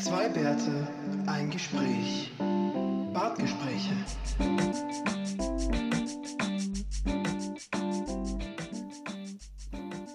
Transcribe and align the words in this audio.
Zwei 0.00 0.28
Bärte, 0.28 0.88
ein 1.26 1.50
Gespräch. 1.50 2.30
Bartgespräche. 3.12 3.94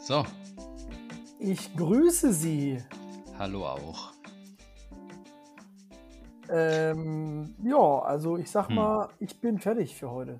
So, 0.01 0.25
Ich 1.39 1.75
grüße 1.75 2.33
Sie. 2.33 2.81
hallo 3.37 3.65
auch. 3.67 4.11
Ähm, 6.49 7.55
ja, 7.63 7.99
also 7.99 8.37
ich 8.37 8.49
sag 8.51 8.67
Hm. 8.69 8.75
mal, 8.75 9.09
ich 9.19 9.39
bin 9.41 9.59
fertig 9.59 9.95
für 9.95 10.11
heute. 10.11 10.39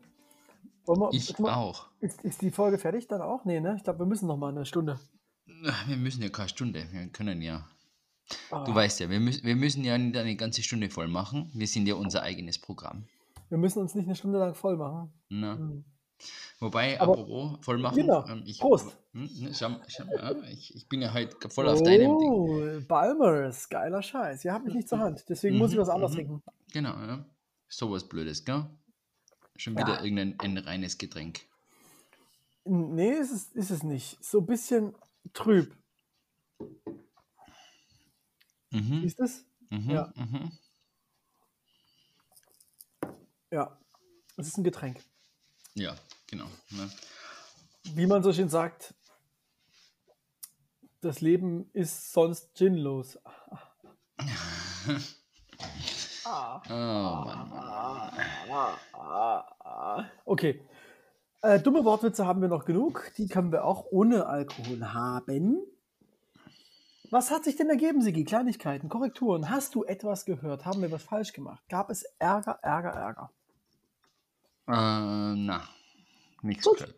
Wir, 0.86 1.10
Ich 1.14 1.30
ist, 1.30 1.39
mal- 1.39 1.54
auch. 1.54 1.88
ist, 2.02 2.21
ist 2.23 2.41
die 2.41 2.52
Folge 2.52 2.78
fertig 2.78 3.07
dann 3.07 3.21
auch? 3.21 3.46
Nee, 3.46 3.60
ne? 3.62 3.75
Ich 3.78 3.84
glaube, 3.84 4.00
wir 4.00 4.05
müssen 4.05 4.28
noch 4.28 4.38
mal 4.38 4.50
eine 4.50 4.66
Stunde. 4.66 5.00
Wir 5.88 5.98
müssen 5.98 6.21
ja 6.21 6.30
keine 6.30 6.50
Stunde, 6.50 6.86
wir 6.91 7.07
können 7.07 7.41
ja. 7.41 7.68
Ah, 8.51 8.63
Du 8.63 8.73
weißt 8.73 8.99
ja, 9.01 9.09
wir, 9.09 9.19
müssen, 9.19 9.43
wir 9.43 9.55
müssen 9.55 9.83
ja 9.83 9.97
nicht 9.97 10.15
eine 10.17 10.35
ganze 10.35 10.63
Stunde 10.63 10.89
voll 10.89 11.07
machen. 11.07 11.51
Wir 11.54 11.68
sind 11.68 11.87
ja 11.87 11.95
unser 11.95 12.23
eigenes 12.23 12.59
Programm. 12.59 13.05
wir 13.50 13.57
müssen 13.57 13.79
uns 13.79 13.93
nicht 13.95 14.05
eine 14.05 14.15
Stunde 14.15 14.39
lang 14.39 14.55
voll 14.55 14.77
machen. 14.77 15.11
Na? 15.29 15.57
Hm. 15.57 15.83
Wobei, 16.59 17.00
Aber- 17.01 17.11
apropos 17.14 17.57
voll 17.65 17.78
machen. 17.79 17.97
Genau. 17.97 18.25
ähm, 18.28 18.43
ich, 18.45 18.59
Prost. 18.59 18.97
Hm, 19.14 19.29
ne, 19.41 19.54
schau, 19.54 19.71
schau, 19.87 20.05
ja, 20.05 20.33
ich, 20.50 20.73
ich 20.75 20.87
bin 20.87 21.01
ja 21.01 21.14
heute 21.14 21.36
voll 21.50 21.67
auf 21.67 21.83
deinem 21.83 22.00
Ding. 22.00 22.09
Oh, 22.09 22.79
Balmers, 22.87 23.67
geiler 23.69 24.01
Scheiß. 24.01 24.45
Ihr 24.45 24.53
habt 24.53 24.65
mich 24.65 24.73
nicht 24.73 24.87
zur 24.87 25.00
Hand, 25.00 25.25
deswegen 25.28 25.57
muss 25.57 25.71
ich 25.71 25.78
Mhm, 25.78 25.81
was 25.81 25.89
anderes 25.89 26.11
mhm. 26.14 26.15
trinken. 26.15 26.43
Genau, 26.71 26.93
ja. 26.93 27.25
Sowas 27.67 28.07
Blödes, 28.07 28.45
gell? 28.45 28.65
Schon 29.57 29.75
Ja. 29.75 29.81
wieder 29.81 30.03
irgendein 30.03 30.39
ein 30.39 30.57
reines 30.57 30.97
Getränk. 30.97 31.42
Nee, 32.66 33.11
ist 33.11 33.31
es, 33.31 33.52
ist 33.52 33.69
es 33.72 33.83
nicht. 33.83 34.23
So 34.23 34.39
ein 34.39 34.45
bisschen 34.45 34.95
trüb. 35.33 35.75
Mhm, 38.73 39.02
du 39.02 39.23
es? 39.23 39.45
mhm, 39.69 39.89
ja. 39.89 40.13
mhm. 40.16 40.52
Ja. 43.52 43.78
Es 44.36 44.48
ist 44.48 44.58
ein 44.58 44.64
Getränk. 44.64 45.00
Ja, 45.75 45.95
genau. 46.28 46.48
Ne? 46.72 46.89
Wie 47.94 48.08
man 48.08 48.23
so 48.23 48.33
schön 48.33 48.50
sagt, 48.50 48.95
das 51.02 51.22
Leben 51.22 51.70
ist 51.73 52.11
sonst 52.14 52.56
ginlos. 52.56 53.20
Ah. 56.26 56.61
Oh. 56.70 57.26
Okay. 60.23 60.61
Äh, 61.42 61.59
dumme 61.59 61.83
Wortwitze 61.83 62.26
haben 62.26 62.42
wir 62.42 62.48
noch 62.48 62.64
genug. 62.64 63.11
Die 63.17 63.28
können 63.28 63.52
wir 63.52 63.66
auch 63.66 63.88
ohne 63.92 64.26
Alkohol 64.26 64.94
haben. 64.94 65.59
Was 67.14 67.30
hat 67.30 67.44
sich 67.44 67.56
denn 67.56 67.69
ergeben, 67.69 68.02
Sigi? 68.02 68.23
Kleinigkeiten, 68.23 68.89
Korrekturen. 68.89 69.52
Hast 69.52 69.75
du 69.75 69.83
etwas 69.83 70.25
gehört? 70.25 70.66
Haben 70.66 70.81
wir 70.81 70.92
was 70.92 71.03
falsch 71.03 71.31
gemacht? 71.31 71.61
Gab 71.70 71.92
es 71.92 72.02
Ärger, 72.17 72.58
Ärger, 72.64 72.89
Ärger? 72.89 73.30
Äh, 74.67 75.36
na, 75.38 75.61
nichts 76.42 76.66
Gut. 76.66 76.78
gehört. 76.80 76.95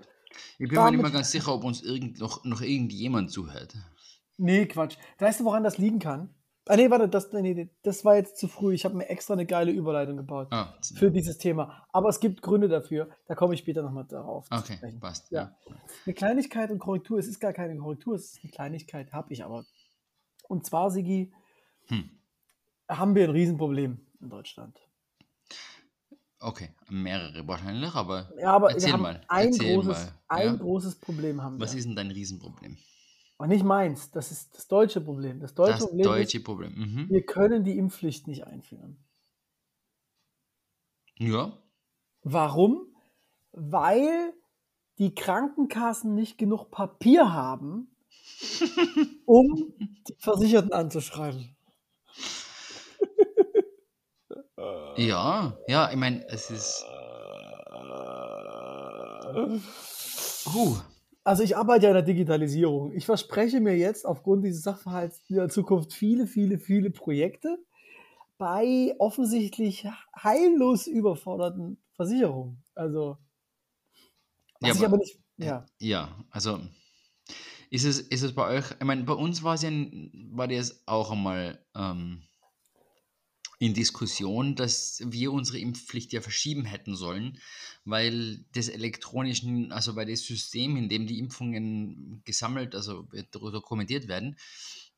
Ich 0.58 0.70
bin 0.70 0.70
mir 0.70 0.70
nicht 0.70 0.78
Damit- 0.78 1.02
mehr 1.02 1.12
ganz 1.12 1.32
sicher, 1.32 1.54
ob 1.54 1.66
uns 1.66 1.82
irgend, 1.84 2.18
noch, 2.22 2.46
noch 2.46 2.62
irgendjemand 2.62 3.30
zuhört. 3.30 3.76
Nee, 4.38 4.66
Quatsch. 4.68 4.96
Weißt 5.20 5.42
du, 5.42 5.44
woran 5.44 5.66
das 5.66 5.78
liegen 5.78 6.00
kann? 6.00 6.34
Ah, 6.68 6.78
nee, 6.78 6.90
warte, 6.90 7.10
das, 7.10 7.34
nee, 7.34 7.70
das 7.84 8.06
war 8.06 8.16
jetzt 8.16 8.38
zu 8.38 8.48
früh. 8.48 8.74
Ich 8.74 8.86
habe 8.86 8.96
mir 8.96 9.10
extra 9.10 9.34
eine 9.34 9.46
geile 9.46 9.72
Überleitung 9.74 10.16
gebaut 10.16 10.48
Ah, 10.52 10.76
für 10.96 11.12
dieses 11.12 11.38
Thema. 11.40 11.86
Aber 11.92 12.08
es 12.08 12.22
gibt 12.22 12.42
Gründe 12.42 12.70
dafür. 12.70 13.10
Da 13.28 13.36
komme 13.36 13.54
ich 13.54 13.60
später 13.60 13.82
nochmal 13.84 14.06
darauf. 14.06 14.48
okay, 14.50 14.80
passt. 15.02 15.30
Ja. 15.32 15.42
Ja. 15.68 15.76
Eine 16.06 16.14
Kleinigkeit 16.14 16.72
und 16.72 16.80
Korrektur. 16.80 17.20
Es 17.20 17.28
ist 17.28 17.42
gar 17.42 17.52
keine 17.52 17.76
Korrektur, 17.78 18.16
es 18.16 18.32
ist 18.32 18.40
eine 18.44 18.52
Kleinigkeit, 18.54 19.12
habe 19.12 19.34
ich 19.34 19.44
aber. 19.44 19.66
Und 20.48 20.66
zwar, 20.66 20.92
Sigi, 20.92 21.32
Hm. 21.88 22.10
haben 22.90 23.16
wir 23.16 23.26
ein 23.26 23.32
Riesenproblem 23.32 24.00
in 24.22 24.30
Deutschland. 24.30 24.80
Okay, 26.40 26.70
mehrere 26.90 27.48
wahrscheinlich, 27.48 27.94
aber 27.96 28.32
Ja, 28.40 28.54
aber 28.54 28.72
erzähl 28.72 28.98
mal. 28.98 29.22
ein, 29.28 29.48
erzähl 29.48 29.76
großes, 29.76 30.06
mal. 30.06 30.20
ein 30.28 30.46
ja? 30.48 30.54
großes 30.56 30.96
Problem 31.00 31.42
haben 31.42 31.60
Was 31.60 31.72
wir. 31.72 31.80
ist 31.80 31.86
denn 31.86 31.96
dein 31.96 32.12
Riesenproblem? 32.12 32.78
Und 33.38 33.50
nicht 33.50 33.64
meins, 33.64 34.12
das 34.12 34.32
ist 34.32 34.56
das 34.56 34.68
deutsche 34.68 35.02
Problem. 35.02 35.40
Das 35.40 35.54
deutsche 35.56 35.74
Das 35.74 35.86
Problem 35.88 36.04
deutsche 36.06 36.38
ist, 36.38 36.44
Problem. 36.44 36.74
Mhm. 36.76 37.10
wir 37.10 37.26
können 37.26 37.64
die 37.64 37.78
Impfpflicht 37.78 38.28
nicht 38.28 38.46
einführen. 38.46 38.98
Ja, 41.20 41.58
Warum? 42.24 42.94
Weil 43.52 44.34
die 44.98 45.14
Krankenkassen 45.16 46.16
nicht 46.16 46.38
genug 46.38 46.72
Papier 46.72 47.32
haben, 47.34 47.95
um 49.26 49.74
die 50.08 50.16
Versicherten 50.20 50.72
anzuschreiben. 50.74 51.56
ja, 54.98 55.58
ja, 55.68 55.90
ich 55.92 55.98
meine, 55.98 56.26
es 56.30 56.50
ist. 56.50 56.86
Huh. 60.54 60.78
Also 61.24 61.42
ich 61.44 61.58
arbeite 61.58 61.86
ja 61.86 61.90
in 61.90 61.96
der 61.96 62.04
Digitalisierung. 62.04 62.92
Ich 62.94 63.06
verspreche 63.06 63.60
mir 63.60 63.76
jetzt 63.76 64.06
aufgrund 64.06 64.46
dieses 64.46 64.62
Sachverhalts 64.64 65.22
in 65.28 65.38
der 65.38 65.50
Zukunft 65.50 65.92
viele, 65.94 66.28
viele, 66.28 66.60
viele 66.60 66.92
Projekte 66.92 67.58
bei 68.38 68.94
offensichtlich 69.00 69.88
heillos 70.16 70.88
überforderten 70.88 71.82
Versicherungen. 71.96 72.64
Also, 72.76 73.18
was 74.60 74.70
Ja, 74.70 74.74
ich 74.76 74.80
aber- 74.80 74.88
aber 74.88 74.98
nicht, 74.98 75.20
ja. 75.38 75.66
Ja, 75.80 76.10
also 76.30 76.60
ist 77.70 77.84
es, 77.84 78.00
ist 78.00 78.22
es 78.22 78.34
bei 78.34 78.48
euch, 78.58 78.72
ich 78.72 78.86
meine, 78.86 79.04
bei 79.04 79.14
uns 79.14 79.44
war 79.44 79.56
es 79.56 79.62
ja, 79.62 79.72
war 80.32 80.48
das 80.48 80.84
auch 80.88 81.12
einmal 81.12 81.64
ähm, 81.76 82.22
in 83.60 83.74
Diskussion, 83.74 84.56
dass 84.56 85.02
wir 85.06 85.32
unsere 85.32 85.60
Impfpflicht 85.60 86.14
ja 86.14 86.22
verschieben 86.22 86.66
hätten 86.66 86.96
sollen, 86.96 87.40
weil 87.86 88.46
das 88.54 88.70
elektronischen, 88.70 89.72
also 89.72 89.96
weil 89.96 90.08
das 90.08 90.22
System, 90.22 90.76
in 90.76 90.90
dem 90.90 91.08
die 91.08 91.20
Impfungen 91.20 92.22
gesammelt, 92.26 92.76
also 92.76 93.08
dokumentiert 93.32 94.08
werden, 94.08 94.38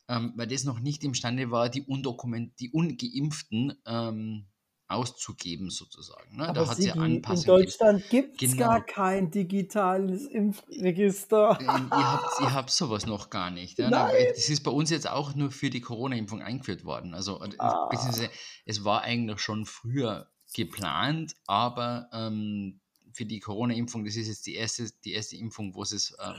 ähm, 0.08 0.32
weil 0.36 0.46
das 0.46 0.64
noch 0.64 0.80
nicht 0.80 1.04
imstande 1.04 1.50
war, 1.50 1.68
die, 1.68 1.82
undokument, 1.82 2.58
die 2.60 2.70
Ungeimpften 2.70 3.74
ähm, 3.86 4.46
auszugeben 4.88 5.70
sozusagen. 5.70 6.36
Ne? 6.36 6.48
Aber 6.48 6.60
da 6.64 6.68
hat 6.70 6.76
Sigi, 6.76 6.88
in 6.90 6.98
Anpassungen 7.00 7.60
gegeben. 7.60 7.78
Deutschland 7.78 8.10
gibt 8.10 8.42
es 8.42 8.52
Genau. 8.52 8.66
gar 8.66 8.80
kein 8.84 9.30
digitales 9.30 10.26
Impfregister. 10.26 11.58
Ähm, 11.60 11.90
ihr, 11.92 12.12
habt, 12.12 12.40
ihr 12.40 12.54
habt 12.54 12.70
sowas 12.70 13.06
noch 13.06 13.28
gar 13.30 13.50
nicht. 13.50 13.78
Ja? 13.78 13.90
Nein. 13.90 14.14
Das 14.34 14.48
ist 14.48 14.62
bei 14.62 14.70
uns 14.70 14.90
jetzt 14.90 15.08
auch 15.08 15.34
nur 15.34 15.50
für 15.50 15.70
die 15.70 15.80
Corona-Impfung 15.82 16.42
eingeführt 16.42 16.84
worden. 16.84 17.14
Also, 17.14 17.38
Ah. 17.58 17.86
beziehungsweise, 17.90 18.30
es 18.64 18.84
war 18.84 19.02
eigentlich 19.02 19.40
schon 19.40 19.66
früher 19.66 20.28
geplant, 20.54 21.34
aber 21.46 22.08
ähm, 22.12 22.80
für 23.12 23.26
die 23.26 23.40
Corona-Impfung, 23.40 24.04
das 24.04 24.16
ist 24.16 24.28
jetzt 24.28 24.46
die 24.46 24.54
erste, 24.54 24.88
die 25.04 25.12
erste 25.12 25.36
Impfung, 25.36 25.74
wo 25.74 25.84
sie 25.84 25.96
es 25.96 26.12
äh, 26.12 26.32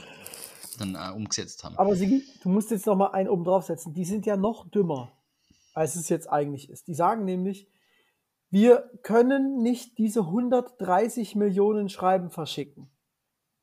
dann 0.78 0.94
äh, 0.96 1.14
umgesetzt 1.14 1.62
haben. 1.62 1.76
Aber 1.76 1.94
Sigi, 1.94 2.24
du 2.42 2.48
musst 2.48 2.70
jetzt 2.72 2.86
noch 2.86 2.96
mal 2.96 3.08
einen 3.12 3.28
oben 3.28 3.44
draufsetzen. 3.44 3.94
Die 3.94 4.04
sind 4.04 4.26
ja 4.26 4.36
noch 4.36 4.68
dümmer, 4.70 5.12
als 5.74 5.94
es 5.94 6.08
jetzt 6.08 6.28
eigentlich 6.28 6.68
ist. 6.70 6.88
Die 6.88 6.94
sagen 6.94 7.24
nämlich, 7.24 7.68
wir 8.50 8.90
können 9.02 9.62
nicht 9.62 9.96
diese 9.98 10.20
130 10.20 11.36
Millionen 11.36 11.88
Schreiben 11.88 12.30
verschicken. 12.30 12.90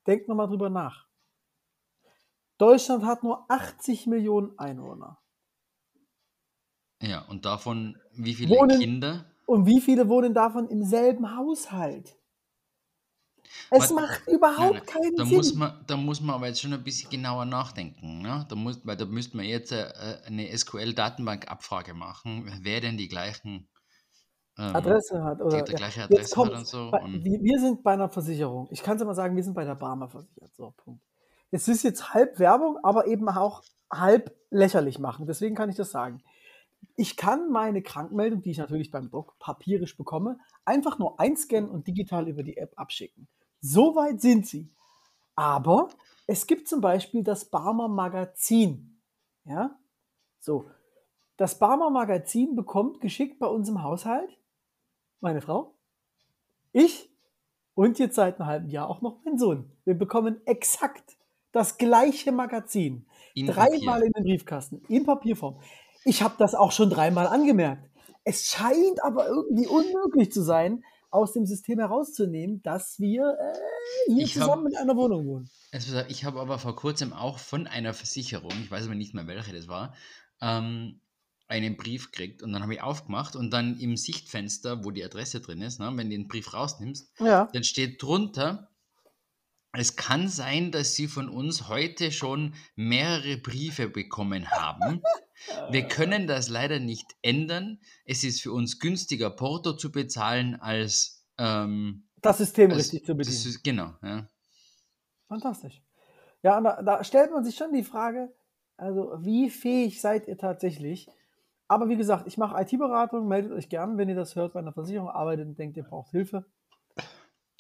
Denkt 0.08 0.28
noch 0.30 0.36
mal 0.36 0.48
drüber 0.48 0.70
nach. 0.70 1.08
Deutschland 2.58 3.04
hat 3.06 3.24
nur 3.24 3.46
80 3.52 4.08
Millionen 4.08 4.58
Einwohner. 4.58 5.20
Ja, 7.02 7.22
und 7.26 7.46
davon 7.46 7.98
wie 8.14 8.34
viele 8.34 8.56
Wohnen- 8.56 8.80
Kinder? 8.80 9.32
Und 9.46 9.66
wie 9.66 9.80
viele 9.80 10.10
wohnen 10.10 10.34
davon 10.34 10.68
im 10.68 10.84
selben 10.84 11.38
Haushalt? 11.38 12.18
Es 13.70 13.80
Warte, 13.92 13.94
macht 13.94 14.28
überhaupt 14.28 14.60
Nein, 14.60 14.74
nein, 14.74 14.86
keinen 14.86 15.16
da 15.16 15.26
Sinn. 15.26 15.38
muss 15.38 15.54
man, 15.56 15.84
da 15.88 15.96
muss 15.96 16.20
man 16.20 16.36
aber 16.36 16.48
jetzt 16.48 16.60
schon 16.60 16.74
ein 16.74 16.84
bisschen 16.84 17.10
genauer 17.10 17.46
nachdenken. 17.46 18.22
Ne? 18.22 18.46
Da 18.50 18.56
muss, 18.56 18.86
weil 18.86 18.98
da 18.98 19.06
müsste 19.06 19.38
man 19.38 19.46
jetzt 19.46 19.72
äh, 19.72 20.20
eine 20.26 20.58
SQL-Datenbank-Abfrage 20.58 21.94
machen, 21.94 22.52
wer 22.62 22.82
denn 22.82 22.98
die 22.98 23.08
gleichen 23.08 23.70
ähm, 24.58 24.76
Adresse 24.76 25.24
hat. 25.24 25.42
Oder, 25.42 25.62
die 25.62 25.74
gleiche 25.74 26.04
Adresse 26.04 26.24
hat 26.24 26.32
kommt's. 26.36 26.58
und 26.60 26.68
so. 26.68 26.92
Bei- 26.92 27.04
Und, 27.04 27.24
wir, 27.24 27.60
sind 27.60 27.84
bei 27.84 27.94
einer 27.94 28.10
Versicherung. 28.10 28.68
Ich 28.72 28.84
kann 28.84 28.98
es 28.98 29.04
mal 29.04 29.14
sagen, 29.16 29.36
wir 29.36 29.44
sind 29.44 29.54
bei 29.54 29.66
der 29.66 29.76
Barmer 29.76 30.10
versichert. 30.10 30.54
So, 30.56 30.74
Punkt. 30.78 31.02
Es 31.52 31.68
ist 31.68 31.84
jetzt 31.84 32.14
halb 32.14 32.40
Werbung, 32.40 32.78
aber 32.84 33.08
eben 33.08 33.30
auch 33.30 33.64
halb 33.92 34.36
lächerlich 34.50 35.00
machen. 35.00 35.26
Deswegen 35.28 35.56
kann 35.56 35.70
ich 35.70 35.76
das 35.76 35.92
sagen. 35.92 36.22
Ich 36.96 37.16
kann 37.18 37.52
meine 37.52 37.82
Krankmeldung, 37.82 38.42
die 38.42 38.52
ich 38.52 38.58
natürlich 38.58 38.92
beim 38.92 39.10
Doc 39.10 39.38
papierisch 39.40 39.98
bekomme, 39.98 40.38
einfach 40.66 41.00
nur 41.00 41.20
einscannen 41.20 41.70
und 41.70 41.88
digital 41.88 42.28
über 42.28 42.44
die 42.44 42.58
App 42.58 42.74
abschicken. 42.76 43.28
So 43.62 43.96
weit 43.96 44.22
sind 44.22 44.46
sie. 44.48 44.70
Aber 45.36 45.90
es 46.26 46.48
gibt 46.48 46.68
zum 46.68 46.82
Beispiel 46.82 47.24
das 47.24 47.46
Barmer 47.46 47.88
Magazin. 47.88 49.00
Ja? 49.46 49.78
So. 50.40 50.70
Das 51.38 51.60
Barmer 51.60 51.90
Magazin 51.92 52.56
bekommt 52.56 53.00
geschickt 53.00 53.40
bei 53.40 53.48
uns 53.48 53.70
im 53.70 53.84
Haushalt 53.84 54.38
meine 55.20 55.42
Frau, 55.42 55.74
ich 56.72 57.10
und 57.74 58.00
jetzt 58.00 58.16
seit 58.16 58.40
einem 58.40 58.48
halben 58.48 58.70
Jahr 58.70 58.90
auch 58.90 59.02
noch 59.02 59.20
mein 59.24 59.38
Sohn. 59.38 59.72
Wir 59.86 59.94
bekommen 59.96 60.42
exakt 60.46 61.18
das 61.52 61.78
gleiche 61.78 62.32
Magazin. 62.32 63.06
in 63.34 63.48
Dreimal 63.48 63.70
Papier. 64.02 64.06
in 64.06 64.12
den 64.14 64.24
Briefkasten, 64.24 64.82
in 64.90 65.06
Papierform. 65.06 65.60
Ich 66.06 66.22
habe 66.22 66.36
das 66.38 66.56
auch 66.56 66.72
schon 66.72 66.90
dreimal 66.90 67.28
angemerkt. 67.28 67.90
Es 68.24 68.48
scheint 68.50 69.04
aber 69.04 69.28
irgendwie 69.28 69.68
unmöglich 69.68 70.32
zu 70.32 70.42
sein, 70.42 70.84
aus 71.10 71.32
dem 71.34 71.46
System 71.46 71.80
herauszunehmen, 71.80 72.62
dass 72.64 73.00
wir 73.00 73.38
äh, 73.40 74.12
hier 74.14 74.24
Ich 74.26 74.36
hab- 74.36 74.44
zusammen 74.44 74.68
in 74.68 74.78
einer 74.78 74.96
Wohnung 74.96 75.26
wohnen. 75.26 75.50
Also, 75.72 76.00
ich 76.10 76.26
habe 76.26 76.40
aber 76.42 76.60
vor 76.60 76.76
kurzem 76.76 77.14
auch 77.14 77.40
von 77.40 77.66
einer 77.68 77.94
Versicherung, 77.94 78.52
ich 78.62 78.70
weiß 78.70 78.86
aber 78.86 78.96
nicht 78.96 79.14
mehr 79.14 79.26
welche 79.28 79.54
das 79.54 79.68
war, 79.68 79.94
ähm, 80.42 81.00
einen 81.48 81.78
Brief 81.78 82.12
gekriegt 82.12 82.44
und 82.44 82.52
dann 82.52 82.62
habe 82.62 82.74
ich 82.74 82.82
aufgemacht 82.82 83.36
und 83.36 83.52
dann 83.52 83.80
im 83.80 83.96
Sichtfenster, 83.98 84.84
wo 84.84 84.92
die 84.92 85.04
Adresse 85.04 85.40
drin 85.42 85.62
ist, 85.62 85.80
ne, 85.80 85.92
wenn 85.96 86.10
du 86.10 86.16
den 86.18 86.28
Brief 86.28 86.54
rausnimmst, 86.54 87.12
Ja. 87.20 87.50
dann 87.54 87.64
steht 87.64 88.02
drunter, 88.04 88.70
es 89.74 89.96
kann 89.96 90.28
sein, 90.28 90.72
dass 90.72 90.96
Sie 90.96 91.08
von 91.08 91.30
uns 91.30 91.68
heute 91.70 92.12
schon 92.12 92.54
mehrere 92.76 93.38
Briefe 93.38 93.88
bekommen 93.90 94.50
haben. 94.50 95.02
Wir 95.70 95.88
können 95.88 96.26
das 96.26 96.50
leider 96.50 96.80
nicht 96.80 97.06
ändern. 97.22 97.80
Es 98.06 98.24
ist 98.24 98.42
für 98.42 98.52
uns 98.54 98.80
günstiger, 98.80 99.30
Porto 99.30 99.74
zu 99.74 99.92
bezahlen, 99.92 100.56
als 100.56 101.26
ähm, 101.38 102.08
Das 102.22 102.40
System 102.40 102.72
als- 102.72 102.80
richtig 102.92 103.06
zu 103.06 103.14
bedienen. 103.16 103.36
ist, 103.36 103.64
genau. 103.64 103.94
Ja. 104.02 104.28
Fantastisch. 105.28 105.82
Ja, 106.44 106.60
da, 106.62 106.82
da 106.82 107.04
stellt 107.04 107.32
man 107.32 107.44
sich 107.44 107.56
schon 107.56 107.72
die 107.74 107.84
Frage, 107.84 108.34
also 108.78 109.14
wie 109.20 109.50
fähig 109.50 110.02
seid 110.02 110.28
ihr 110.28 110.38
tatsächlich? 110.38 111.08
Aber 111.68 111.90
wie 111.90 111.98
gesagt, 111.98 112.28
ich 112.28 112.38
mache 112.38 112.62
IT-Beratung, 112.62 113.28
meldet 113.28 113.52
euch 113.52 113.70
gern, 113.70 113.98
wenn 113.98 114.08
ihr 114.10 114.16
das 114.16 114.36
hört, 114.36 114.54
bei 114.54 114.60
einer 114.60 114.74
Versicherung 114.74 115.10
arbeitet 115.10 115.48
und 115.48 115.60
denkt, 115.60 115.76
ihr 115.76 115.84
braucht 115.84 116.12
Hilfe. 116.12 116.46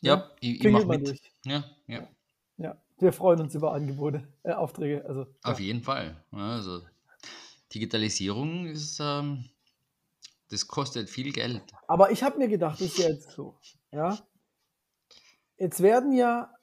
Ja, 0.01 0.31
ich, 0.39 0.55
ich 0.55 0.59
klingelt 0.59 0.87
mache 0.87 0.97
mal 0.97 0.97
mit. 0.99 1.07
durch. 1.07 1.33
Ja, 1.45 1.63
ja, 1.87 2.07
Ja, 2.57 2.77
wir 2.99 3.11
freuen 3.11 3.41
uns 3.41 3.55
über 3.55 3.73
Angebote, 3.73 4.27
äh, 4.43 4.53
Aufträge. 4.53 5.03
Also, 5.05 5.27
auf 5.43 5.59
ja. 5.59 5.65
jeden 5.65 5.81
Fall. 5.81 6.15
Ja, 6.31 6.53
Also 6.53 6.81
Digitalisierung 7.73 8.67
ist, 8.67 8.99
ähm, 9.01 9.49
das 10.49 10.67
kostet 10.67 11.09
viel 11.09 11.33
Geld. 11.33 11.63
Aber 11.87 12.11
ich 12.11 12.23
habe 12.23 12.37
mir 12.37 12.47
gedacht, 12.47 12.79
das 12.79 12.87
ist 12.87 12.97
ja 12.99 13.09
jetzt 13.09 13.31
so. 13.31 13.57
Ja. 13.91 14.17
Jetzt 15.57 15.81
werden 15.81 16.13
ja, 16.13 16.53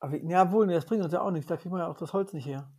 aber, 0.00 0.16
ja 0.16 0.50
wohl, 0.50 0.66
das 0.66 0.86
bringt 0.86 1.04
uns 1.04 1.12
ja 1.12 1.20
auch 1.20 1.30
nichts, 1.30 1.46
da 1.46 1.56
kriegen 1.56 1.74
wir 1.74 1.80
ja 1.80 1.88
auch 1.88 1.96
das 1.96 2.12
Holz 2.12 2.32
nicht 2.32 2.46
her. 2.46 2.72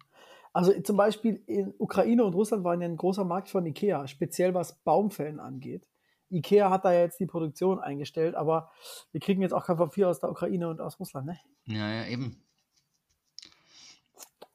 Also 0.53 0.79
zum 0.81 0.97
Beispiel 0.97 1.43
in 1.47 1.73
Ukraine 1.79 2.23
und 2.23 2.35
Russland 2.35 2.63
waren 2.63 2.79
ja 2.79 2.87
ein 2.87 2.95
großer 2.95 3.25
Markt 3.25 3.49
von 3.49 3.65
Ikea, 3.65 4.07
speziell 4.07 4.53
was 4.53 4.83
Baumfällen 4.83 5.39
angeht. 5.39 5.87
Ikea 6.29 6.69
hat 6.69 6.85
da 6.85 6.93
ja 6.93 7.01
jetzt 7.01 7.19
die 7.19 7.25
Produktion 7.25 7.79
eingestellt, 7.79 8.35
aber 8.35 8.71
wir 9.11 9.19
kriegen 9.19 9.41
jetzt 9.41 9.53
auch 9.53 9.65
kein 9.65 9.77
Papier 9.77 10.09
aus 10.09 10.19
der 10.19 10.29
Ukraine 10.29 10.69
und 10.69 10.79
aus 10.79 10.99
Russland, 10.99 11.25
ne? 11.25 11.39
Ja, 11.65 11.91
ja, 11.91 12.07
eben. 12.07 12.43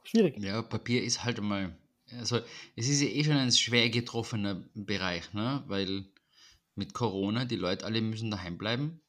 Schwierig. 0.04 0.38
Ja, 0.38 0.62
Papier 0.62 1.02
ist 1.02 1.24
halt 1.24 1.38
einmal, 1.38 1.76
also 2.12 2.38
es 2.76 2.88
ist 2.88 3.02
ja 3.02 3.08
eh 3.08 3.24
schon 3.24 3.36
ein 3.36 3.52
schwer 3.52 3.90
getroffener 3.90 4.64
Bereich, 4.74 5.34
ne? 5.34 5.64
weil 5.66 6.06
mit 6.76 6.94
Corona 6.94 7.44
die 7.44 7.56
Leute 7.56 7.84
alle 7.84 8.00
müssen 8.00 8.30
daheim 8.30 8.56
bleiben. 8.56 9.02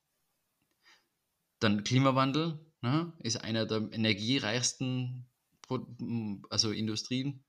Dann 1.59 1.83
Klimawandel 1.83 2.59
ne? 2.81 3.13
ist 3.19 3.37
einer 3.37 3.65
der 3.65 3.87
energiereichsten 3.91 5.28
also 6.49 6.71
Industrien. 6.71 7.43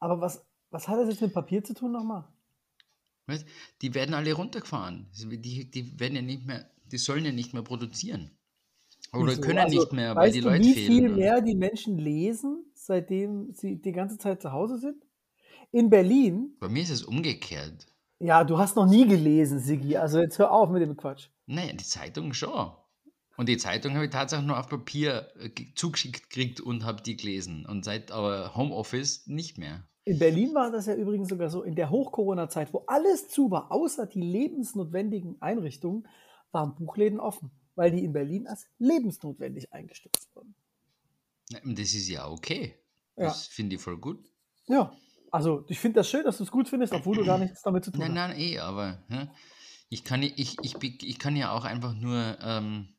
Aber 0.00 0.20
was, 0.20 0.44
was 0.70 0.88
hat 0.88 0.98
das 0.98 1.08
jetzt 1.08 1.22
mit 1.22 1.32
Papier 1.34 1.64
zu 1.64 1.74
tun 1.74 1.92
nochmal? 1.92 2.24
Weißt? 3.26 3.46
Die 3.82 3.94
werden 3.94 4.14
alle 4.14 4.32
runtergefahren. 4.34 5.10
Die, 5.12 5.70
die 5.70 5.98
werden 6.00 6.14
ja 6.16 6.22
nicht 6.22 6.46
mehr, 6.46 6.70
die 6.84 6.98
sollen 6.98 7.24
ja 7.24 7.32
nicht 7.32 7.52
mehr 7.54 7.62
produzieren. 7.62 8.30
Oder 9.12 9.32
Wieso? 9.32 9.40
können 9.40 9.58
Also, 9.58 9.78
nicht 9.78 9.92
mehr, 9.92 10.14
weil 10.14 10.30
die 10.30 10.40
du, 10.40 10.48
Leute 10.48 10.64
wie 10.64 10.74
fehlen. 10.74 10.92
viel 10.92 11.08
ne? 11.08 11.16
mehr 11.16 11.40
die 11.40 11.54
Menschen 11.54 11.98
lesen, 11.98 12.64
seitdem 12.74 13.52
sie 13.52 13.80
die 13.80 13.92
ganze 13.92 14.18
Zeit 14.18 14.42
zu 14.42 14.52
Hause 14.52 14.78
sind? 14.78 15.04
In 15.72 15.90
Berlin 15.90 16.56
Bei 16.60 16.68
mir 16.68 16.82
ist 16.82 16.90
es 16.90 17.02
umgekehrt. 17.02 17.86
Ja, 18.18 18.44
du 18.44 18.58
hast 18.58 18.76
noch 18.76 18.86
nie 18.86 19.06
gelesen, 19.06 19.58
Sigi. 19.58 19.96
Also 19.96 20.20
jetzt 20.20 20.38
hör 20.38 20.50
auf 20.52 20.70
mit 20.70 20.82
dem 20.82 20.96
Quatsch. 20.96 21.28
Naja, 21.46 21.72
die 21.72 21.84
Zeitung 21.84 22.32
schon. 22.32 22.72
Und 23.36 23.48
die 23.48 23.56
Zeitung 23.58 23.94
habe 23.94 24.06
ich 24.06 24.10
tatsächlich 24.10 24.46
nur 24.46 24.58
auf 24.58 24.68
Papier 24.68 25.30
äh, 25.38 25.50
ge- 25.50 25.74
zugeschickt 25.74 26.30
gekriegt 26.30 26.60
und 26.60 26.84
habe 26.84 27.02
die 27.02 27.16
gelesen. 27.16 27.66
Und 27.66 27.84
seit 27.84 28.10
aber 28.10 28.54
Homeoffice 28.54 29.26
nicht 29.26 29.58
mehr. 29.58 29.86
In 30.04 30.18
Berlin 30.18 30.54
war 30.54 30.70
das 30.70 30.86
ja 30.86 30.94
übrigens 30.94 31.28
sogar 31.28 31.50
so, 31.50 31.62
in 31.62 31.74
der 31.74 31.90
Hoch-Corona-Zeit, 31.90 32.72
wo 32.72 32.84
alles 32.86 33.28
zu 33.28 33.50
war, 33.50 33.72
außer 33.72 34.06
die 34.06 34.20
lebensnotwendigen 34.20 35.42
Einrichtungen, 35.42 36.06
waren 36.52 36.76
Buchläden 36.76 37.18
offen, 37.18 37.50
weil 37.74 37.90
die 37.90 38.04
in 38.04 38.12
Berlin 38.12 38.46
als 38.46 38.66
lebensnotwendig 38.78 39.72
eingestuft 39.72 40.28
wurden. 40.34 40.54
Das 41.50 41.92
ist 41.92 42.08
ja 42.08 42.28
okay. 42.28 42.76
Ja. 43.16 43.24
Das 43.24 43.46
finde 43.46 43.76
ich 43.76 43.82
voll 43.82 43.98
gut. 43.98 44.24
Ja, 44.66 44.92
also 45.30 45.64
ich 45.68 45.78
finde 45.78 46.00
das 46.00 46.08
schön, 46.08 46.24
dass 46.24 46.38
du 46.38 46.44
es 46.44 46.50
gut 46.50 46.68
findest, 46.68 46.92
obwohl 46.92 47.16
du 47.16 47.24
gar 47.24 47.38
nichts 47.38 47.62
damit 47.62 47.84
zu 47.84 47.90
tun 47.90 48.00
Nein, 48.00 48.10
hast. 48.10 48.28
nein, 48.28 48.40
eh, 48.40 48.58
aber 48.60 49.04
ja, 49.10 49.28
ich, 49.88 50.04
kann, 50.04 50.22
ich, 50.22 50.56
ich, 50.62 50.76
ich 50.82 51.18
kann 51.18 51.36
ja 51.36 51.52
auch 51.52 51.64
einfach 51.64 51.94
nur 51.94 52.38
ähm, 52.40 52.95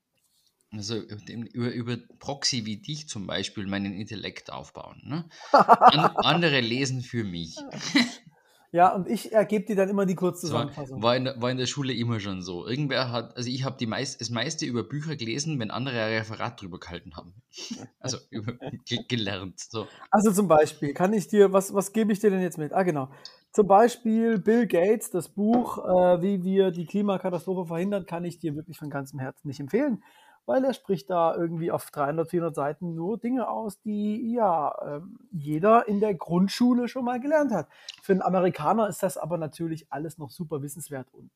also 0.71 0.95
über, 0.97 1.71
über 1.71 1.97
Proxy 2.19 2.65
wie 2.65 2.77
dich 2.77 3.07
zum 3.07 3.25
Beispiel 3.27 3.67
meinen 3.67 3.93
Intellekt 3.93 4.51
aufbauen. 4.51 5.01
Ne? 5.05 5.29
An, 5.51 5.99
andere 6.23 6.59
lesen 6.61 7.01
für 7.01 7.23
mich. 7.23 7.55
Ja, 8.73 8.93
und 8.93 9.07
ich 9.07 9.31
ergebe 9.31 9.65
dir 9.65 9.77
dann 9.77 9.87
immer 9.89 10.05
die 10.05 10.13
Das 10.13 10.19
war, 10.21 10.29
Kurzzusammenfassung. 10.31 11.01
war, 11.01 11.15
in, 11.15 11.23
der- 11.23 11.41
war 11.41 11.49
in 11.49 11.57
der 11.57 11.67
Schule 11.67 11.93
immer 11.93 12.19
schon 12.19 12.41
so. 12.41 12.67
Irgendwer 12.67 13.11
hat, 13.11 13.37
also 13.37 13.49
ich 13.49 13.63
habe 13.63 13.87
meist, 13.87 14.19
das 14.19 14.29
meiste 14.29 14.65
über 14.65 14.83
Bücher 14.83 15.15
gelesen, 15.15 15.57
wenn 15.59 15.71
andere 15.71 16.01
ein 16.03 16.17
Referat 16.17 16.61
drüber 16.61 16.77
gehalten 16.79 17.15
haben. 17.15 17.33
Also 17.99 18.17
über, 18.29 18.53
ge- 18.85 19.05
gelernt. 19.07 19.59
So. 19.59 19.87
Also 20.11 20.31
zum 20.31 20.47
Beispiel, 20.47 20.93
kann 20.93 21.13
ich 21.13 21.27
dir, 21.27 21.51
was, 21.53 21.73
was 21.73 21.91
gebe 21.93 22.11
ich 22.13 22.19
dir 22.19 22.29
denn 22.29 22.41
jetzt 22.41 22.57
mit? 22.57 22.73
Ah, 22.73 22.83
genau. 22.83 23.09
Zum 23.51 23.67
Beispiel 23.67 24.37
Bill 24.37 24.67
Gates, 24.67 25.09
das 25.09 25.29
Buch, 25.29 25.77
äh, 25.79 26.21
wie 26.21 26.43
wir 26.43 26.71
die 26.71 26.85
Klimakatastrophe 26.85 27.65
verhindern, 27.67 28.05
kann 28.05 28.23
ich 28.25 28.37
dir 28.37 28.55
wirklich 28.55 28.77
von 28.77 28.89
ganzem 28.89 29.19
Herzen 29.19 29.47
nicht 29.47 29.59
empfehlen, 29.59 30.03
weil 30.47 30.63
er 30.65 30.73
spricht 30.73 31.11
da 31.11 31.35
irgendwie 31.35 31.71
auf 31.71 31.91
300, 31.91 32.29
400 32.31 32.55
Seiten 32.55 32.95
nur 32.95 33.19
Dinge 33.19 33.47
aus, 33.49 33.79
die 33.81 34.33
ja 34.33 34.73
ähm, 34.97 35.19
jeder 35.31 35.87
in 35.87 35.99
der 35.99 36.15
Grundschule 36.15 36.87
schon 36.87 37.05
mal 37.05 37.19
gelernt 37.19 37.51
hat. 37.51 37.67
Für 38.01 38.13
einen 38.13 38.23
Amerikaner 38.23 38.87
ist 38.89 39.03
das 39.03 39.17
aber 39.17 39.37
natürlich 39.37 39.87
alles 39.91 40.17
noch 40.17 40.31
super 40.31 40.63
wissenswert 40.63 41.07
und 41.13 41.29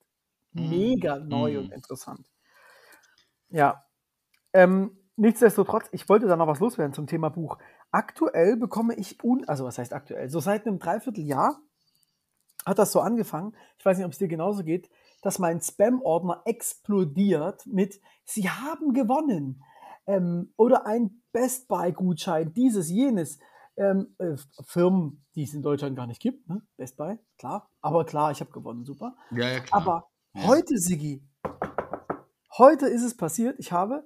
Mm. 0.53 0.69
mega 0.69 1.19
neu 1.19 1.55
Mm. 1.55 1.57
und 1.59 1.71
interessant. 1.73 2.27
Ja. 3.49 3.85
Ähm, 4.53 4.97
nichtsdestotrotz, 5.17 5.87
ich 5.91 6.09
wollte 6.09 6.27
da 6.27 6.35
noch 6.37 6.47
was 6.47 6.59
loswerden 6.59 6.93
zum 6.93 7.07
Thema 7.07 7.29
Buch. 7.29 7.57
Aktuell 7.91 8.57
bekomme 8.57 8.95
ich, 8.95 9.23
un 9.23 9.47
also 9.47 9.65
was 9.65 9.77
heißt 9.77 9.93
aktuell? 9.93 10.29
So 10.29 10.39
seit 10.39 10.67
einem 10.67 10.79
Dreivierteljahr 10.79 11.59
hat 12.65 12.79
das 12.79 12.91
so 12.91 13.01
angefangen, 13.01 13.55
ich 13.77 13.85
weiß 13.85 13.97
nicht, 13.97 14.05
ob 14.05 14.11
es 14.11 14.19
dir 14.19 14.27
genauso 14.27 14.63
geht, 14.63 14.89
dass 15.21 15.39
mein 15.39 15.61
Spam-Ordner 15.61 16.41
explodiert 16.45 17.65
mit 17.67 18.01
Sie 18.25 18.49
haben 18.49 18.93
gewonnen 18.93 19.63
ähm, 20.07 20.53
oder 20.57 20.85
ein 20.85 21.21
Best 21.31 21.67
Buy-Gutschein, 21.67 22.53
dieses, 22.53 22.89
jenes. 22.89 23.39
Ähm, 23.77 24.13
äh, 24.19 24.35
Firmen, 24.65 25.23
die 25.33 25.43
es 25.43 25.53
in 25.53 25.61
Deutschland 25.61 25.95
gar 25.95 26.05
nicht 26.05 26.21
gibt, 26.21 26.47
ne? 26.49 26.61
Best 26.75 26.97
Buy, 26.97 27.17
klar. 27.37 27.69
Aber 27.79 28.05
klar, 28.05 28.29
ich 28.31 28.41
habe 28.41 28.51
gewonnen, 28.51 28.83
super. 28.83 29.15
Ja, 29.31 29.47
ja, 29.49 29.59
klar. 29.61 29.81
Aber 29.81 30.07
Ja. 30.33 30.47
heute, 30.47 30.77
Sigi, 30.77 31.23
heute 32.57 32.87
ist 32.87 33.01
es 33.03 33.15
passiert, 33.15 33.55
ich 33.59 33.71
habe 33.71 34.03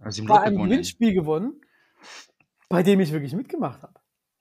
also 0.00 0.24
bei 0.24 0.40
einem 0.40 0.54
gewonnen. 0.54 0.70
Gewinnspiel 0.70 1.12
gewonnen, 1.12 1.60
bei 2.70 2.82
dem 2.82 2.98
ich 3.00 3.12
wirklich 3.12 3.34
mitgemacht 3.34 3.82
habe. 3.82 4.00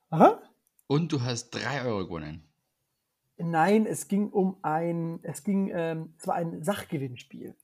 Aha. 0.09 0.41
Und 0.87 1.11
du 1.11 1.21
hast 1.21 1.49
3 1.51 1.83
Euro 1.85 2.05
gewonnen. 2.05 2.43
Nein, 3.37 3.85
es 3.85 4.07
ging 4.07 4.29
um 4.29 4.57
ein, 4.61 5.19
es 5.23 5.43
ging, 5.43 5.71
ähm, 5.73 6.13
es 6.17 6.27
war 6.27 6.35
ein 6.35 6.63
Sachgewinnspiel. 6.63 7.55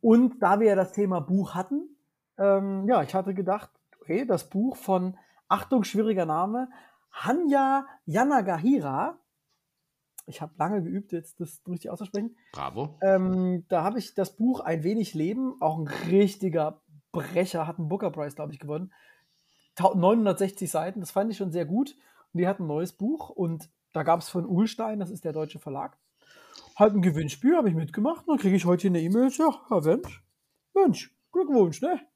Und 0.00 0.40
da 0.40 0.60
wir 0.60 0.68
ja 0.68 0.74
das 0.76 0.92
Thema 0.92 1.20
Buch 1.20 1.54
hatten, 1.54 1.96
ähm, 2.38 2.86
ja, 2.88 3.02
ich 3.02 3.14
hatte 3.14 3.34
gedacht, 3.34 3.70
okay, 4.00 4.24
das 4.24 4.48
Buch 4.48 4.76
von, 4.76 5.16
Achtung, 5.48 5.84
schwieriger 5.84 6.26
Name, 6.26 6.68
Hanya 7.10 7.86
Yanagihira. 8.04 9.18
Ich 10.26 10.40
habe 10.40 10.54
lange 10.58 10.82
geübt, 10.82 11.12
jetzt 11.12 11.40
das 11.40 11.62
richtig 11.68 11.90
auszusprechen. 11.90 12.36
Bravo. 12.52 12.98
Ähm, 13.00 13.64
da 13.68 13.84
habe 13.84 13.98
ich 13.98 14.14
das 14.14 14.36
Buch 14.36 14.60
Ein 14.60 14.82
wenig 14.82 15.14
Leben, 15.14 15.60
auch 15.60 15.78
ein 15.78 15.86
richtiger 15.86 16.82
Brecher, 17.12 17.66
hat 17.66 17.78
einen 17.78 17.88
Booker 17.88 18.10
Prize, 18.10 18.34
glaube 18.34 18.52
ich, 18.52 18.58
gewonnen. 18.58 18.92
Tau- 19.76 19.94
960 19.94 20.70
Seiten, 20.70 21.00
das 21.00 21.12
fand 21.12 21.30
ich 21.30 21.36
schon 21.36 21.52
sehr 21.52 21.64
gut. 21.64 21.96
Und 22.32 22.38
die 22.40 22.48
hat 22.48 22.60
ein 22.60 22.66
neues 22.66 22.92
Buch 22.92 23.30
und 23.30 23.70
da 23.96 24.02
gab 24.02 24.20
es 24.20 24.28
von 24.28 24.44
Uhlstein, 24.44 25.00
das 25.00 25.10
ist 25.10 25.24
der 25.24 25.32
deutsche 25.32 25.58
Verlag, 25.58 25.96
halt 26.76 26.92
ein 26.92 27.00
Gewinnspiel, 27.00 27.56
habe 27.56 27.70
ich 27.70 27.74
mitgemacht. 27.74 28.28
Und 28.28 28.34
dann 28.34 28.38
kriege 28.38 28.54
ich 28.54 28.66
heute 28.66 28.88
eine 28.88 29.00
E-Mail, 29.00 29.30
ja, 29.38 29.64
Herr 29.68 29.86
Wendt, 29.86 30.06
Mensch, 30.74 31.16
Glückwunsch, 31.32 31.80
ne? 31.80 32.06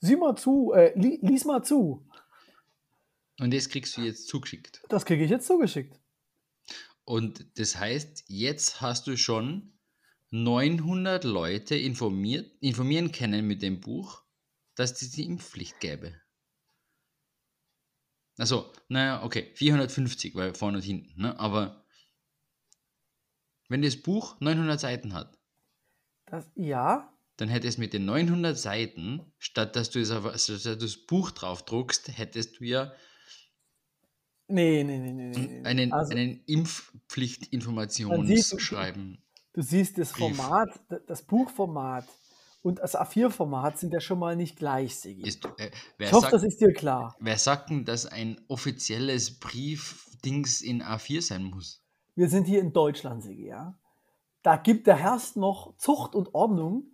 Sieh 0.00 0.16
mal 0.16 0.34
zu, 0.34 0.72
äh, 0.72 0.92
li 0.98 1.20
lies 1.22 1.44
mal 1.44 1.62
zu. 1.62 2.04
Und 3.38 3.54
das 3.54 3.68
kriegst 3.68 3.96
du 3.96 4.02
jetzt 4.02 4.26
zugeschickt. 4.26 4.82
Das 4.88 5.06
kriege 5.06 5.22
ich 5.22 5.30
jetzt 5.30 5.46
zugeschickt. 5.46 6.00
Und 7.04 7.46
das 7.58 7.78
heißt, 7.78 8.24
jetzt 8.26 8.80
hast 8.80 9.06
du 9.06 9.16
schon 9.16 9.78
900 10.30 11.22
Leute 11.22 11.76
informiert, 11.76 12.50
informieren 12.60 13.12
können 13.12 13.46
mit 13.46 13.62
dem 13.62 13.80
Buch, 13.80 14.24
dass 14.74 15.00
es 15.00 15.12
die 15.12 15.26
Impfpflicht 15.26 15.78
gäbe. 15.78 16.20
Also, 18.38 18.72
naja, 18.88 19.22
okay, 19.22 19.50
450, 19.54 20.34
weil 20.34 20.54
vorne 20.54 20.78
und 20.78 20.84
hinten, 20.84 21.20
ne? 21.20 21.38
Aber 21.38 21.84
wenn 23.68 23.82
das 23.82 23.96
Buch 23.96 24.40
900 24.40 24.80
Seiten 24.80 25.14
hat, 25.14 25.38
Das, 26.26 26.50
ja, 26.56 27.12
dann 27.36 27.48
hättest 27.48 27.78
du 27.78 27.82
mit 27.82 27.92
den 27.92 28.04
900 28.06 28.56
Seiten, 28.58 29.32
statt 29.38 29.76
dass 29.76 29.90
du 29.90 30.00
das, 30.00 30.10
auf- 30.10 30.24
statt 30.38 30.56
dass 30.56 30.62
du 30.64 30.76
das 30.76 30.96
Buch 31.06 31.30
drauf 31.32 31.64
druckst, 31.64 32.16
hättest 32.16 32.60
du 32.60 32.64
ja 32.64 32.92
nee, 34.48 34.84
nee, 34.84 34.98
nee, 34.98 35.12
nee. 35.12 35.60
einen, 35.64 35.92
also, 35.92 36.12
einen 36.12 36.42
Impfpflichtinformationsschreiben. 36.46 39.18
du 39.52 39.62
siehst 39.62 39.98
das 39.98 40.12
Brief. 40.12 40.36
Format, 40.36 40.80
das 41.06 41.22
Buchformat 41.22 42.06
und 42.64 42.78
das 42.78 42.96
A4-Format 42.96 43.78
sind 43.78 43.92
ja 43.92 44.00
schon 44.00 44.18
mal 44.18 44.36
nicht 44.36 44.56
gleich, 44.56 44.96
Sigi. 44.96 45.22
Ist, 45.22 45.44
äh, 45.58 45.70
Ich 45.98 46.10
hoffe, 46.10 46.22
sagt, 46.22 46.32
das 46.32 46.42
ist 46.44 46.60
dir 46.62 46.72
klar. 46.72 47.14
wer 47.20 47.36
sagt 47.36 47.68
denn, 47.68 47.84
dass 47.84 48.06
ein 48.06 48.40
offizielles 48.48 49.38
Briefdings 49.38 50.62
in 50.62 50.82
A4 50.82 51.20
sein 51.20 51.44
muss? 51.44 51.84
Wir 52.14 52.28
sind 52.30 52.46
hier 52.46 52.60
in 52.60 52.72
Deutschland, 52.72 53.22
Sigi, 53.22 53.48
ja. 53.48 53.78
Da 54.42 54.56
gibt 54.56 54.86
der 54.86 54.96
Herrscht 54.96 55.36
noch 55.36 55.76
Zucht 55.76 56.14
und 56.14 56.34
Ordnung 56.34 56.90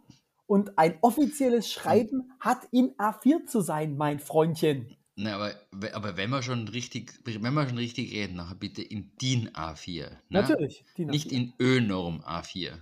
und 0.47 0.77
ein 0.77 0.99
offizielles 1.03 1.71
Schreiben 1.71 2.33
hat 2.41 2.67
in 2.73 2.91
A4 2.97 3.47
zu 3.47 3.61
sein, 3.61 3.97
mein 3.97 4.19
Freundchen. 4.19 4.97
Na, 5.15 5.37
aber, 5.37 5.53
aber 5.93 6.17
wenn 6.17 6.31
wir 6.31 6.43
schon 6.43 6.67
richtig, 6.67 7.13
wenn 7.25 7.55
wir 7.55 7.69
schon 7.69 7.79
richtig 7.79 8.13
reden, 8.13 8.35
nachher 8.37 8.57
bitte 8.57 8.83
in 8.83 9.13
DIN 9.23 9.51
A4. 9.51 10.09
Ne? 10.09 10.17
Natürlich. 10.31 10.85
DIN 10.97 11.09
A4. 11.09 11.11
Nicht 11.13 11.33
in 11.33 11.53
Ö-Norm 11.61 12.23
A4. 12.23 12.73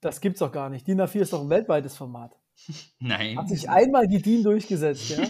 Das 0.00 0.20
gibt's 0.20 0.40
doch 0.40 0.52
gar 0.52 0.70
nicht. 0.70 0.86
DIN 0.86 1.00
A4 1.00 1.20
ist 1.20 1.32
doch 1.32 1.42
ein 1.42 1.50
weltweites 1.50 1.96
Format. 1.96 2.36
Nein. 2.98 3.38
Hat 3.38 3.48
sich 3.48 3.68
einmal 3.68 4.06
die 4.08 4.20
DIN 4.22 4.42
durchgesetzt, 4.42 5.10
ja? 5.10 5.26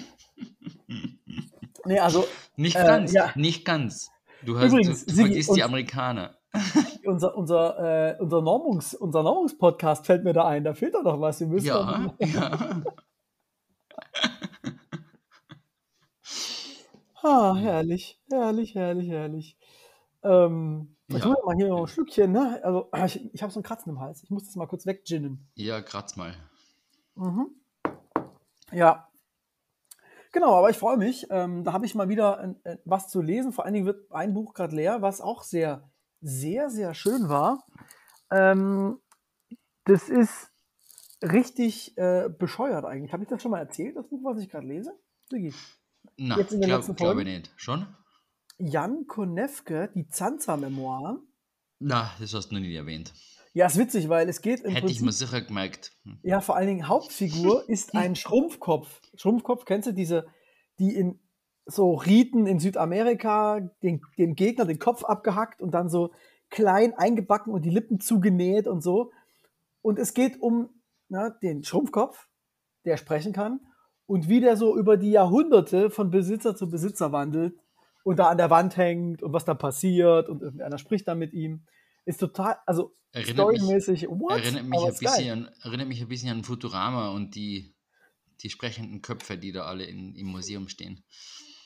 nee, 1.85 1.99
also 1.99 2.27
Nicht 2.57 2.77
Äh, 2.77 2.85
ganz, 2.85 3.13
ja. 3.13 3.33
nicht 3.35 3.65
ganz. 3.65 4.11
Du, 4.43 4.59
hast, 4.59 4.73
Übrigens, 4.73 5.05
du, 5.05 5.11
du 5.11 5.15
Sigi, 5.15 5.29
vergisst 5.29 5.57
die 5.57 5.63
Amerikaner. 5.63 6.37
unser, 7.05 7.37
unser, 7.37 8.17
äh, 8.17 8.17
unser, 8.21 8.43
Normungs, 8.43 8.95
unser 8.95 9.23
Normungspodcast 9.23 10.07
fällt 10.07 10.25
mir 10.25 10.33
da 10.33 10.47
ein. 10.47 10.65
Da 10.65 10.75
fehlt 10.75 10.95
doch 10.95 11.05
noch 11.05 11.21
was. 11.21 11.41
Wir 11.41 11.47
müssen 11.47 11.67
Ja, 11.67 12.15
ja. 12.19 12.83
Ah, 17.23 17.55
herrlich, 17.55 18.19
herrlich, 18.31 18.75
herrlich, 18.75 19.11
herrlich. 19.11 19.57
Ähm, 20.23 20.97
ich 21.09 21.17
Ja. 21.19 21.25
hole 21.25 21.37
mal 21.45 21.57
hier 21.57 21.69
noch 21.69 21.81
ein 21.83 21.87
Schlückchen, 21.89 22.33
ne? 22.33 22.61
Also, 22.63 22.89
ich, 23.07 23.35
ich 23.35 23.43
habe 23.43 23.53
so 23.53 23.61
ein 23.61 23.63
Kratzen 23.63 23.91
im 23.93 24.01
Hals. 24.01 24.23
Ich 24.23 24.31
muss 24.31 24.45
das 24.45 24.57
mal 24.57 24.67
kurz 24.67 24.87
wegginnen. 24.87 25.49
Ja, 25.55 25.81
kratz 25.83 26.17
mal. 26.17 26.35
Mhm. 27.15 27.49
Ja. 28.73 29.09
Genau, 30.33 30.55
aber 30.55 30.71
ich 30.71 30.79
freue 30.79 30.97
mich. 30.97 31.27
Ähm, 31.31 31.65
da 31.65 31.73
habe 31.73 31.87
ich 31.87 31.95
mal 31.97 32.09
wieder 32.09 32.39
ein, 32.39 32.57
ein, 32.65 32.79
was 32.85 33.09
zu 33.09 33.21
lesen. 33.21 33.53
Vor 33.53 33.65
allen 33.65 33.75
Dingen 33.75 33.87
wird 33.87 34.11
ein 34.13 34.33
Buch 34.33 34.55
gerade 34.55 34.77
leer, 34.77 35.03
was 35.03 35.21
auch 35.21 35.43
sehr, 35.43 35.91
sehr, 36.21 36.71
sehr 36.71 36.95
schön 36.95 37.29
war. 37.29 37.67
Ähm, 38.31 39.01
das 39.85 40.09
ist 40.09 40.51
richtig 41.23 41.99
äh, 41.99 42.29
bescheuert 42.29 42.85
eigentlich. 42.85 43.13
Habe 43.13 43.25
ich 43.25 43.29
das 43.29 43.43
schon 43.43 43.51
mal 43.51 43.59
erzählt, 43.59 43.97
das 43.97 44.07
Buch, 44.09 44.21
was 44.23 44.39
ich 44.41 44.49
gerade 44.49 44.67
lese? 44.67 44.93
Na, 46.17 46.37
Jetzt 46.37 46.53
in 46.53 46.61
letzten 46.63 46.95
glaube 46.95 46.95
glaub 46.95 46.99
Folgen? 47.15 47.21
ich 47.21 47.27
nicht. 47.39 47.51
Schon? 47.57 47.87
Jan 48.61 49.07
Konevke, 49.07 49.91
die 49.95 50.07
Zanza-Memoiren. 50.09 51.21
Na, 51.79 52.11
das 52.21 52.35
hast 52.35 52.51
du 52.51 52.55
noch 52.55 52.61
nie 52.61 52.75
erwähnt. 52.75 53.15
Ja, 53.53 53.67
ist 53.67 53.79
witzig, 53.79 54.09
weil 54.09 54.29
es 54.29 54.43
geht 54.43 54.61
im 54.61 54.71
Hätte 54.71 54.87
ich 54.87 54.99
Prinzip. 54.99 55.07
mir 55.07 55.13
sicher 55.13 55.41
gemerkt. 55.41 55.93
Ja, 56.23 56.41
vor 56.41 56.57
allen 56.57 56.69
Dingen 56.69 56.89
Hauptfigur 56.89 57.65
ist 57.69 57.95
ein 57.95 58.15
Schrumpfkopf. 58.15 59.01
Schrumpfkopf, 59.17 59.65
kennst 59.65 59.89
du 59.89 59.93
diese, 59.93 60.27
die 60.79 60.95
in 60.95 61.19
so 61.67 61.95
Riten 61.95 62.47
in 62.47 62.61
Südamerika 62.61 63.61
den, 63.83 64.03
dem 64.19 64.35
Gegner 64.35 64.67
den 64.67 64.79
Kopf 64.79 65.05
abgehackt 65.05 65.63
und 65.63 65.73
dann 65.73 65.89
so 65.89 66.13
klein 66.51 66.95
eingebacken 66.95 67.53
und 67.53 67.63
die 67.63 67.71
Lippen 67.71 68.01
zugenäht 68.01 68.67
und 68.67 68.83
so. 68.83 69.11
Und 69.83 69.99
es 69.99 70.15
geht 70.15 70.41
um 70.41 70.69
na, 71.09 71.31
den 71.31 71.65
Schrumpfkopf, 71.65 72.29
der 72.85 72.97
sprechen 72.99 73.33
kann 73.33 73.61
und 74.07 74.29
wie 74.29 74.41
der 74.41 74.57
so 74.57 74.77
über 74.77 74.97
die 74.97 75.11
Jahrhunderte 75.11 75.91
von 75.91 76.11
Besitzer 76.11 76.55
zu 76.55 76.69
Besitzer 76.69 77.13
wandelt 77.13 77.55
und 78.05 78.19
da 78.19 78.29
an 78.29 78.39
der 78.39 78.51
Wand 78.51 78.77
hängt 78.77 79.23
und 79.23 79.33
was 79.33 79.45
da 79.45 79.55
passiert 79.55 80.29
und 80.29 80.43
irgendeiner 80.43 80.79
spricht 80.79 81.07
dann 81.09 81.19
mit 81.19 81.33
ihm. 81.33 81.65
Ist 82.05 82.19
total, 82.21 82.57
also 82.67 82.97
Erinnert 83.13 83.49
mich, 83.49 83.59
storymäßig, 83.61 84.07
what? 84.09 84.33
erinnert, 84.41 84.65
mich 84.67 84.79
ein 84.79 84.85
geil. 84.87 84.97
bisschen, 85.01 85.47
an- 85.47 85.51
erinnert 85.63 85.89
mich 85.89 86.01
ein 86.01 86.09
bisschen 86.09 86.31
an 86.31 86.45
Futurama 86.45 87.11
und 87.11 87.35
die, 87.35 87.75
die 88.41 88.51
sprechenden 88.51 89.03
Köpfe, 89.03 89.37
die 89.37 89.53
da 89.53 89.65
alle 89.65 89.85
in, 89.85 90.15
im 90.15 90.29
Museum 90.29 90.69
stehen. 90.69 91.03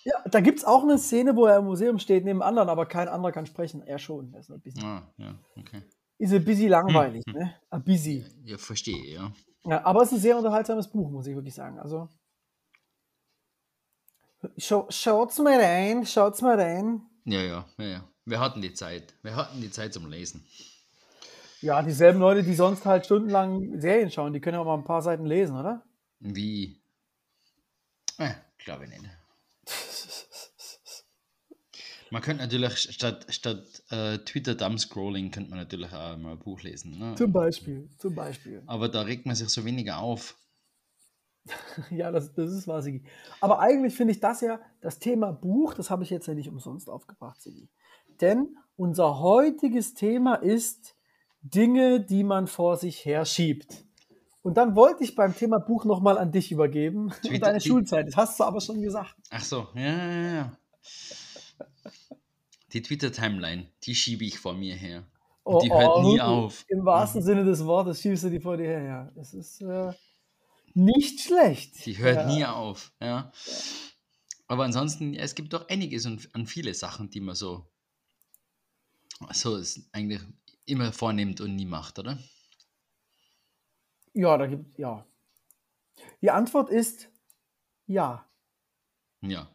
Ja, 0.05 0.15
da 0.31 0.41
gibt 0.41 0.59
es 0.59 0.65
auch 0.65 0.83
eine 0.83 0.99
Szene, 0.99 1.35
wo 1.37 1.47
er 1.47 1.59
im 1.59 1.65
Museum 1.67 1.99
steht 1.99 2.25
neben 2.25 2.43
anderen, 2.43 2.69
aber 2.69 2.87
kein 2.87 3.09
anderer 3.09 3.33
kann 3.33 3.47
sprechen. 3.47 3.83
Er 3.83 3.99
schon. 3.99 4.33
Das 4.33 4.49
ist 4.49 4.55
ein 4.55 4.61
bisschen, 4.61 4.85
Ah, 4.85 5.13
ja, 5.19 5.35
okay. 5.57 5.83
ist 6.19 6.33
ein 6.33 6.45
bisschen 6.45 6.69
langweilig, 6.69 7.25
ne? 7.27 7.55
Ein 7.71 7.85
busy. 7.85 8.25
Ja, 8.45 8.59
verstehe, 8.59 9.15
ja. 9.15 9.33
Ja, 9.67 9.85
aber 9.87 10.03
es 10.03 10.09
ist 10.13 10.19
ein 10.19 10.21
sehr 10.23 10.37
unterhaltsames 10.37 10.89
Buch, 10.89 11.11
muss 11.11 11.27
ich 11.27 11.35
wirklich 11.35 11.55
sagen. 11.55 11.79
Also. 11.79 12.09
Schau, 14.59 14.87
schaut's 14.91 15.39
mal 15.39 15.59
rein, 15.59 16.07
schaut's 16.07 16.43
mal 16.43 16.61
rein. 16.61 17.03
Ja, 17.25 17.41
ja, 17.41 17.67
ja, 17.79 17.85
ja. 17.85 18.09
Wir 18.25 18.41
hatten 18.41 18.63
die 18.63 18.73
Zeit. 18.73 19.15
Wir 19.23 19.37
hatten 19.37 19.61
die 19.61 19.71
Zeit 19.71 19.93
zum 19.93 20.11
Lesen. 20.11 20.47
Ja, 21.61 21.83
dieselben 21.83 22.21
Leute, 22.21 22.43
die 22.43 22.55
sonst 22.55 22.85
halt 22.85 23.07
stundenlang 23.07 23.81
Serien 23.81 24.11
schauen, 24.11 24.33
die 24.33 24.41
können 24.41 24.55
ja 24.55 24.61
auch 24.61 24.67
mal 24.67 24.75
ein 24.75 24.85
paar 24.85 25.03
Seiten 25.03 25.25
lesen, 25.25 25.57
oder? 25.57 25.83
Wie? 26.21 26.81
Äh, 28.19 28.35
glaube 28.59 28.85
ich 28.85 28.91
nicht. 28.91 29.05
Man 32.11 32.23
könnte 32.23 32.45
natürlich 32.45 32.79
statt, 32.79 33.27
statt 33.31 33.83
äh, 33.91 34.19
Twitter 34.19 34.55
Dumb 34.55 34.79
Scrolling 34.79 35.31
könnte 35.31 35.51
man 35.51 35.59
natürlich 35.59 35.93
auch 35.93 36.17
mal 36.17 36.33
ein 36.33 36.39
Buch 36.39 36.63
lesen. 36.63 36.99
Ne? 36.99 37.15
Zum 37.17 37.33
Beispiel, 37.33 37.89
zum 37.99 38.15
Beispiel. 38.15 38.63
Aber 38.67 38.89
da 38.89 39.03
regt 39.03 39.27
man 39.27 39.35
sich 39.35 39.49
so 39.49 39.65
weniger 39.65 39.99
auf. 39.99 40.37
Ja, 41.91 42.11
das, 42.11 42.33
das 42.35 42.53
ist 42.53 42.67
wahr, 42.67 42.83
Sigi. 42.83 43.03
Aber 43.41 43.61
eigentlich 43.61 43.95
finde 43.95 44.13
ich 44.13 44.21
das 44.21 44.41
ja, 44.41 44.61
das 44.81 44.99
Thema 44.99 45.33
Buch, 45.33 45.75
das 45.75 45.91
habe 45.91 46.03
ich 46.03 46.11
jetzt 46.11 46.27
ja 46.27 46.35
nicht 46.35 46.49
umsonst 46.49 46.89
aufgebracht, 46.89 47.41
Sigi. 47.43 47.69
Denn 48.21 48.57
unser 48.77 49.21
heutiges 49.21 49.95
Thema 49.95 50.35
ist 50.37 50.97
Dinge, 51.43 52.01
die 52.01 52.25
man 52.25 52.47
vor 52.47 52.77
sich 52.77 53.05
herschiebt. 53.05 53.85
Und 54.43 54.57
dann 54.57 54.77
wollte 54.77 55.05
ich 55.05 55.15
beim 55.15 55.35
Thema 55.35 55.59
Buch 55.59 55.85
nochmal 55.85 56.19
an 56.19 56.31
dich 56.33 56.53
übergeben 56.53 57.11
Twitter- 57.23 57.47
deine 57.47 57.59
die- 57.59 57.69
Schulzeit. 57.69 58.07
Das 58.09 58.17
hast 58.17 58.41
du 58.41 58.45
aber 58.45 58.61
schon 58.61 58.81
gesagt. 58.81 59.15
Ach 59.31 59.43
so, 59.45 59.67
ja, 59.75 59.83
ja, 59.83 60.33
ja. 60.35 60.53
Die 62.73 62.83
Twitter-Timeline, 62.83 63.69
die 63.85 63.95
schiebe 63.95 64.25
ich 64.25 64.39
vor 64.39 64.55
mir 64.55 64.75
her. 64.75 65.05
Und 65.45 65.63
die 65.63 65.71
hört 65.73 65.99
nie 66.01 66.05
wirklich. 66.15 66.23
auf. 66.23 66.65
Im 66.69 66.85
wahrsten 66.85 67.23
Sinne 67.23 67.45
des 67.45 67.65
Wortes 67.65 68.01
schiebst 68.01 68.25
du 68.25 68.31
die 68.31 68.41
vor 68.41 68.57
dir 68.57 68.65
her. 68.67 68.83
Ja. 68.83 69.11
Das 69.15 69.33
ist 69.35 69.61
äh, 69.61 69.93
nicht 70.75 71.21
schlecht. 71.21 71.87
Die 71.87 71.99
hört 71.99 72.17
ja. 72.17 72.27
nie 72.27 72.45
auf. 72.45 72.93
Ja. 73.01 73.33
Aber 74.47 74.65
ansonsten, 74.65 75.15
es 75.15 75.35
gibt 75.35 75.53
doch 75.53 75.69
einiges 75.69 76.05
und 76.07 76.35
an 76.35 76.47
viele 76.47 76.75
Sachen, 76.75 77.11
die 77.11 77.21
man 77.21 77.35
so, 77.35 77.67
so 79.33 79.57
es 79.57 79.89
eigentlich 79.93 80.21
immer 80.67 80.93
vornimmt 80.93 81.41
und 81.41 81.55
nie 81.57 81.67
macht, 81.67 81.99
oder? 81.99 82.19
Ja, 84.13 84.37
da 84.37 84.47
gibt 84.47 84.79
ja. 84.79 85.07
Die 86.21 86.31
Antwort 86.31 86.71
ist 86.71 87.09
ja. 87.87 88.27
Ja. 89.23 89.49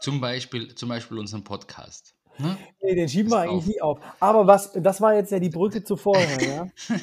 Zum 0.00 0.20
Beispiel, 0.20 0.74
zum 0.74 0.88
Beispiel 0.88 1.18
unseren 1.18 1.44
Podcast. 1.44 2.14
Ne? 2.38 2.56
Nee, 2.80 2.94
den 2.94 3.08
schieben 3.08 3.30
wir 3.30 3.36
Pass 3.36 3.48
eigentlich 3.48 3.82
auf. 3.82 3.98
nie 3.98 4.04
auf. 4.06 4.16
Aber 4.20 4.46
was, 4.46 4.72
das 4.72 5.00
war 5.00 5.14
jetzt 5.14 5.30
ja 5.30 5.38
die 5.38 5.50
Brücke 5.50 5.84
zu 5.84 5.96
vorher, 5.96 6.42
ja. 6.42 6.66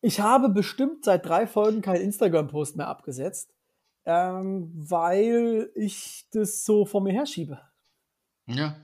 Ich 0.00 0.20
habe 0.20 0.48
bestimmt 0.48 1.04
seit 1.04 1.26
drei 1.26 1.46
Folgen 1.46 1.82
keinen 1.82 2.00
Instagram-Post 2.02 2.76
mehr 2.76 2.88
abgesetzt, 2.88 3.52
ähm, 4.04 4.70
weil 4.74 5.70
ich 5.74 6.26
das 6.32 6.64
so 6.64 6.84
vor 6.86 7.00
mir 7.02 7.12
herschiebe. 7.12 7.60
Ja. 8.46 8.76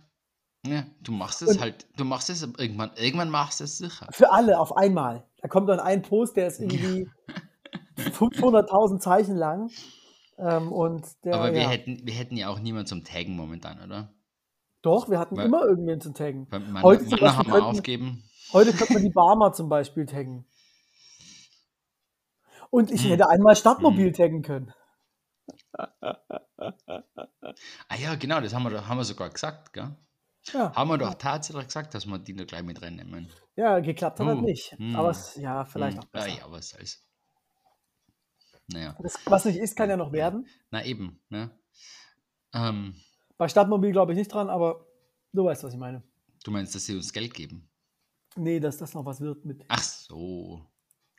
Ja, 0.66 0.84
du 1.00 1.12
machst 1.12 1.42
es 1.42 1.50
Und- 1.50 1.60
halt, 1.60 1.86
du 1.96 2.04
machst 2.04 2.28
es 2.28 2.42
irgendwann, 2.42 2.90
irgendwann 2.96 3.30
machst 3.30 3.60
du 3.60 3.64
es 3.64 3.78
sicher. 3.78 4.08
Für 4.10 4.32
alle 4.32 4.58
auf 4.58 4.76
einmal. 4.76 5.24
Da 5.40 5.48
kommt 5.48 5.68
dann 5.68 5.78
ein 5.80 6.02
Post, 6.02 6.36
der 6.36 6.48
ist 6.48 6.60
irgendwie 6.60 7.08
500.000 7.96 9.00
Zeichen 9.00 9.36
lang. 9.36 9.70
Ähm, 10.38 10.70
und 10.72 11.06
der, 11.24 11.34
Aber 11.34 11.52
wir, 11.52 11.62
ja. 11.62 11.68
hätten, 11.68 12.00
wir 12.04 12.12
hätten 12.14 12.36
ja 12.36 12.48
auch 12.48 12.58
niemanden 12.58 12.86
zum 12.88 13.04
Taggen 13.04 13.36
momentan, 13.36 13.80
oder? 13.82 14.12
Doch, 14.82 15.08
wir 15.08 15.18
hatten 15.18 15.36
Weil- 15.36 15.46
immer 15.46 15.64
irgendwen 15.64 16.00
zu 16.00 16.12
taggen. 16.12 16.46
Mann, 16.50 16.82
Heute 16.82 17.04
zum 17.04 17.12
Mann 17.12 17.20
Beispiel 17.20 17.38
haben 17.38 17.52
wir 17.52 17.64
aufgeben. 17.66 18.24
Heute 18.52 18.72
könnte 18.72 18.92
man 18.92 19.02
die 19.02 19.10
Barmer 19.10 19.52
zum 19.52 19.68
Beispiel 19.68 20.04
taggen. 20.04 20.44
Und 22.70 22.90
ich 22.90 23.02
Hm. 23.02 23.10
hätte 23.12 23.28
einmal 23.28 23.56
Stadtmobil 23.56 24.12
taggen 24.12 24.42
können. 24.42 24.72
Ah 27.88 27.96
ja, 27.96 28.14
genau, 28.16 28.40
das 28.40 28.54
haben 28.54 28.64
wir, 28.64 28.70
doch- 28.70 28.86
haben 28.86 28.98
wir 28.98 29.04
sogar 29.04 29.30
gesagt, 29.30 29.72
gell? 29.72 29.96
Ja, 30.52 30.72
Haben 30.74 30.90
wir 30.90 30.98
doch 30.98 31.14
tatsächlich 31.14 31.66
gesagt, 31.66 31.94
dass 31.94 32.06
wir 32.06 32.18
die 32.18 32.34
da 32.34 32.44
gleich 32.44 32.62
mit 32.62 32.80
reinnehmen. 32.82 33.28
ja 33.56 33.80
geklappt 33.80 34.20
hat 34.20 34.26
das 34.26 34.38
Oh, 34.38 34.40
nicht. 34.42 34.72
hm. 34.78 34.94
Aber 34.96 35.10
es, 35.10 35.34
ja, 35.36 35.64
vielleicht 35.64 35.98
Hm, 35.98 36.04
auch 36.04 36.08
besser. 36.10 36.28
Ja, 36.28 36.34
ja, 36.38 36.50
was 36.50 36.68
soll's. 36.70 37.02
Naja, 38.68 38.96
Das, 38.98 39.14
was 39.26 39.44
nicht 39.44 39.58
ist, 39.58 39.76
kann 39.76 39.90
ja 39.90 39.96
noch 39.96 40.12
werden. 40.12 40.46
na 40.70 40.84
eben, 40.84 41.20
ne? 41.28 41.50
Ähm, 42.52 42.94
Bei 43.38 43.48
Stadtmobil 43.48 43.92
glaube 43.92 44.12
ich 44.12 44.18
nicht 44.18 44.32
dran, 44.32 44.50
aber 44.50 44.86
du 45.32 45.44
weißt, 45.44 45.64
was 45.64 45.72
ich 45.72 45.78
meine. 45.78 46.02
du 46.44 46.50
meinst, 46.50 46.74
dass 46.74 46.86
sie 46.86 46.94
uns 46.96 47.12
Geld 47.12 47.34
geben? 47.34 47.68
Nee, 48.36 48.60
dass 48.60 48.76
das 48.78 48.94
noch 48.94 49.04
was 49.04 49.20
wird 49.20 49.44
mit. 49.44 49.64
Ach 49.68 49.82
so. 49.82 50.66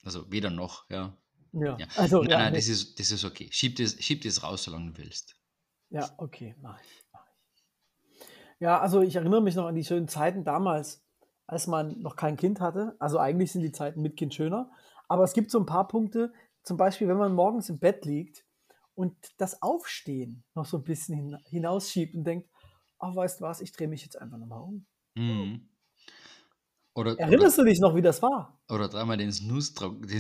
Also 0.04 0.32
weder 0.32 0.50
noch, 0.50 0.90
ja. 0.90 1.18
Ja, 1.54 1.78
ja. 1.78 1.88
also, 1.96 2.22
nein, 2.22 2.30
ja, 2.30 2.38
nein, 2.38 2.52
nee. 2.54 2.58
das 2.58 2.68
ist, 2.68 3.00
das 3.00 3.12
ist 3.12 3.24
okay. 3.24 3.50
Schieb 3.52 3.76
das, 3.78 3.94
schieb 4.02 4.24
das 4.24 4.44
raus, 4.44 4.64
solange 4.64 4.92
du 4.92 4.98
willst. 4.98 5.36
Ja, 5.90 6.10
okay, 6.18 6.56
mach 6.62 6.80
ich, 6.82 7.04
mach 7.12 7.26
ich. 7.26 8.26
Ja, 8.60 8.80
also 8.80 9.02
ich 9.02 9.16
erinnere 9.16 9.42
mich 9.42 9.56
noch 9.56 9.68
an 9.68 9.76
die 9.76 9.86
schönen 9.86 10.08
Zeiten 10.08 10.44
damals, 10.44 11.04
als 11.46 11.68
man 11.68 12.00
noch 12.02 12.16
kein 12.16 12.38
Kind 12.38 12.60
hatte. 12.60 12.96
Also 13.00 13.20
eigentlich 13.20 13.52
sind 13.52 13.62
die 13.62 13.72
Zeiten 13.72 14.02
mit 14.02 14.18
Kind 14.18 14.34
schöner. 14.34 14.70
Aber 15.08 15.24
es 15.24 15.34
gibt 15.34 15.52
so 15.52 15.60
ein 15.60 15.66
paar 15.66 15.88
Punkte, 15.88 16.34
zum 16.64 16.76
Beispiel, 16.76 17.08
wenn 17.08 17.18
man 17.18 17.34
morgens 17.34 17.70
im 17.70 17.80
Bett 17.80 18.04
liegt 18.04 18.46
und 18.94 19.16
das 19.38 19.62
Aufstehen 19.62 20.44
noch 20.54 20.66
so 20.66 20.78
ein 20.78 20.84
bisschen 20.84 21.16
hin, 21.16 21.38
hinausschiebt 21.46 22.16
und 22.16 22.26
denkt, 22.26 22.50
ach, 23.00 23.16
weißt 23.16 23.40
du 23.40 23.46
was, 23.46 23.62
ich 23.62 23.72
drehe 23.72 23.88
mich 23.88 24.02
jetzt 24.04 24.20
einfach 24.20 24.38
nochmal 24.38 24.62
um. 24.62 24.86
Mhm. 25.16 25.70
Oder, 26.98 27.12
oder, 27.14 27.20
Erinnerst 27.20 27.58
du 27.60 27.64
dich 27.64 27.80
noch, 27.80 27.96
wie 27.96 28.02
das 28.02 28.22
war? 28.24 28.60
oder 28.70 28.88
dreimal 28.90 29.18
den 29.18 29.32
Snooze- 29.32 29.74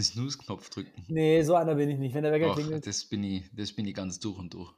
Snooze-Knopf 0.03 0.69
drücken. 0.69 1.03
Nee, 1.07 1.41
so 1.41 1.55
einer 1.55 1.74
bin 1.75 1.89
ich 1.89 1.98
nicht, 1.98 2.13
wenn 2.13 2.22
der 2.24 2.31
Wecker 2.31 2.51
Och, 2.51 2.55
klingelt. 2.55 2.86
das, 2.86 3.05
bin 3.05 3.24
ich, 3.24 3.50
das 3.53 3.74
bin 3.74 3.88
ich 3.88 3.96
ganz 3.96 4.19
durch 4.19 4.38
und 4.38 4.53
durch. 4.53 4.72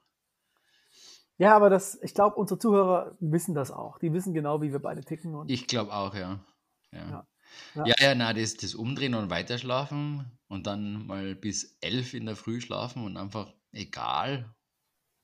Ja, 1.38 1.56
aber 1.56 1.70
das, 1.70 1.98
ich 2.02 2.14
glaube, 2.14 2.36
unsere 2.38 2.58
Zuhörer 2.60 3.16
wissen 3.20 3.54
das 3.54 3.72
auch. 3.72 3.98
Die 4.00 4.12
wissen 4.14 4.34
genau, 4.34 4.62
wie 4.62 4.72
wir 4.72 4.80
beide 4.80 5.02
ticken. 5.04 5.36
Und 5.36 5.50
Ich 5.52 5.68
glaube 5.68 5.94
auch, 5.94 6.14
ja. 6.16 6.40
Ja, 6.94 7.00
Ja. 7.10 7.28
ja, 7.76 7.86
Ja. 7.86 7.96
ja, 8.00 8.16
na, 8.16 8.34
das, 8.34 8.56
das 8.56 8.76
Umdrehen 8.76 9.14
und 9.14 9.30
weiterschlafen 9.30 10.26
und 10.48 10.68
dann 10.68 11.06
mal 11.06 11.36
bis 11.36 11.78
elf 11.82 12.14
in 12.14 12.26
der 12.26 12.36
Früh 12.36 12.62
schlafen 12.62 13.04
und 13.06 13.18
einfach 13.18 13.54
egal. 13.74 14.54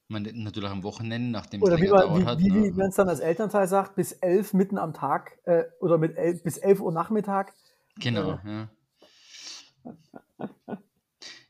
Man 0.07 0.23
natürlich 0.33 0.69
am 0.69 0.83
Wochenende, 0.83 1.31
nachdem 1.31 1.61
es 1.61 1.67
Oder 1.67 1.77
länger 1.77 1.97
dauert 2.01 2.25
hat. 2.25 2.39
wie, 2.39 2.51
ne? 2.51 2.63
wie 2.65 2.71
man 2.71 2.89
es 2.89 2.95
dann 2.95 3.09
als 3.09 3.19
Elternteil 3.19 3.67
sagt, 3.67 3.95
bis 3.95 4.11
elf 4.11 4.53
mitten 4.53 4.77
am 4.77 4.93
Tag 4.93 5.39
äh, 5.45 5.63
oder 5.79 5.97
mit 5.97 6.15
elf, 6.17 6.43
bis 6.43 6.57
elf 6.57 6.79
Uhr 6.79 6.91
Nachmittag. 6.91 7.53
Genau, 7.99 8.39
ja. 8.45 8.69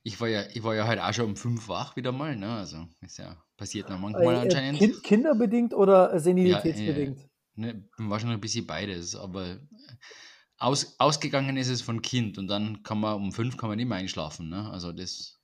Ich 0.03 0.21
war 0.21 0.27
ja, 0.27 0.43
ich 0.53 0.63
war 0.63 0.75
ja 0.75 0.87
heute 0.87 1.03
auch 1.03 1.13
schon 1.13 1.25
um 1.25 1.35
fünf 1.35 1.67
wach 1.67 1.95
wieder 1.95 2.11
mal, 2.11 2.35
ne? 2.35 2.55
Also 2.57 2.87
ist 3.01 3.17
ja 3.17 3.35
passiert 3.57 3.89
noch 3.89 3.99
manchmal 3.99 4.35
Äh, 4.35 4.39
anscheinend. 4.39 4.77
kind, 4.79 5.03
kinderbedingt 5.03 5.73
oder 5.73 6.13
äh, 6.13 6.19
senilitätsbedingt? 6.19 7.27
Ne, 7.55 7.89
wahrscheinlich 7.97 8.37
ein 8.37 8.41
bisschen 8.41 8.67
beides, 8.67 9.15
aber 9.15 9.57
aus, 10.57 10.95
ausgegangen 10.99 11.57
ist 11.57 11.69
es 11.69 11.81
von 11.81 12.01
Kind 12.01 12.37
und 12.37 12.47
dann 12.47 12.83
kann 12.83 12.99
man 12.99 13.15
um 13.15 13.31
fünf 13.31 13.57
kann 13.57 13.69
man 13.69 13.77
nicht 13.77 13.87
mehr 13.87 13.97
einschlafen, 13.97 14.49
ne? 14.49 14.69
Also 14.69 14.91
das, 14.91 15.39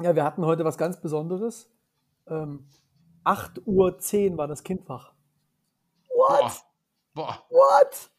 Ja, 0.00 0.14
wir 0.14 0.24
hatten 0.24 0.44
heute 0.44 0.64
was 0.64 0.78
ganz 0.78 1.00
Besonderes. 1.00 1.68
Ähm, 2.30 2.66
8.10 3.24 4.32
Uhr 4.32 4.38
war 4.38 4.48
das 4.48 4.62
Kind 4.62 4.88
wach. 4.88 5.12
What? 6.08 6.64
boah, 7.14 7.44
What? 7.50 8.10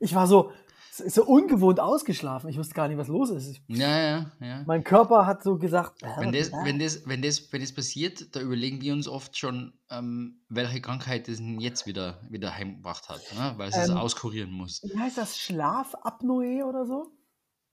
Ich 0.00 0.14
war 0.14 0.26
so, 0.26 0.52
so 0.90 1.24
ungewohnt 1.24 1.80
ausgeschlafen. 1.80 2.48
Ich 2.50 2.58
wusste 2.58 2.74
gar 2.74 2.88
nicht, 2.88 2.98
was 2.98 3.08
los 3.08 3.30
ist. 3.30 3.48
Ich, 3.48 3.62
ja, 3.68 3.98
ja, 3.98 4.32
ja. 4.40 4.62
mein 4.66 4.84
Körper 4.84 5.26
hat 5.26 5.42
so 5.42 5.56
gesagt, 5.56 6.02
äh, 6.02 6.06
Wenn 6.18 6.32
das, 6.32 6.48
ist 6.48 6.52
wenn, 6.64 6.78
das, 6.78 7.06
wenn, 7.06 7.22
das, 7.22 7.52
wenn 7.52 7.60
das 7.60 7.72
passiert, 7.72 8.34
da 8.34 8.40
überlegen 8.40 8.80
wir 8.80 8.92
uns 8.92 9.08
oft 9.08 9.36
schon, 9.36 9.72
ähm, 9.90 10.40
welche 10.48 10.80
Krankheit 10.80 11.28
es 11.28 11.40
jetzt 11.58 11.86
wieder, 11.86 12.20
wieder 12.28 12.54
heimgebracht 12.54 13.08
hat, 13.08 13.20
ne? 13.34 13.54
weil 13.56 13.68
es 13.68 13.76
es 13.76 13.88
Ähm, 13.90 13.96
auskurieren 13.96 14.50
muss. 14.50 14.82
Wie 14.82 14.98
heißt 14.98 15.18
das? 15.18 15.38
Schlafapnoe 15.38 16.64
oder 16.64 16.86
so? 16.86 17.12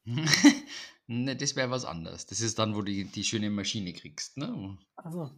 ne, 1.08 1.36
das 1.36 1.56
wäre 1.56 1.72
was 1.72 1.86
anderes. 1.86 2.28
Das 2.28 2.42
ist 2.42 2.60
dann, 2.60 2.76
wo 2.76 2.80
du 2.80 2.92
die, 2.92 3.06
die 3.06 3.24
schöne 3.24 3.50
Maschine 3.50 3.94
kriegst. 3.94 4.38
Ne? 4.38 4.78
Also, 4.96 5.32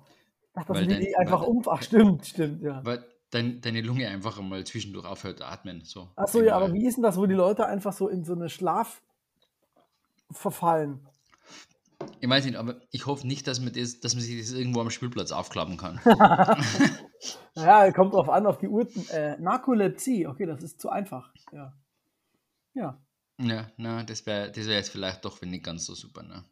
ich 0.62 0.66
dachte, 0.68 0.74
Weil 0.80 0.88
dein- 0.88 1.02
die 1.02 1.16
einfach 1.16 1.42
weil- 1.42 1.48
um. 1.48 1.64
Ach, 1.68 1.82
stimmt, 1.82 2.26
stimmt, 2.26 2.62
ja. 2.62 2.84
Weil 2.86 3.04
dein, 3.32 3.62
deine 3.62 3.82
Lunge 3.82 4.08
einfach 4.08 4.40
einmal 4.40 4.64
zwischendurch 4.66 5.06
aufhört 5.06 5.40
zu 5.40 5.46
atmen. 5.46 5.82
So. 5.84 6.10
Achso, 6.16 6.42
ja, 6.42 6.56
Einmal. 6.56 6.70
aber 6.70 6.74
wie 6.74 6.86
ist 6.88 6.96
denn 6.96 7.04
das, 7.04 7.18
wo 7.18 7.26
die 7.26 7.36
Leute 7.36 7.66
einfach 7.66 7.94
so 7.94 8.08
in 8.08 8.24
so 8.24 8.34
eine 8.34 8.50
Schlaf 8.50 9.02
verfallen? 10.32 11.08
Ich 12.20 12.30
weiß 12.30 12.46
nicht, 12.46 12.56
aber 12.56 12.80
ich 12.91 13.06
hoffe 13.08 13.26
nicht, 13.26 13.48
dass 13.48 13.60
man, 13.60 13.74
das, 13.74 14.00
dass 14.00 14.13
man 14.13 14.24
sich 14.24 14.39
das 14.39 14.52
irgendwo 14.52 14.82
am 14.82 14.89
Spielplatz 14.91 15.32
aufklappen 15.32 15.78
kann. 15.78 16.00
Naja, 17.56 17.91
kommt 17.91 18.13
drauf 18.13 18.30
an, 18.30 18.46
auf 18.46 18.60
die 18.60 18.67
Urten. 18.67 19.08
Äh, 19.10 19.36
Narkolepsie, 19.39 20.28
okay, 20.28 20.46
das 20.46 20.62
ist 20.62 20.80
zu 20.80 20.89
einfach. 20.89 21.34
Ja. 21.52 21.74
Ja. 22.76 23.02
ja, 23.39 23.72
na, 23.78 24.04
das 24.04 24.24
wäre 24.28 24.52
das 24.52 24.67
wär 24.67 24.76
jetzt 24.76 24.89
vielleicht 24.89 25.26
doch 25.26 25.41
nicht 25.41 25.63
ganz 25.65 25.86
so 25.88 25.96
super. 25.96 26.22
Ne? 26.22 26.43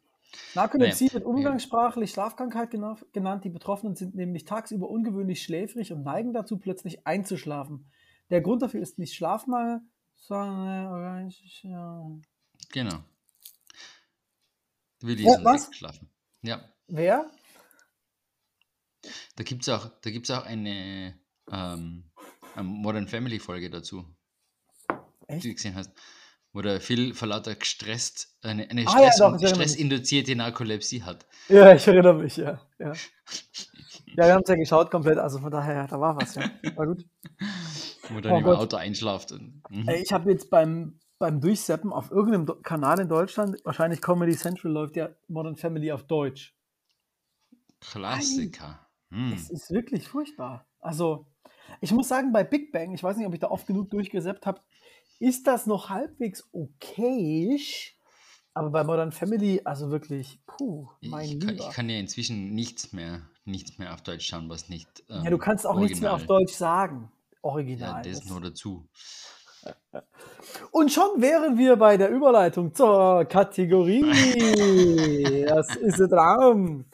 Narkolepsie 0.54 1.12
wird 1.12 1.24
umgangssprachlich 1.24 2.10
Schlafkrankheit 2.10 2.70
gena- 2.72 2.98
genannt. 3.12 3.44
Die 3.44 3.50
Betroffenen 3.50 3.94
sind 3.96 4.14
nämlich 4.14 4.44
tagsüber 4.44 4.88
ungewöhnlich 4.88 5.42
schläfrig 5.42 5.92
und 5.92 6.02
neigen 6.02 6.32
dazu, 6.32 6.58
plötzlich 6.58 7.06
einzuschlafen. 7.06 7.90
Der 8.30 8.40
Grund 8.40 8.62
dafür 8.62 8.80
ist 8.80 8.98
nicht 8.98 9.14
Schlafmangel, 9.14 9.80
sondern. 10.16 11.30
Genau. 12.72 13.04
Willi 15.00 15.24
Ja, 15.24 15.34
ist 15.38 15.44
was? 15.44 15.70
geschlafen. 15.70 16.10
Ja, 16.42 16.68
Wer? 16.88 17.30
da 19.36 19.44
gibt 19.44 19.62
es 19.62 19.68
auch, 19.68 19.88
da 20.00 20.10
gibt's 20.10 20.30
auch 20.30 20.44
eine, 20.44 21.18
ähm, 21.50 22.10
eine 22.54 22.64
Modern 22.64 23.08
Family 23.08 23.38
Folge 23.38 23.70
dazu, 23.70 24.04
die 24.90 25.28
Echt? 25.28 25.44
du 25.44 25.52
gesehen 25.52 25.74
hast. 25.74 25.92
Wo 26.56 26.62
der 26.62 26.80
Phil 26.80 27.12
vor 27.12 27.28
lauter 27.28 27.54
gestresst, 27.54 28.34
eine, 28.40 28.70
eine 28.70 28.86
Ah 28.88 29.02
ja, 29.02 29.12
Stress, 29.12 29.18
doch, 29.18 29.24
erinnere 29.34 29.40
mich. 29.42 29.50
stressinduzierte 29.50 30.36
Narkolepsie 30.36 31.02
hat. 31.02 31.26
Ja, 31.50 31.74
ich 31.74 31.86
erinnere 31.86 32.14
mich, 32.14 32.38
ja. 32.38 32.58
Ja, 32.78 32.94
ja 32.94 32.96
wir 34.16 34.32
haben 34.32 34.40
es 34.42 34.48
ja 34.48 34.54
geschaut 34.54 34.90
komplett, 34.90 35.18
also 35.18 35.38
von 35.38 35.50
daher, 35.50 35.86
da 35.86 36.00
war 36.00 36.16
was, 36.16 36.34
ja. 36.34 36.50
War 36.74 36.86
gut. 36.86 37.04
Wo 38.08 38.20
dann 38.22 38.32
Oh 38.32 38.38
im 38.38 38.44
Gott. 38.44 38.56
Auto 38.56 38.76
einschlaft. 38.78 39.32
Mhm. 39.32 39.86
Ich 40.02 40.10
habe 40.14 40.30
jetzt 40.30 40.48
beim, 40.48 40.98
beim 41.18 41.42
Durchseppen 41.42 41.92
auf 41.92 42.10
irgendeinem 42.10 42.62
Kanal 42.62 43.00
in 43.00 43.10
Deutschland, 43.10 43.58
wahrscheinlich 43.64 44.00
Comedy 44.00 44.34
Central 44.34 44.72
läuft 44.72 44.96
ja 44.96 45.10
Modern 45.28 45.56
Family 45.56 45.92
auf 45.92 46.04
Deutsch. 46.04 46.56
Klassiker. 47.80 48.80
Hm. 49.10 49.34
Es 49.34 49.50
ist 49.50 49.70
wirklich 49.70 50.08
furchtbar. 50.08 50.66
Also, 50.80 51.26
ich 51.82 51.92
muss 51.92 52.08
sagen, 52.08 52.32
bei 52.32 52.44
Big 52.44 52.72
Bang, 52.72 52.94
ich 52.94 53.02
weiß 53.02 53.18
nicht, 53.18 53.26
ob 53.26 53.34
ich 53.34 53.40
da 53.40 53.50
oft 53.50 53.66
genug 53.66 53.90
durchgesäppt 53.90 54.46
habe, 54.46 54.62
ist 55.18 55.46
das 55.46 55.66
noch 55.66 55.88
halbwegs 55.90 56.48
okay. 56.52 57.60
Aber 58.54 58.70
bei 58.70 58.84
Modern 58.84 59.12
Family, 59.12 59.60
also 59.64 59.90
wirklich, 59.90 60.40
puh, 60.46 60.88
mein 61.02 61.24
Ich 61.26 61.40
kann, 61.40 61.48
Lieber. 61.56 61.68
ich 61.68 61.74
kann 61.74 61.88
ja 61.90 61.98
inzwischen 61.98 62.54
nichts 62.54 62.92
mehr, 62.94 63.20
nichts 63.44 63.76
mehr 63.78 63.92
auf 63.92 64.00
Deutsch 64.02 64.26
schauen, 64.26 64.48
was 64.48 64.68
nicht. 64.70 65.04
Ähm, 65.10 65.24
ja, 65.24 65.30
du 65.30 65.36
kannst 65.38 65.66
auch 65.66 65.78
nichts 65.78 66.00
mehr 66.00 66.12
auf 66.14 66.20
original- 66.22 66.40
Deutsch 66.40 66.54
sagen. 66.54 67.12
Ja, 67.32 67.38
Original. 67.42 68.02
das 68.02 68.20
Das- 68.20 68.28
nur 68.30 68.40
dazu. 68.40 68.88
Und 70.70 70.92
schon 70.92 71.20
wären 71.20 71.58
wir 71.58 71.76
bei 71.76 71.96
der 71.96 72.10
Überleitung 72.10 72.74
zur 72.74 73.24
Kategorie. 73.26 74.04
Das 75.48 75.74
ist 75.76 76.00
ein 76.00 76.08
Traum. 76.10 76.84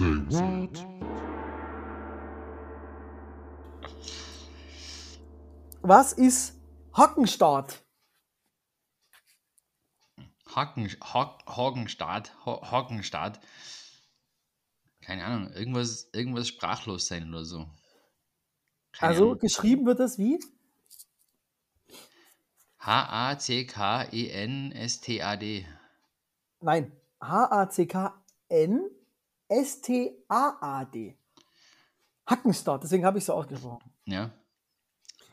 Say 0.00 0.06
what? 0.32 0.80
Was 5.82 6.14
ist 6.14 6.54
Hockenstart? 6.96 7.84
Haken, 10.54 10.88
Hack, 10.88 11.44
Hagenstadt, 11.46 12.34
Ha- 12.46 12.70
Hakenstadt. 12.70 13.40
Keine 15.02 15.26
Ahnung, 15.26 15.52
irgendwas, 15.52 16.08
irgendwas 16.14 16.48
sprachlos 16.48 17.06
sein 17.06 17.28
oder 17.28 17.44
so. 17.44 17.68
Keine 18.92 19.10
Also 19.10 19.24
Ahnung. 19.24 19.38
geschrieben 19.38 19.84
wird 19.84 20.00
es 20.00 20.16
wie? 20.16 20.40
H-A-C-K-E-N-S-T-A-D. 22.78 25.66
Nein. 26.62 26.90
H-A-C-K-N-S-T-A-A-D. 29.50 31.16
Hackenstart, 32.26 32.84
deswegen 32.84 33.04
habe 33.04 33.18
ich 33.18 33.24
so 33.24 33.34
ausgesprochen. 33.34 33.90
Ja. 34.04 34.30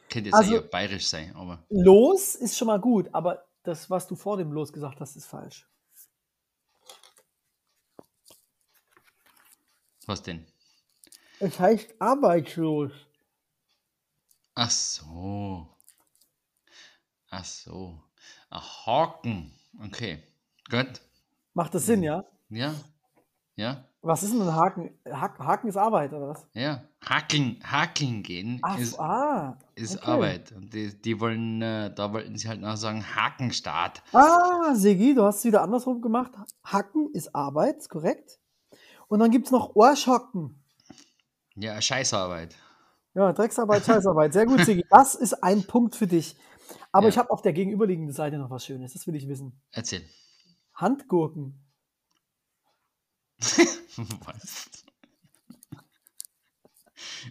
Könnte 0.10 0.30
jetzt 0.30 0.34
Also- 0.36 0.56
eher 0.56 0.62
bayerisch 0.62 1.08
sein, 1.08 1.36
aber 1.36 1.64
Los 1.70 2.36
ist 2.36 2.58
schon 2.58 2.68
mal 2.68 2.80
gut, 2.80 3.10
aber 3.14 3.46
das, 3.64 3.90
was 3.90 4.08
du 4.08 4.16
vor 4.16 4.38
dem 4.38 4.52
Los 4.52 4.72
gesagt 4.74 5.00
hast, 5.02 5.16
ist 5.16 5.26
falsch. 5.28 5.68
was 10.08 10.24
denn? 10.24 10.48
Es 11.42 11.60
heißt 11.60 11.96
arbeitslos. 12.00 12.94
Ach 14.56 14.72
so. 14.72 15.68
Ach 17.30 17.44
so. 17.44 18.02
Ach, 18.50 18.86
Haken. 18.88 19.54
Okay. 19.84 20.24
Gut. 20.70 21.02
Macht 21.54 21.74
das 21.76 21.86
Sinn, 21.88 22.04
ja? 22.04 22.24
Ja. 22.48 22.74
Ja. 23.58 23.84
Was 24.02 24.24
ist 24.24 24.32
denn 24.34 24.42
ein 24.42 24.56
Haken? 24.56 24.92
Haken, 25.12 25.46
Haken 25.46 25.68
ist 25.68 25.76
Arbeit, 25.76 26.14
oder 26.14 26.30
was? 26.30 26.48
Ja, 26.54 26.84
Hackeln, 27.04 27.60
Hackeln 27.64 28.24
gehen 28.24 28.60
Ach, 28.62 28.78
ist, 28.78 28.98
ah. 29.00 29.58
ist 29.76 29.98
okay. 29.98 30.12
Arbeit. 30.12 30.52
Und 30.54 30.74
die, 30.74 30.96
die 31.02 31.20
wollen, 31.20 31.62
äh, 31.62 31.94
da 31.94 32.14
wollten 32.14 32.38
sie 32.38 32.48
halt 32.48 32.62
noch 32.62 32.78
sagen, 32.78 33.04
Hakenstart. 33.16 34.04
Ah, 34.14 34.74
Sigi, 34.76 35.14
du 35.16 35.24
hast 35.24 35.40
es 35.40 35.46
wieder 35.46 35.62
andersrum 35.64 36.02
gemacht. 36.02 36.32
Hacken 36.64 37.10
ist 37.14 37.36
Arbeit, 37.36 37.90
korrekt. 37.90 38.40
Und 39.08 39.20
dann 39.20 39.32
gibt 39.32 39.48
es 39.48 39.52
noch 39.52 39.76
Ohrschhocken. 39.76 40.64
Ja, 41.56 41.82
Scheißarbeit. 41.82 42.56
Ja, 43.16 43.34
Drecksarbeit, 43.34 43.84
Scheißarbeit. 43.86 44.32
Sehr 44.34 44.46
gut, 44.46 44.64
Sigi. 44.64 44.86
Das 44.92 45.16
ist 45.16 45.44
ein 45.44 45.66
Punkt 45.66 45.96
für 45.96 46.08
dich. 46.08 46.38
Aber 46.92 47.08
Ja. 47.08 47.10
ich 47.10 47.18
habe 47.18 47.32
auf 47.32 47.42
der 47.42 47.54
gegenüberliegenden 47.54 48.14
Seite 48.14 48.38
noch 48.38 48.52
was 48.52 48.64
Schönes. 48.64 48.94
Das 48.94 49.08
will 49.08 49.16
ich 49.16 49.28
wissen. 49.28 49.60
Erzähl. 49.72 50.04
Handgurken. 50.76 51.67
Was? 54.26 54.70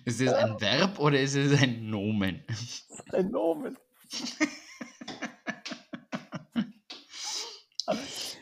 Ist 0.04 0.20
das 0.20 0.32
ein 0.34 0.60
Verb 0.60 0.98
oder 0.98 1.20
ist 1.20 1.34
es 1.34 1.60
ein 1.60 1.90
Nomen? 1.90 2.44
Ein 3.12 3.30
Nomen. 3.30 3.76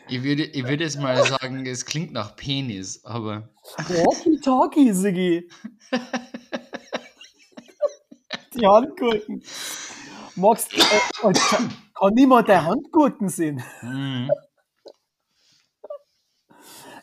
Ich 0.07 0.23
würde, 0.23 0.43
ich 0.43 0.63
würde 0.67 0.83
jetzt 0.83 0.99
mal 0.99 1.25
sagen, 1.25 1.65
es 1.65 1.85
klingt 1.85 2.11
nach 2.13 2.35
Penis, 2.35 3.03
aber 3.05 3.49
Walkie-Talkie, 3.77 4.93
Sigi. 4.93 5.49
Die 8.53 8.67
Handgurken. 8.67 9.43
Magst 10.35 10.73
äh, 10.73 11.25
und 11.25 11.39
kann, 11.39 11.73
niemand 12.13 12.47
der 12.47 12.65
Handgurken 12.65 13.29
sehen? 13.29 13.63
hm, 13.79 14.29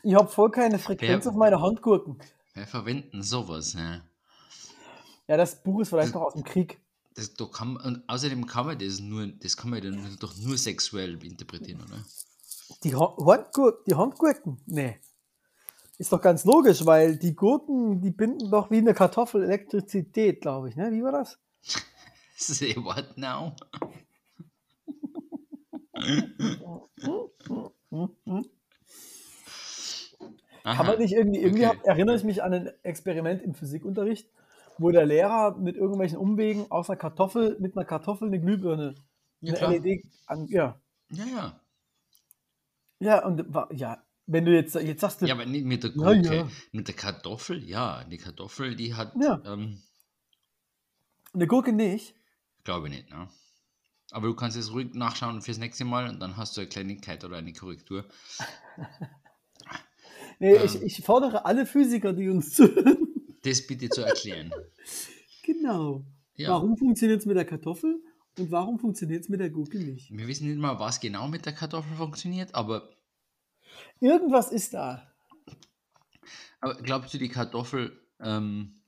Ich 0.02 0.14
habe 0.14 0.28
voll 0.28 0.50
keine 0.50 0.78
Frequenz 0.78 1.24
Wer- 1.24 1.30
auf 1.32 1.36
meine 1.36 1.60
Handgurken. 1.60 2.18
wir 2.54 2.66
verwenden 2.66 3.22
sowas. 3.22 3.74
Ne? 3.74 4.02
Ja, 5.28 5.36
das 5.36 5.62
Buch 5.62 5.80
ist 5.80 5.90
vielleicht 5.90 6.14
noch 6.14 6.22
aus 6.22 6.34
dem 6.34 6.44
Krieg. 6.44 6.80
Das, 7.14 7.34
da 7.34 7.44
kann, 7.46 7.76
und 7.76 8.02
außerdem 8.08 8.46
kann 8.46 8.66
man 8.66 8.78
das 8.78 8.98
nur, 9.00 9.26
das 9.26 9.56
kann 9.56 9.70
man 9.70 9.82
dann 9.82 10.16
doch 10.18 10.34
nur 10.38 10.56
sexuell 10.58 11.22
interpretieren, 11.24 11.82
oder? 11.82 12.02
Die, 12.84 12.94
Ha- 12.94 13.16
Handgur 13.24 13.78
die 13.86 13.94
Handgurken? 13.94 14.60
Nee. 14.66 14.98
Ist 15.98 16.10
doch 16.12 16.20
ganz 16.22 16.44
logisch, 16.44 16.84
weil 16.86 17.16
die 17.16 17.36
Gurken, 17.36 18.00
die 18.00 18.10
binden 18.10 18.50
doch 18.50 18.70
wie 18.70 18.78
eine 18.78 18.94
Kartoffel 18.94 19.44
Elektrizität, 19.44 20.40
glaube 20.40 20.70
ich. 20.70 20.76
Ne? 20.76 20.90
Wie 20.90 21.02
war 21.02 21.12
das? 21.12 21.38
Say 22.36 22.74
what 22.76 23.16
now? 23.16 23.54
Kann 30.62 30.72
Aha, 30.74 30.82
man 30.84 30.98
nicht 30.98 31.12
irgendwie, 31.12 31.40
irgendwie 31.40 31.66
okay. 31.66 31.76
hab, 31.78 31.84
erinnere 31.86 32.16
ich 32.16 32.24
mich 32.24 32.42
an 32.42 32.52
ein 32.54 32.70
Experiment 32.84 33.42
im 33.42 33.54
Physikunterricht, 33.54 34.28
wo 34.78 34.90
der 34.90 35.06
Lehrer 35.06 35.56
mit 35.58 35.76
irgendwelchen 35.76 36.18
Umwegen 36.18 36.70
aus 36.70 36.88
einer 36.88 36.96
Kartoffel, 36.98 37.56
mit 37.58 37.76
einer 37.76 37.84
Kartoffel 37.84 38.28
eine 38.28 38.40
Glühbirne, 38.40 38.94
Ja, 39.40 39.54
eine. 39.54 39.78
LED 39.78 40.04
an, 40.26 40.46
ja. 40.46 40.80
Ja, 41.10 41.24
ja. 41.26 41.60
Ja, 43.00 43.26
und 43.26 43.44
ja, 43.72 44.00
wenn 44.26 44.44
du 44.44 44.52
jetzt, 44.54 44.76
jetzt 44.76 45.00
sagst 45.00 45.20
du, 45.22 45.26
Ja, 45.26 45.34
aber 45.34 45.46
nicht 45.46 45.64
mit 45.64 45.82
der 45.82 45.90
Ja, 45.90 45.96
Gurke. 45.96 46.34
ja. 46.36 46.48
Mit 46.70 46.86
der 46.86 46.94
Kartoffel, 46.94 47.64
ja. 47.68 48.04
Die 48.04 48.18
Kartoffel, 48.18 48.76
die 48.76 48.94
hat, 48.94 49.12
Ja. 49.20 49.42
ähm, 49.44 49.82
eine 51.34 51.46
Gurke 51.48 51.72
nicht. 51.72 52.14
glaube 52.62 52.88
ich 52.88 52.94
nicht, 52.94 53.10
ne? 53.10 53.28
Aber 54.12 54.28
du 54.28 54.34
kannst 54.34 54.56
es 54.56 54.72
ruhig 54.72 54.94
nachschauen 54.94 55.40
fürs 55.42 55.58
nächste 55.58 55.84
Mal 55.86 56.08
und 56.08 56.20
dann 56.20 56.36
hast 56.36 56.56
du 56.56 56.60
eine 56.60 56.68
Kleinigkeit 56.68 57.24
oder 57.24 57.38
eine 57.38 57.52
Korrektur. 57.52 58.04
Nee, 60.42 60.56
Ähm. 60.56 60.64
ich, 60.64 60.82
ich 60.82 61.04
fordere 61.04 61.44
alle 61.44 61.66
Physiker, 61.66 62.12
die 62.12 62.28
uns 62.28 62.54
zuhören. 62.54 62.98
Das 63.44 63.64
bitte 63.64 63.88
zu 63.88 64.02
erklären. 64.02 64.52
genau. 65.44 66.04
Ja. 66.34 66.50
Warum 66.50 66.76
funktioniert 66.76 67.20
es 67.20 67.26
mit 67.26 67.36
der 67.36 67.44
Kartoffel 67.44 68.02
und 68.38 68.50
warum 68.50 68.80
funktioniert 68.80 69.22
es 69.22 69.28
mit 69.28 69.38
der 69.38 69.50
Gurke 69.50 69.78
nicht? 69.78 70.10
Wir 70.10 70.26
wissen 70.26 70.48
nicht 70.48 70.58
mal, 70.58 70.80
was 70.80 70.98
genau 70.98 71.28
mit 71.28 71.46
der 71.46 71.52
Kartoffel 71.52 71.96
funktioniert, 71.96 72.56
aber, 72.56 72.90
Irgendwas 74.00 74.50
ist 74.50 74.74
da. 74.74 75.12
aber 76.60 76.74
glaubst 76.82 77.14
du, 77.14 77.18
die 77.18 77.28
Kartoffel, 77.28 77.92
ähm, 78.20 78.82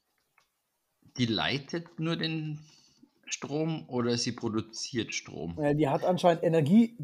die 1.18 1.26
leitet 1.26 2.00
nur 2.00 2.16
den 2.16 2.58
Strom 3.26 3.88
oder 3.88 4.18
sie 4.18 4.32
produziert 4.32 5.14
Strom? 5.14 5.56
Ja, 5.60 5.72
die 5.72 5.88
hat 5.88 6.04
anscheinend 6.04 6.42
Energie, 6.42 6.96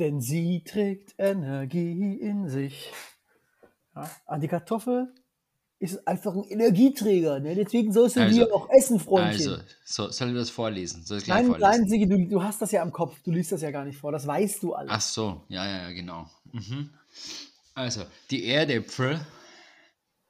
denn 0.00 0.20
sie 0.20 0.64
trägt 0.64 1.14
Energie 1.18 2.14
in 2.14 2.48
sich. 2.48 2.90
Ja, 3.94 4.10
an 4.26 4.40
die 4.40 4.48
Kartoffel 4.48 5.12
ist 5.78 6.06
einfach 6.08 6.34
ein 6.34 6.44
Energieträger. 6.44 7.40
Ne? 7.40 7.54
Deswegen 7.54 7.92
sollst 7.92 8.16
du 8.16 8.20
Also- 8.22 8.44
die 8.44 8.50
auch 8.52 8.68
essen, 8.70 8.98
Freundchen. 8.98 9.52
Also, 9.52 9.62
so, 9.84 10.10
soll 10.10 10.28
ich 10.30 10.34
das 10.34 10.50
vorlesen? 10.50 11.04
Soll 11.04 11.18
ich 11.18 11.24
gleich 11.24 11.38
nein, 11.42 11.46
vorlesen? 11.46 11.70
nein, 11.80 11.88
Sigi, 11.88 12.08
du, 12.08 12.26
du 12.26 12.42
hast 12.42 12.62
das 12.62 12.72
ja 12.72 12.82
am 12.82 12.92
Kopf. 12.92 13.20
Du 13.22 13.30
liest 13.30 13.52
das 13.52 13.60
ja 13.62 13.70
gar 13.70 13.84
nicht 13.84 13.98
vor. 13.98 14.10
Das 14.12 14.26
weißt 14.26 14.62
du 14.62 14.74
alles. 14.74 14.90
Ach 14.92 15.00
so, 15.00 15.44
ja, 15.48 15.66
ja, 15.66 15.82
ja, 15.88 15.90
genau. 15.90 16.26
Mhm. 16.52 16.90
Also, 17.74 18.02
die 18.30 18.46
Erdäpfel. 18.46 19.20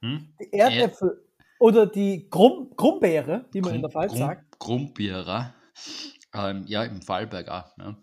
Hm? 0.01 0.27
die 0.41 0.51
Erdäpfel 0.53 1.23
oder 1.59 1.85
die 1.87 2.27
Krumm, 2.29 2.75
Krummbeere, 2.75 3.45
wie 3.53 3.61
man 3.61 3.75
in 3.75 3.81
der 3.81 3.89
Pfalz 3.91 4.11
Grum- 4.11 4.19
sagt. 4.19 4.59
Grumbierer, 4.59 5.53
ähm, 6.33 6.65
ja, 6.67 6.83
im 6.83 7.01
Fallberg 7.01 7.47
auch, 7.47 7.77
ja, 7.77 7.95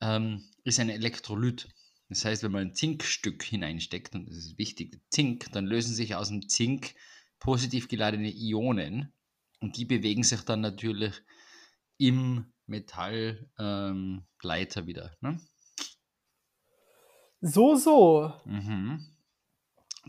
ähm, 0.00 0.42
ist 0.64 0.80
ein 0.80 0.88
Elektrolyt. 0.88 1.68
Das 2.14 2.24
heißt, 2.24 2.42
wenn 2.44 2.52
man 2.52 2.68
ein 2.68 2.74
Zinkstück 2.74 3.42
hineinsteckt, 3.42 4.14
und 4.14 4.28
das 4.28 4.36
ist 4.36 4.56
wichtig, 4.56 5.00
Zink, 5.10 5.50
dann 5.50 5.66
lösen 5.66 5.94
sich 5.94 6.14
aus 6.14 6.28
dem 6.28 6.48
Zink 6.48 6.94
positiv 7.40 7.88
geladene 7.88 8.30
Ionen 8.30 9.12
und 9.58 9.76
die 9.76 9.84
bewegen 9.84 10.22
sich 10.22 10.42
dann 10.42 10.60
natürlich 10.60 11.12
im 11.98 12.52
Metallleiter 12.66 13.50
ähm, 13.58 14.86
wieder. 14.86 15.16
Ne? 15.22 15.40
So, 17.40 17.74
so. 17.74 18.32
Mhm. 18.44 19.04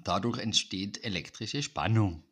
Dadurch 0.03 0.37
entsteht 0.37 1.03
elektrische 1.03 1.63
Spannung. 1.63 2.23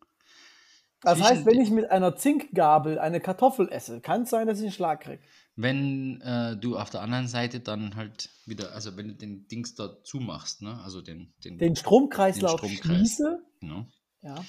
Das 1.01 1.17
Zwischen 1.17 1.29
heißt, 1.29 1.45
wenn 1.47 1.59
ich 1.59 1.71
mit 1.71 1.89
einer 1.89 2.15
Zinkgabel 2.15 2.99
eine 2.99 3.19
Kartoffel 3.19 3.69
esse, 3.69 4.01
kann 4.01 4.21
es 4.21 4.29
sein, 4.29 4.45
dass 4.45 4.59
ich 4.59 4.65
einen 4.65 4.71
Schlag 4.71 5.01
kriege. 5.01 5.23
Wenn 5.55 6.19
äh, 6.21 6.57
du 6.57 6.77
auf 6.77 6.89
der 6.89 7.01
anderen 7.01 7.27
Seite 7.27 7.59
dann 7.59 7.95
halt 7.95 8.29
wieder, 8.45 8.73
also 8.73 8.97
wenn 8.97 9.09
du 9.09 9.13
den 9.13 9.47
Dings 9.47 9.75
da 9.75 10.03
zumachst, 10.03 10.61
ne? 10.63 10.79
also 10.83 11.01
den, 11.01 11.31
den, 11.43 11.57
Den 11.59 11.75
Stromkreislauf 11.75 12.59
Den 12.61 12.71
Stromkreis. 12.71 12.97
schließe. 12.97 13.39
genau, 13.59 13.85
Ja. 14.21 14.43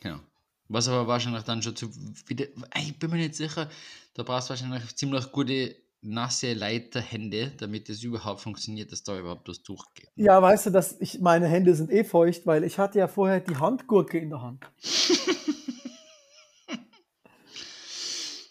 genau. 0.00 0.18
Was 0.68 0.88
aber 0.88 1.06
wahrscheinlich 1.06 1.42
dann 1.44 1.62
schon 1.62 1.76
zu, 1.76 1.90
wieder, 2.26 2.46
ich 2.78 2.98
bin 2.98 3.10
mir 3.10 3.16
nicht 3.18 3.34
sicher, 3.34 3.68
da 4.14 4.22
brauchst 4.22 4.48
du 4.48 4.50
wahrscheinlich 4.50 4.96
ziemlich 4.96 5.30
gute 5.30 5.76
nasse 6.00 6.54
Leiterhände, 6.54 7.52
damit 7.58 7.88
es 7.88 8.02
überhaupt 8.02 8.40
funktioniert, 8.40 8.90
dass 8.90 9.04
da 9.04 9.16
überhaupt 9.18 9.48
was 9.48 9.62
durchgeht. 9.62 10.08
ja, 10.16 10.42
weißt 10.42 10.66
du, 10.66 10.70
dass 10.70 11.00
ich, 11.00 11.20
meine 11.20 11.46
Hände 11.46 11.76
sind 11.76 11.92
eh 11.92 12.02
feucht, 12.02 12.44
weil 12.44 12.64
ich 12.64 12.78
hatte 12.78 12.98
ja 12.98 13.06
vorher 13.06 13.38
die 13.38 13.54
Handgurke 13.56 14.18
in 14.18 14.30
der 14.30 14.42
Hand. 14.42 14.64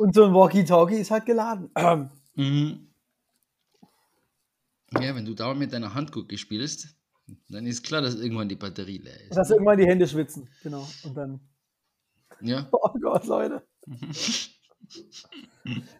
Und 0.02 0.16
so 0.16 0.26
ein 0.26 0.34
Walkie-Talkie 0.34 0.96
ist 0.96 1.12
halt 1.12 1.28
geladen. 1.28 1.70
Mhm. 2.34 2.88
Ja, 4.94 5.14
wenn 5.14 5.26
du 5.26 5.34
da 5.34 5.54
mit 5.54 5.74
deiner 5.74 5.94
Handgurke 5.94 6.38
spielst, 6.38 6.96
dann 7.50 7.68
ist 7.68 7.84
klar, 7.84 8.02
dass 8.02 8.16
irgendwann 8.16 8.48
die 8.48 8.56
Batterie 8.56 9.00
leer 9.00 9.22
ist. 9.26 9.36
dass 9.36 9.50
irgendwann 9.52 9.78
die 9.78 9.86
Hände 9.86 10.08
schwitzen. 10.08 10.50
Genau. 10.64 10.88
Und 11.04 11.14
dann. 11.14 11.42
Ja, 12.40 12.70
Oh 12.72 12.90
Gott, 13.02 13.26
Leute. 13.26 13.68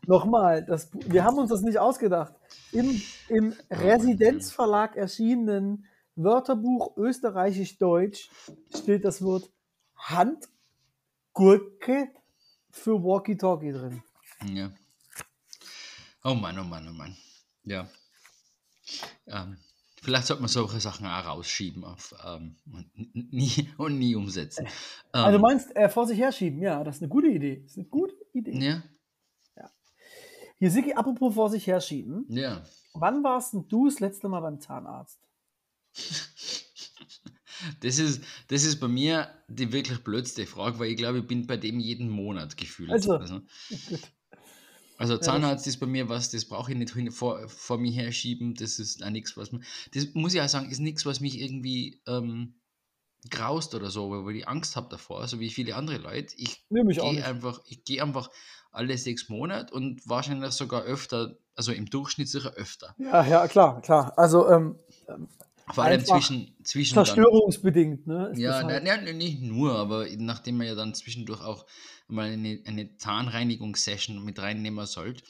Nochmal, 0.08 0.64
das, 0.64 0.90
wir 0.94 1.26
haben 1.26 1.38
uns 1.38 1.50
das 1.50 1.62
nicht 1.62 1.78
ausgedacht. 1.78 2.34
Im, 2.72 3.02
im 3.28 3.54
Residenzverlag 3.70 4.96
erschienenen 4.96 5.86
Wörterbuch 6.16 6.96
Österreichisch-Deutsch 6.96 8.30
steht 8.74 9.04
das 9.04 9.22
Wort 9.22 9.52
Handgurke 9.98 10.48
für 12.72 13.02
Walkie-Talkie 13.04 13.72
drin. 13.72 14.04
Ja. 14.54 14.72
Oh 16.24 16.34
Mann, 16.34 16.58
oh 16.60 16.64
Mann, 16.64 16.88
oh 16.90 16.94
Mann. 16.94 17.16
Ja. 17.64 17.88
Ähm, 19.28 19.58
vielleicht 20.02 20.28
sollte 20.28 20.42
man 20.42 20.50
solche 20.50 20.80
Sachen 20.80 21.06
auch 21.06 21.26
rausschieben 21.26 21.84
auf, 21.84 22.14
ähm, 22.26 22.56
und, 22.72 22.90
nie, 23.34 23.70
und 23.78 23.98
nie 24.00 24.16
umsetzen. 24.16 24.66
Ähm, 24.66 24.72
Also 25.26 25.40
meinst 25.40 25.76
äh, 25.76 25.90
vor 25.90 26.08
sich 26.08 26.20
herschieben? 26.20 26.62
Ja, 26.62 26.84
das 26.84 26.98
ist 26.98 27.02
eine 27.04 27.10
gute 27.10 27.28
Idee. 27.28 27.62
Das 27.62 27.72
ist 27.72 27.78
eine 27.78 27.88
gute 27.88 28.16
Idee. 28.34 28.58
ja, 28.60 28.84
Hier, 30.60 30.72
Sigi, 30.72 30.94
apropos 30.94 31.34
vor 31.34 31.50
sich 31.50 31.66
herschieben. 31.68 32.26
ja. 32.30 32.64
Wann 32.94 33.24
warst 33.24 33.54
denn 33.54 33.68
du 33.70 33.86
das 33.86 34.02
letzte 34.02 34.28
Mal 34.28 34.42
beim 34.42 34.60
Zahnarzt? 34.60 35.18
Das 37.82 38.00
ist, 38.00 38.24
das 38.48 38.64
ist 38.64 38.80
bei 38.80 38.88
mir 38.88 39.30
die 39.48 39.72
wirklich 39.72 40.04
blödste 40.04 40.46
Frage, 40.46 40.80
weil 40.80 40.92
ich 40.92 40.98
glaube, 40.98 41.20
ich 41.20 41.28
bin 41.28 41.48
bei 41.48 41.58
dem 41.58 41.80
jeden 41.80 42.10
Monat 42.10 42.58
gefühlt. 42.58 42.92
Also, 42.92 43.14
also, 43.14 43.42
also 44.98 45.18
Zahnarzt 45.18 45.68
ist 45.68 45.78
bei 45.78 45.88
mir 45.88 46.10
was, 46.10 46.30
das 46.30 46.46
brauche 46.46 46.72
ich 46.72 46.78
nicht 46.78 46.94
hin, 46.94 47.12
vor, 47.12 47.48
vor 47.48 47.78
mir 47.78 47.92
herschieben. 47.92 48.56
Das 48.56 48.80
ist 48.80 49.04
auch 49.04 49.10
nichts, 49.10 49.38
was 49.38 49.52
man. 49.52 49.64
Das 49.94 50.14
muss 50.14 50.34
ich 50.34 50.42
auch 50.42 50.50
sagen, 50.50 50.70
ist 50.70 50.80
nichts, 50.80 51.06
was 51.06 51.20
mich 51.20 51.40
irgendwie 51.40 52.02
ähm, 52.08 52.56
graust 53.30 53.76
oder 53.76 53.90
so, 53.90 54.26
weil 54.26 54.36
ich 54.36 54.48
Angst 54.48 54.76
habe 54.76 54.90
davor, 54.90 55.28
so 55.28 55.40
wie 55.40 55.50
viele 55.50 55.76
andere 55.76 55.98
Leute. 55.98 56.34
Ich 56.38 56.66
gehe 56.70 57.26
einfach, 57.26 57.62
ich 57.66 57.84
gehe 57.84 58.02
einfach 58.02 58.30
alle 58.72 58.98
sechs 58.98 59.30
Monate 59.30 59.74
und 59.74 60.08
wahrscheinlich 60.08 60.52
sogar 60.52 60.84
öfter, 60.84 61.38
also 61.56 61.72
im 61.72 61.90
Durchschnitt 61.90 62.30
sicher 62.30 62.54
öfter. 62.54 62.96
Ja, 62.98 63.26
ja, 63.26 63.48
klar, 63.48 63.82
klar. 63.82 64.18
Also 64.18 64.50
ähm, 64.50 64.80
Vor 65.74 65.84
allem 65.84 66.06
zwischen, 66.06 66.56
zwischen 66.64 66.96
dann, 66.96 67.06
zerstörungsbedingt, 67.06 68.08
ne? 68.08 68.30
ist 68.34 68.40
ja, 68.40 68.64
halt. 68.64 68.84
nein, 68.84 69.04
nein, 69.04 69.18
nicht 69.18 69.42
nur, 69.42 69.76
aber 69.76 70.06
nachdem 70.18 70.58
man 70.58 70.68
ja 70.68 70.76
dann 70.76 70.94
zwischendurch 70.94 71.42
auch 71.42 71.66
mal 72.08 72.30
eine, 72.30 72.62
eine 72.66 72.96
Zahnreinigungssession 72.98 74.24
mit 74.24 74.40
reinnehmen 74.40 74.86
sollte 74.86 75.24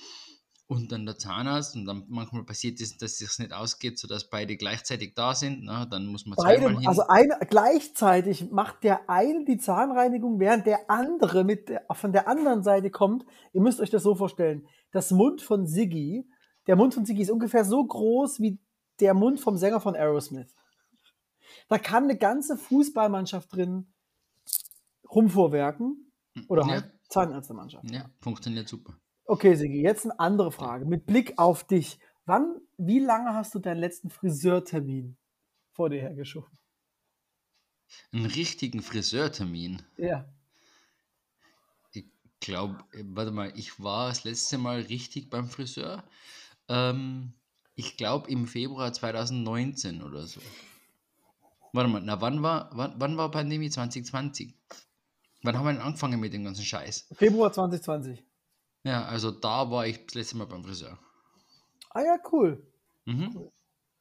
und 0.72 0.94
dann 0.94 1.06
der 1.06 1.18
Zahnarzt 1.18 1.76
und 1.76 1.86
dann 1.86 2.06
manchmal 2.08 2.46
passiert 2.46 2.80
es, 2.80 2.98
dass 2.98 3.20
es 3.20 3.40
nicht 3.40 3.52
ausgeht, 3.52 4.00
sodass 4.00 4.30
beide 4.30 4.56
gleichzeitig 4.56 5.14
da 5.16 5.36
sind, 5.36 5.64
na, 5.64 5.86
dann 5.86 6.06
muss 6.06 6.26
man 6.26 6.38
zweimal 6.38 6.60
Beide, 6.60 6.80
hin. 6.80 6.88
also 6.88 7.08
eine, 7.08 7.38
gleichzeitig 7.50 8.52
macht 8.52 8.86
der 8.86 9.10
eine 9.10 9.44
die 9.44 9.58
Zahnreinigung, 9.58 10.40
während 10.40 10.66
der 10.66 10.90
andere 10.90 11.44
mit 11.44 11.68
der, 11.68 11.86
von 11.92 12.14
der 12.14 12.30
anderen 12.30 12.64
Seite 12.64 12.90
kommt. 12.90 13.26
Ihr 13.52 13.60
müsst 13.60 13.82
euch 13.82 13.90
das 13.90 14.04
so 14.04 14.16
vorstellen. 14.16 14.66
Das 14.94 15.12
Mund 15.12 15.42
von 15.42 15.68
Siggi, 15.68 16.26
der 16.68 16.78
Mund 16.78 16.94
von 16.94 17.04
Siggi 17.04 17.22
ist 17.24 17.32
ungefähr 17.32 17.66
so 17.66 17.84
groß 17.84 18.40
wie 18.40 18.58
der 19.02 19.14
Mund 19.14 19.40
vom 19.40 19.58
Sänger 19.58 19.82
von 19.82 19.96
Aerosmith. 19.96 20.54
Da 21.68 21.78
kann 21.78 22.06
eine 22.06 22.18
ganze 22.18 22.58
Fußballmannschaft 22.58 23.54
drin 23.56 23.94
rumvorwerken. 25.10 26.12
Oder 26.48 26.66
halt 26.66 26.86
ja, 26.86 26.92
Zahnärztemannschaft. 27.10 27.90
ja, 27.92 28.10
funktioniert 28.22 28.68
super. 28.68 28.98
Okay, 29.26 29.56
Sigi, 29.56 29.82
jetzt 29.82 30.06
eine 30.06 30.20
andere 30.20 30.52
Frage. 30.52 30.86
Mit 30.86 31.06
Blick 31.06 31.38
auf 31.38 31.66
dich. 31.66 32.00
Wann, 32.26 32.62
wie 32.78 33.00
lange 33.00 33.34
hast 33.34 33.54
du 33.54 33.60
deinen 33.60 33.80
letzten 33.80 34.10
Friseurtermin 34.10 35.18
vor 35.72 35.90
dir 35.90 36.02
hergeschoben? 36.02 36.58
Einen 38.14 38.26
richtigen 38.26 38.82
Friseurtermin. 38.82 39.82
Ja. 39.98 40.26
Ich 41.92 42.06
glaube, 42.40 42.84
warte 43.04 43.32
mal, 43.32 43.52
ich 43.58 43.82
war 43.82 44.10
das 44.10 44.24
letzte 44.24 44.58
Mal 44.58 44.82
richtig 44.82 45.30
beim 45.30 45.48
Friseur. 45.48 46.04
Ähm, 46.70 47.34
ich 47.76 47.98
glaube 47.98 48.30
im 48.30 48.48
Februar 48.48 48.92
2019 48.94 50.02
oder 50.02 50.26
so. 50.28 50.42
Warte 51.74 51.90
mal, 51.90 52.02
na 52.02 52.20
wann 52.22 52.44
war, 52.44 52.70
wann, 52.74 52.94
wann 52.98 53.18
war 53.18 53.32
Pandemie 53.32 53.70
2020? 53.70 54.54
Wann 55.44 55.58
haben 55.58 55.66
wir 55.66 55.74
denn 55.74 55.82
angefangen 55.82 56.20
mit 56.20 56.34
dem 56.34 56.44
ganzen 56.44 56.66
Scheiß? 56.66 57.08
Februar 57.14 57.52
2020. 57.52 58.24
Ja, 58.84 59.06
also 59.06 59.32
da 59.32 59.70
war 59.72 59.88
ich 59.88 60.06
das 60.06 60.16
letzte 60.16 60.38
Mal 60.38 60.46
beim 60.48 60.64
Friseur. 60.64 60.98
Ah 61.92 62.02
ja, 62.02 62.18
cool. 62.32 62.66
Mhm. 63.06 63.50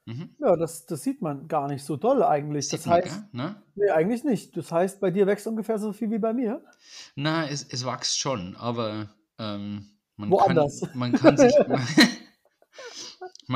Mhm. 0.07 0.35
Ja, 0.39 0.57
das, 0.57 0.87
das 0.87 1.03
sieht 1.03 1.23
man 1.23 1.47
gar 1.47 1.69
nicht 1.69 1.85
so 1.85 1.97
doll 1.97 2.23
eigentlich. 2.23 2.69
Sieht 2.69 2.81
Das 2.81 2.87
man, 2.87 2.97
heißt, 2.97 3.07
gell? 3.07 3.25
Ne? 3.33 3.63
nee, 3.77 3.91
eigentlich 3.91 4.25
nicht. 4.25 4.57
Das 4.57 4.73
heißt, 4.73 5.01
bei 5.01 5.11
dir 5.11 5.27
wächst 5.27 5.47
ungefähr 5.47 5.79
so 5.79 5.93
viel 5.93 6.11
wie 6.11 6.19
bei 6.19 6.33
mir. 6.33 6.65
Na, 7.15 7.47
es, 7.47 7.65
es 7.71 7.85
wächst 7.87 8.19
schon, 8.19 8.57
aber 8.57 9.11
ähm, 9.39 9.87
man, 10.17 10.31
Woanders. 10.31 10.81
kann, 10.81 10.99
man 10.99 11.13
kann 11.13 11.37
sich 11.37 11.55
man 11.69 11.87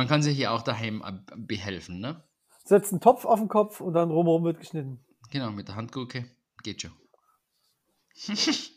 kann 0.09 0.22
sich 0.22 0.37
ja 0.38 0.50
auch 0.50 0.62
daheim 0.62 1.02
ab- 1.02 1.33
behelfen, 1.37 2.00
ne? 2.00 2.22
Setzt 2.64 2.92
einen 2.92 3.00
Topf 3.00 3.24
auf 3.24 3.38
den 3.38 3.48
Kopf 3.48 3.80
und 3.80 3.94
dann 3.94 4.11
rumherum 4.11 4.44
wird 4.44 4.59
geschnitten. 4.61 5.04
Genau, 5.30 5.50
mit 5.50 5.68
der 5.68 5.76
Handgurke 5.76 6.24
geht 6.62 6.83
schon. 6.83 6.92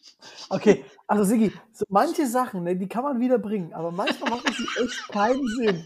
Okay, 0.49 0.84
also 1.06 1.23
Sigi, 1.23 1.51
so 1.71 1.86
manche 1.89 2.25
Sachen, 2.27 2.63
ne, 2.63 2.75
die 2.75 2.88
kann 2.88 3.03
man 3.03 3.19
wieder 3.19 3.38
bringen, 3.38 3.71
aber 3.73 3.91
manchmal 3.91 4.32
machen 4.32 4.51
sie 4.58 4.84
echt 4.84 5.08
keinen 5.10 5.45
Sinn. 5.58 5.86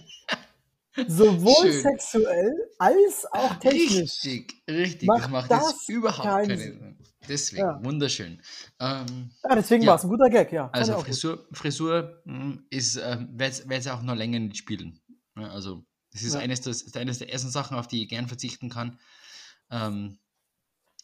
Sowohl 1.08 1.72
Schön. 1.72 1.82
sexuell 1.82 2.54
als 2.78 3.26
auch 3.32 3.56
technisch. 3.56 4.24
Richtig, 4.24 4.64
richtig. 4.70 5.08
Macht 5.08 5.24
das 5.24 5.30
macht 5.30 5.52
das 5.52 5.72
jetzt 5.72 5.90
überhaupt 5.90 6.24
keinen 6.28 6.48
keinen 6.48 6.58
Sinn. 6.60 6.98
Deswegen, 7.28 7.62
Ja. 7.62 7.80
wunderschön. 7.84 8.42
Ähm, 8.80 9.32
Ja, 9.44 9.56
deswegen 9.56 9.84
Ja. 9.84 9.90
war 9.90 9.96
es 9.98 10.04
ein 10.04 10.10
guter 10.10 10.30
Gag, 10.30 10.52
ja. 10.52 10.70
Also. 10.72 11.00
Frisur, 11.00 11.46
Frisur 11.52 12.22
mh, 12.26 12.58
ist, 12.70 12.96
ähm, 12.98 13.30
werde 13.34 13.66
es 13.76 13.88
auch 13.88 14.02
noch 14.02 14.16
länger 14.16 14.40
nicht 14.40 14.58
spielen. 14.58 15.00
Ja, 15.38 15.50
also 15.50 15.86
das 16.12 16.24
ist 16.24 16.34
Ja. 16.34 16.40
eines, 16.42 16.66
ist 16.68 16.98
eines 16.98 17.20
der 17.20 17.32
ersten 17.32 17.50
Sachen, 17.50 17.78
auf 17.78 17.88
die 17.88 18.04
ich 18.04 18.10
gern 18.10 18.28
verzichten 18.28 18.70
kann. 18.70 19.00
Ähm, 19.72 20.20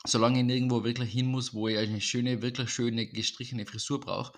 solange 0.05 0.39
ich 0.39 0.45
nirgendwo 0.45 0.83
wirklich 0.83 1.11
hin 1.11 1.27
muss, 1.27 1.53
wo 1.53 1.67
ich 1.67 1.77
eine 1.77 2.01
schöne, 2.01 2.41
wirklich 2.41 2.69
schöne 2.71 3.07
gestrichene 3.07 3.65
Frisur 3.65 3.99
brauche. 3.99 4.37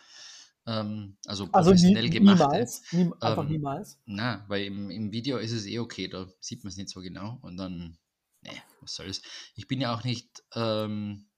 Ähm, 0.68 1.18
also 1.26 1.52
Also 1.52 1.74
nie, 1.76 1.96
professionell 1.96 2.10
gemachte. 2.10 2.58
niemals, 2.58 2.88
nie, 2.92 3.12
einfach 3.22 3.48
Ähm, 3.48 3.50
niemals. 3.50 4.00
Na, 4.06 4.46
weil 4.50 4.66
im, 4.66 4.90
im 4.92 5.12
Video 5.12 5.38
ist 5.38 5.52
es 5.52 5.66
eh 5.68 5.80
okay, 5.80 6.08
da 6.08 6.28
sieht 6.42 6.64
man 6.64 6.72
es 6.72 6.78
nicht 6.78 6.90
so 6.90 7.02
genau 7.02 7.40
und 7.44 7.58
dann, 7.58 7.98
ne, 8.42 8.52
was 8.82 8.96
soll's. 8.96 9.22
Ich 9.56 9.68
bin 9.68 9.82
ja 9.82 9.94
auch 9.96 10.04
nicht, 10.04 10.44
ähm, 10.56 11.30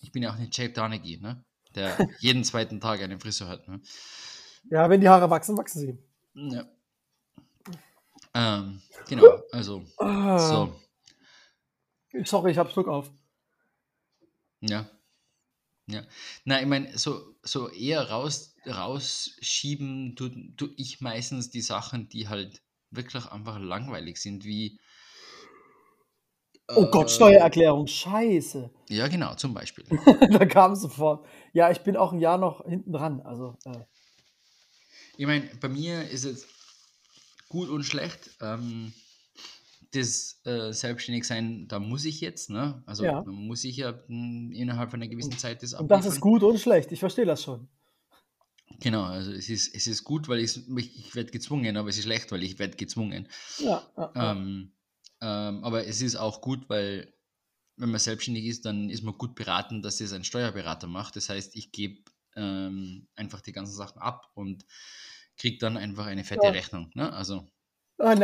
ich 0.00 0.12
bin 0.12 0.22
ja 0.22 0.32
auch 0.32 0.38
nicht 0.38 0.56
Jake 0.56 0.74
Donaghy, 0.74 1.18
ne? 1.20 1.44
Der 1.74 2.06
jeden 2.18 2.44
zweiten 2.44 2.80
Tag 2.80 3.00
eine 3.02 3.20
Frisur 3.20 3.48
hat, 3.48 3.68
ne? 3.68 3.80
Ja, 4.70 4.88
wenn 4.90 5.00
die 5.00 5.08
Haare 5.08 5.30
wachsen, 5.30 5.56
wachsen 5.58 5.80
sie. 5.80 5.98
Ja. 6.34 6.68
Ähm, 8.34 8.80
genau, 9.08 9.42
also, 9.52 9.84
Ah, 9.98 10.38
so, 10.38 10.74
Sorry, 12.24 12.50
ich 12.52 12.58
hab 12.58 12.70
Schluck 12.70 12.86
auf. 12.88 13.10
ja. 14.60 14.88
Ja. 15.90 16.02
Na, 16.44 16.60
ich 16.60 16.66
meine, 16.66 16.98
so, 16.98 17.34
so 17.42 17.70
eher 17.70 18.10
raus, 18.10 18.54
rausschieben 18.66 20.16
tu, 20.16 20.28
tu 20.56 20.68
ich 20.76 21.00
meistens 21.00 21.50
die 21.50 21.62
Sachen, 21.62 22.08
die 22.10 22.28
halt 22.28 22.62
wirklich 22.90 23.24
einfach 23.26 23.58
langweilig 23.58 24.18
sind, 24.20 24.44
wie. 24.44 24.78
Oh 26.76 26.90
Gott, 26.90 27.06
äh, 27.06 27.14
Steuererklärung, 27.14 27.86
scheiße. 27.86 28.70
Ja, 28.90 29.08
genau, 29.08 29.34
zum 29.34 29.54
Beispiel. 29.54 29.86
da 30.30 30.44
kam 30.44 30.74
sofort. 30.74 31.26
Ja, 31.54 31.70
ich 31.70 31.80
bin 31.80 31.96
auch 31.96 32.12
ein 32.12 32.20
Jahr 32.20 32.36
noch 32.36 32.66
hinten 32.66 32.92
dran. 32.92 33.22
Also, 33.22 33.56
äh, 33.64 33.84
Ich 35.16 35.26
meine, 35.26 35.46
bei 35.60 35.68
mir 35.68 36.08
ist 36.10 36.24
es 36.24 36.46
gut 37.48 37.68
und 37.68 37.84
schlecht. 37.84 38.30
Ähm, 38.40 38.92
das 39.92 40.40
äh, 40.44 40.72
Selbstständigsein, 40.72 41.66
da 41.68 41.78
muss 41.78 42.04
ich 42.04 42.20
jetzt, 42.20 42.50
ne? 42.50 42.82
Also 42.86 43.04
Ja. 43.04 43.22
da 43.22 43.30
muss 43.30 43.64
ich 43.64 43.78
ja 43.78 43.92
mh, 44.08 44.54
innerhalb 44.54 44.92
einer 44.92 45.08
gewissen 45.08 45.38
Zeit 45.38 45.62
das 45.62 45.72
und 45.74 45.90
das 45.90 46.00
ist 46.00 46.16
abliefern. 46.16 46.30
gut 46.30 46.42
und 46.42 46.60
schlecht. 46.60 46.92
Ich 46.92 47.00
verstehe 47.00 47.24
das 47.24 47.42
schon. 47.42 47.68
Genau, 48.80 49.04
also 49.04 49.32
es 49.32 49.48
ist, 49.48 49.74
es 49.74 49.86
ist 49.86 50.04
gut, 50.04 50.28
weil 50.28 50.40
ich, 50.40 50.60
ich, 50.76 51.14
werde 51.14 51.30
gezwungen, 51.30 51.76
aber 51.76 51.88
es 51.88 51.96
ist 51.96 52.04
schlecht, 52.04 52.30
weil 52.30 52.42
ich 52.42 52.58
werde 52.58 52.76
gezwungen. 52.76 53.28
Ja. 53.58 53.82
Ähm, 54.14 54.72
ähm, 55.20 55.64
aber 55.64 55.86
es 55.86 56.02
ist 56.02 56.16
auch 56.16 56.42
gut, 56.42 56.68
weil 56.68 57.12
wenn 57.76 57.90
man 57.90 57.98
selbstständig 57.98 58.44
ist, 58.44 58.66
dann 58.66 58.90
ist 58.90 59.02
man 59.02 59.16
gut 59.16 59.34
beraten, 59.34 59.82
dass 59.82 60.00
es 60.00 60.12
ein 60.12 60.24
Steuerberater 60.24 60.86
macht. 60.86 61.16
Das 61.16 61.28
heißt, 61.28 61.56
ich 61.56 61.72
gebe 61.72 62.02
ähm, 62.36 63.08
einfach 63.16 63.40
die 63.40 63.52
ganzen 63.52 63.74
Sachen 63.74 64.00
ab 64.00 64.30
und 64.34 64.64
kriege 65.38 65.58
dann 65.58 65.76
einfach 65.76 66.06
eine 66.06 66.24
fette 66.24 66.44
Ja. 66.46 66.50
Rechnung. 66.50 66.90
Ne? 66.94 67.12
Also 67.12 67.44
Ah, 68.00 68.14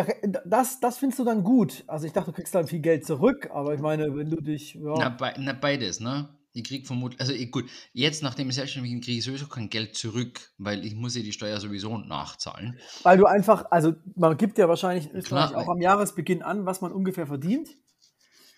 Das, 0.45 0.79
das 0.79 0.99
findest 0.99 1.19
du 1.19 1.25
dann 1.25 1.43
gut. 1.43 1.83
Also 1.89 2.07
ich 2.07 2.13
dachte, 2.13 2.31
du 2.31 2.37
kriegst 2.37 2.55
dann 2.55 2.69
viel 2.69 2.79
Geld 2.79 3.05
zurück, 3.05 3.51
aber 3.53 3.75
ich 3.75 3.81
meine, 3.81 4.15
wenn 4.17 4.31
du 4.31 4.37
dich. 4.37 4.75
Ja, 4.75 4.95
Na, 4.97 5.09
bei, 5.09 5.35
na, 5.37 5.53
beides, 5.53 5.99
ne? 5.99 6.29
Ich 6.53 6.63
krieg 6.63 6.87
vermutlich, 6.87 7.21
also 7.21 7.33
ich, 7.33 7.51
gut, 7.51 7.69
jetzt 7.93 8.23
nachdem 8.23 8.49
ich 8.49 8.55
selbstständig 8.55 8.93
bin, 8.93 9.01
kriege 9.01 9.19
ich 9.19 9.25
sowieso 9.25 9.49
kein 9.49 9.69
Geld 9.71 9.97
zurück, 9.97 10.53
weil 10.59 10.85
ich 10.85 10.95
muss 10.95 11.17
ja 11.17 11.23
die 11.23 11.33
Steuer 11.33 11.59
sowieso 11.59 11.99
nachzahlen. 11.99 12.79
weil 13.03 13.19
du 13.19 13.27
einfach, 13.27 13.65
also 13.73 13.95
man 14.15 14.37
gibt 14.37 14.59
ja 14.59 14.69
wahrscheinlich 14.69 15.11
Klar. 15.25 15.57
auch 15.57 15.67
am 15.69 15.81
Jahresbeginn 15.81 16.43
an, 16.45 16.65
was 16.65 16.81
man 16.81 16.93
ungefähr 16.93 17.27
verdient. 17.27 17.71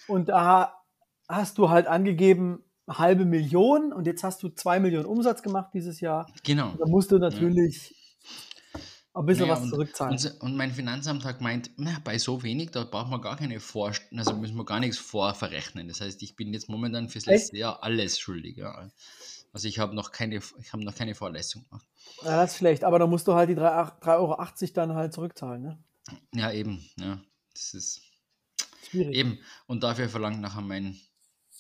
Und 0.09 0.29
da 0.29 0.75
hast 1.27 1.57
du 1.57 1.71
halt 1.71 1.87
angegeben, 1.87 2.62
halbe 2.87 3.25
Million 3.25 3.95
und 3.95 4.07
jetzt 4.07 4.23
hast 4.23 4.42
du 4.42 4.51
zwei 4.51 4.79
Millionen 4.79 5.07
Umsatz 5.07 5.42
gemacht 5.42 5.71
dieses 5.73 6.01
Jahr. 6.01 6.27
Genau. 6.45 6.75
Da 6.79 6.85
musst 6.87 7.11
du 7.11 7.19
natürlich 7.19 7.96
ein 9.17 9.27
bisschen 9.27 9.47
Naja, 9.47 9.57
was 9.57 9.63
und, 9.65 9.71
zurückzahlen. 9.71 10.13
und, 10.19 10.41
und 10.43 10.57
mein 10.57 10.73
Finanzamt 10.73 11.25
hat 11.25 11.39
gemeint, 11.39 11.71
na, 11.77 11.99
bei 12.05 12.19
so 12.19 12.43
wenig, 12.43 12.71
da 12.71 12.85
braucht 12.85 13.11
man 13.11 13.21
gar 13.21 13.37
keine 13.37 13.61
Vor 13.61 13.93
also 14.17 14.37
müssen 14.37 14.57
wir 14.57 14.65
gar 14.65 14.81
nichts 14.81 14.99
vorverrechnen. 14.99 15.89
Das 15.89 16.01
heißt, 16.01 16.23
ich 16.23 16.37
bin 16.37 16.53
jetzt 16.53 16.69
momentan 16.69 17.09
fürs 17.09 17.27
letzte 17.27 17.57
Jahr 17.57 17.83
alles 17.83 18.19
schuldig. 18.19 18.57
Ja. 18.59 18.91
Also 19.53 19.69
ich 19.69 19.79
habe 19.79 19.95
noch 19.95 20.13
keine, 20.13 20.37
ich 20.37 20.73
habe 20.73 20.85
noch 20.85 20.95
keine 20.95 21.15
Vorleistung 21.15 21.65
gemacht. 21.69 21.87
Ja, 22.23 22.43
das 22.43 22.53
ist 22.53 22.59
schlecht, 22.59 22.85
aber 22.85 22.99
da 22.99 23.07
musst 23.07 23.27
du 23.27 23.35
halt 23.35 23.49
die 23.49 23.55
3,80 23.57 24.07
Euro 24.19 24.37
dann 24.75 24.95
halt 24.95 25.13
zurückzahlen. 25.15 25.63
Ne? 25.63 25.79
Ja, 26.35 26.53
eben, 26.53 26.85
ja. 26.99 27.21
Das 27.55 27.73
ist 27.73 28.03
Schwierig. 28.89 29.17
eben. 29.17 29.39
Und 29.67 29.83
dafür 29.83 30.09
verlangt 30.11 30.41
nachher 30.41 30.61
mein, 30.61 31.01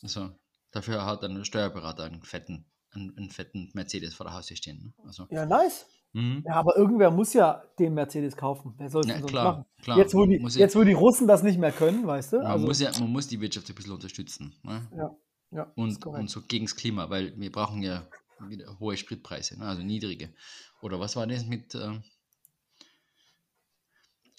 also 0.02 0.30
dafür 0.72 1.06
hat 1.06 1.24
ein 1.24 1.44
Steuerberater 1.44 2.04
einen 2.04 2.22
fetten, 2.22 2.66
einen, 2.90 3.16
einen 3.16 3.30
fetten 3.30 3.70
Mercedes 3.72 4.14
vor 4.14 4.26
der 4.26 4.34
Haustür 4.34 4.56
stehen. 4.58 4.78
Ne? 4.96 5.04
Also, 5.06 5.26
Ja, 5.30 5.46
nice. 5.46 5.86
Mhm. 6.16 6.42
Ja, 6.46 6.54
aber 6.54 6.76
irgendwer 6.76 7.10
muss 7.10 7.32
ja 7.32 7.62
den 7.78 7.94
Mercedes 7.94 8.36
kaufen. 8.36 8.74
Wer 8.78 8.88
soll 8.90 9.02
es 9.02 9.08
Ja, 9.08 9.18
sonst 9.18 9.30
klar, 9.30 9.44
machen? 9.52 9.64
klar. 9.82 9.98
Jetzt 9.98 10.14
wo, 10.14 10.26
die, 10.26 10.36
ja- 10.36 10.48
jetzt, 10.48 10.76
wo 10.76 10.84
die 10.84 10.92
Russen 10.92 11.26
das 11.28 11.42
nicht 11.42 11.58
mehr 11.58 11.72
können, 11.72 12.06
weißt 12.06 12.32
du? 12.32 12.36
Man, 12.38 12.46
Also, 12.46 12.66
muss 12.66 12.80
ja, 12.80 12.90
man 12.98 13.10
muss 13.10 13.28
die 13.28 13.40
Wirtschaft 13.40 13.68
ein 13.68 13.74
bisschen 13.74 13.92
unterstützen. 13.92 14.54
Ne? 14.62 14.88
ja, 14.96 15.10
ja, 15.52 15.72
Und, 15.76 16.04
und 16.06 16.30
so 16.30 16.42
gegens 16.42 16.74
Klima, 16.76 17.08
weil 17.10 17.38
wir 17.38 17.52
brauchen 17.52 17.82
ja 17.82 18.06
wieder 18.48 18.78
hohe 18.78 18.96
Spritpreise, 18.96 19.58
ne? 19.58 19.66
also 19.66 19.82
niedrige. 19.82 20.34
Oder 20.82 21.00
was 21.00 21.16
war 21.16 21.26
das 21.26 21.44
mit, 21.46 21.74
ähm, 21.74 22.02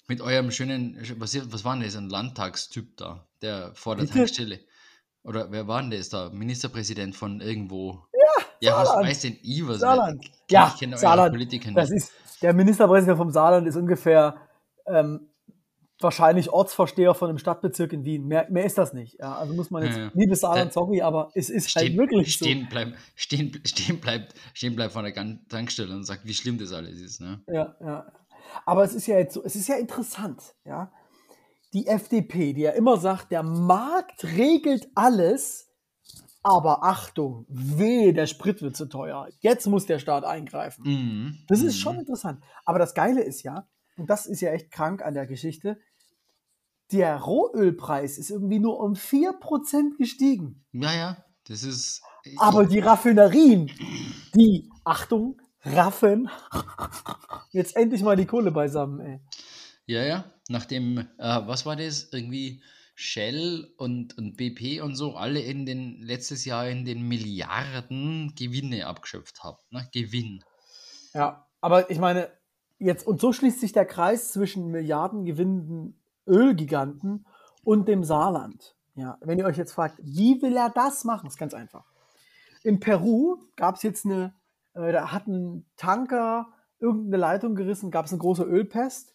mit 0.06 0.20
eurem 0.20 0.50
schönen, 0.50 0.98
was, 1.18 1.34
was 1.52 1.64
war 1.64 1.74
denn 1.74 1.84
das, 1.84 1.96
ein 1.96 2.08
Landtagstyp 2.08 2.96
da, 2.96 3.28
der 3.42 3.74
vor 3.74 3.96
der 3.96 4.02
Bitte? 4.04 4.14
Tankstelle? 4.14 4.60
Oder 5.22 5.50
wer 5.50 5.66
war 5.68 5.82
denn 5.82 5.90
das 5.90 6.08
da? 6.08 6.30
Ministerpräsident 6.30 7.14
von 7.16 7.40
irgendwo. 7.40 8.06
Ja, 8.12 8.44
ja 8.60 8.76
was 8.76 8.88
Saarland. 8.88 9.08
weiß 9.08 9.20
denn 9.22 9.36
ich 9.42 9.66
was? 9.68 9.78
Saarland. 9.80 10.24
Ich 10.24 10.32
Ja, 10.52 10.74
kenne 10.78 10.92
eure 10.94 11.00
Saarland. 11.00 11.32
Politiker 11.32 11.72
Das 11.72 11.90
nicht. 11.90 12.04
ist, 12.04 12.12
der 12.42 12.52
Ministerpräsident 12.54 13.18
vom 13.18 13.30
Saarland 13.30 13.66
ist 13.66 13.76
ungefähr 13.76 14.36
ähm, 14.86 15.28
wahrscheinlich 16.00 16.50
Ortsvorsteher 16.50 17.14
von 17.14 17.28
einem 17.28 17.38
Stadtbezirk 17.38 17.92
in 17.92 18.04
Wien. 18.04 18.26
Mehr, 18.26 18.46
mehr 18.50 18.64
ist 18.64 18.78
das 18.78 18.92
nicht. 18.92 19.18
Ja, 19.18 19.34
also 19.36 19.52
muss 19.54 19.70
man 19.70 19.82
jetzt, 19.84 19.96
Ja, 19.96 20.10
liebes 20.14 20.40
Saarland, 20.40 20.72
sorry, 20.72 21.02
aber 21.02 21.30
es 21.34 21.50
ist 21.50 21.74
halt 21.74 21.86
Stehen, 21.86 21.98
wirklich 21.98 22.38
so. 22.38 22.44
stehen, 22.44 22.68
bleibt, 22.68 22.92
stehen, 23.16 23.60
stehen, 23.64 24.00
bleibt, 24.00 24.34
stehen 24.54 24.76
bleibt 24.76 24.92
vor 24.92 25.02
der 25.02 25.14
Tankstelle 25.48 25.92
und 25.94 26.04
sagt, 26.04 26.24
wie 26.24 26.34
schlimm 26.34 26.58
das 26.58 26.72
alles 26.72 27.00
ist. 27.00 27.20
Ne? 27.20 27.40
Ja, 27.48 27.74
ja. 27.80 28.06
Aber 28.64 28.84
es 28.84 28.94
ist 28.94 29.06
ja 29.06 29.18
jetzt 29.18 29.34
so, 29.34 29.42
es 29.44 29.56
ist 29.56 29.68
ja 29.68 29.76
interessant, 29.76 30.40
ja. 30.64 30.90
Die 31.74 31.86
FDP, 31.86 32.54
die 32.54 32.62
ja 32.62 32.70
immer 32.70 32.96
sagt, 32.96 33.30
der 33.30 33.42
Markt 33.42 34.24
regelt 34.24 34.88
alles, 34.94 35.67
aber 36.48 36.82
Achtung, 36.82 37.44
wehe, 37.48 38.12
der 38.12 38.26
Sprit 38.26 38.62
wird 38.62 38.76
zu 38.76 38.86
teuer. 38.86 39.28
Jetzt 39.40 39.66
muss 39.66 39.86
der 39.86 39.98
Staat 39.98 40.24
eingreifen. 40.24 40.84
Mhm. 40.84 41.38
Das 41.46 41.60
mhm. 41.60 41.68
ist 41.68 41.78
schon 41.78 41.98
interessant. 41.98 42.42
Aber 42.64 42.78
das 42.78 42.94
Geile 42.94 43.22
ist 43.22 43.42
ja, 43.42 43.68
und 43.96 44.08
das 44.08 44.26
ist 44.26 44.40
ja 44.40 44.50
echt 44.50 44.70
krank 44.70 45.04
an 45.04 45.14
der 45.14 45.26
Geschichte, 45.26 45.78
der 46.90 47.16
Rohölpreis 47.16 48.16
ist 48.16 48.30
irgendwie 48.30 48.60
nur 48.60 48.80
um 48.80 48.94
4% 48.94 49.98
gestiegen. 49.98 50.64
Ja, 50.72 50.94
ja, 50.94 51.24
das 51.46 51.62
ist. 51.62 52.02
Aber 52.38 52.64
die 52.64 52.78
Raffinerien, 52.78 53.70
die, 54.34 54.70
Achtung, 54.84 55.40
raffen 55.62 56.30
jetzt 57.50 57.76
endlich 57.76 58.02
mal 58.02 58.16
die 58.16 58.26
Kohle 58.26 58.50
beisammen, 58.50 59.00
ey. 59.00 59.20
Ja, 59.84 60.02
ja. 60.02 60.24
Nachdem, 60.48 60.98
äh, 60.98 61.06
was 61.18 61.66
war 61.66 61.76
das? 61.76 62.08
Irgendwie 62.12 62.62
Shell 63.00 63.72
und, 63.76 64.18
und 64.18 64.36
BP 64.36 64.82
und 64.82 64.96
so 64.96 65.14
alle 65.14 65.38
in 65.38 65.66
den 65.66 66.02
letztes 66.02 66.44
Jahr 66.44 66.68
in 66.68 66.84
den 66.84 67.06
Milliarden 67.06 68.34
Gewinne 68.36 68.88
abgeschöpft 68.88 69.44
haben. 69.44 69.58
Ne? 69.70 69.88
Gewinn. 69.92 70.42
Ja, 71.14 71.46
aber 71.60 71.92
ich 71.92 72.00
meine, 72.00 72.28
jetzt, 72.80 73.06
und 73.06 73.20
so 73.20 73.32
schließt 73.32 73.60
sich 73.60 73.70
der 73.70 73.86
Kreis 73.86 74.32
zwischen 74.32 74.72
milliardengewinnenden 74.72 75.96
Ölgiganten 76.26 77.24
und 77.62 77.86
dem 77.86 78.02
Saarland. 78.02 78.74
Ja, 78.96 79.16
wenn 79.20 79.38
ihr 79.38 79.44
euch 79.44 79.58
jetzt 79.58 79.74
fragt, 79.74 80.00
wie 80.02 80.42
will 80.42 80.56
er 80.56 80.70
das 80.70 81.04
machen? 81.04 81.28
ist 81.28 81.38
ganz 81.38 81.54
einfach. 81.54 81.84
In 82.64 82.80
Peru 82.80 83.36
gab 83.54 83.76
es 83.76 83.84
jetzt 83.84 84.06
eine, 84.06 84.34
äh, 84.74 84.90
da 84.90 85.12
hat 85.12 85.28
ein 85.28 85.64
Tanker 85.76 86.48
irgendeine 86.80 87.18
Leitung 87.18 87.54
gerissen, 87.54 87.92
gab 87.92 88.06
es 88.06 88.12
eine 88.12 88.18
große 88.18 88.42
Ölpest, 88.42 89.14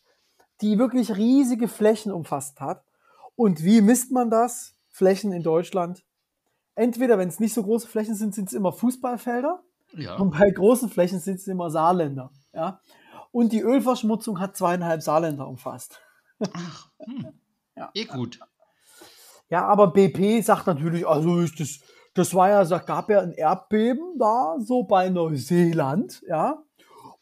die 0.62 0.80
wirklich 0.80 1.18
riesige 1.18 1.68
Flächen 1.68 2.14
umfasst 2.14 2.62
hat. 2.62 2.86
Und 3.36 3.64
wie 3.64 3.82
misst 3.82 4.12
man 4.12 4.30
das? 4.30 4.76
Flächen 4.90 5.32
in 5.32 5.44
Deutschland. 5.44 6.04
Entweder, 6.76 7.18
wenn 7.18 7.30
es 7.30 7.40
nicht 7.40 7.54
so 7.54 7.64
große 7.64 7.88
Flächen 7.88 8.16
sind, 8.16 8.34
sind 8.36 8.48
es 8.48 8.54
immer 8.54 8.72
Fußballfelder. 8.72 9.64
Ja. 9.94 10.16
Und 10.18 10.32
bei 10.32 10.50
großen 10.50 10.90
Flächen 10.90 11.20
sind 11.20 11.36
es 11.36 11.48
immer 11.48 11.70
Saarländer. 11.70 12.32
Ja? 12.54 12.80
Und 13.32 13.52
die 13.52 13.62
Ölverschmutzung 13.62 14.40
hat 14.40 14.56
zweieinhalb 14.56 15.02
Saarländer 15.02 15.48
umfasst. 15.48 16.00
Ach, 16.54 16.90
hm. 17.00 17.28
Ja. 17.76 17.90
Eh 17.96 18.06
gut. 18.06 18.40
Ja, 19.50 19.66
aber 19.66 19.88
BP 19.88 20.44
sagt 20.44 20.68
natürlich, 20.68 21.08
also 21.08 21.40
ist 21.40 21.60
das, 21.60 21.80
das 22.14 22.36
war 22.36 22.50
ja, 22.50 22.62
es 22.62 22.70
gab 22.86 23.10
ja 23.10 23.22
ein 23.22 23.34
Erdbeben 23.34 24.18
da, 24.20 24.58
so 24.60 24.84
bei 24.84 25.10
Neuseeland, 25.10 26.22
ja. 26.28 26.62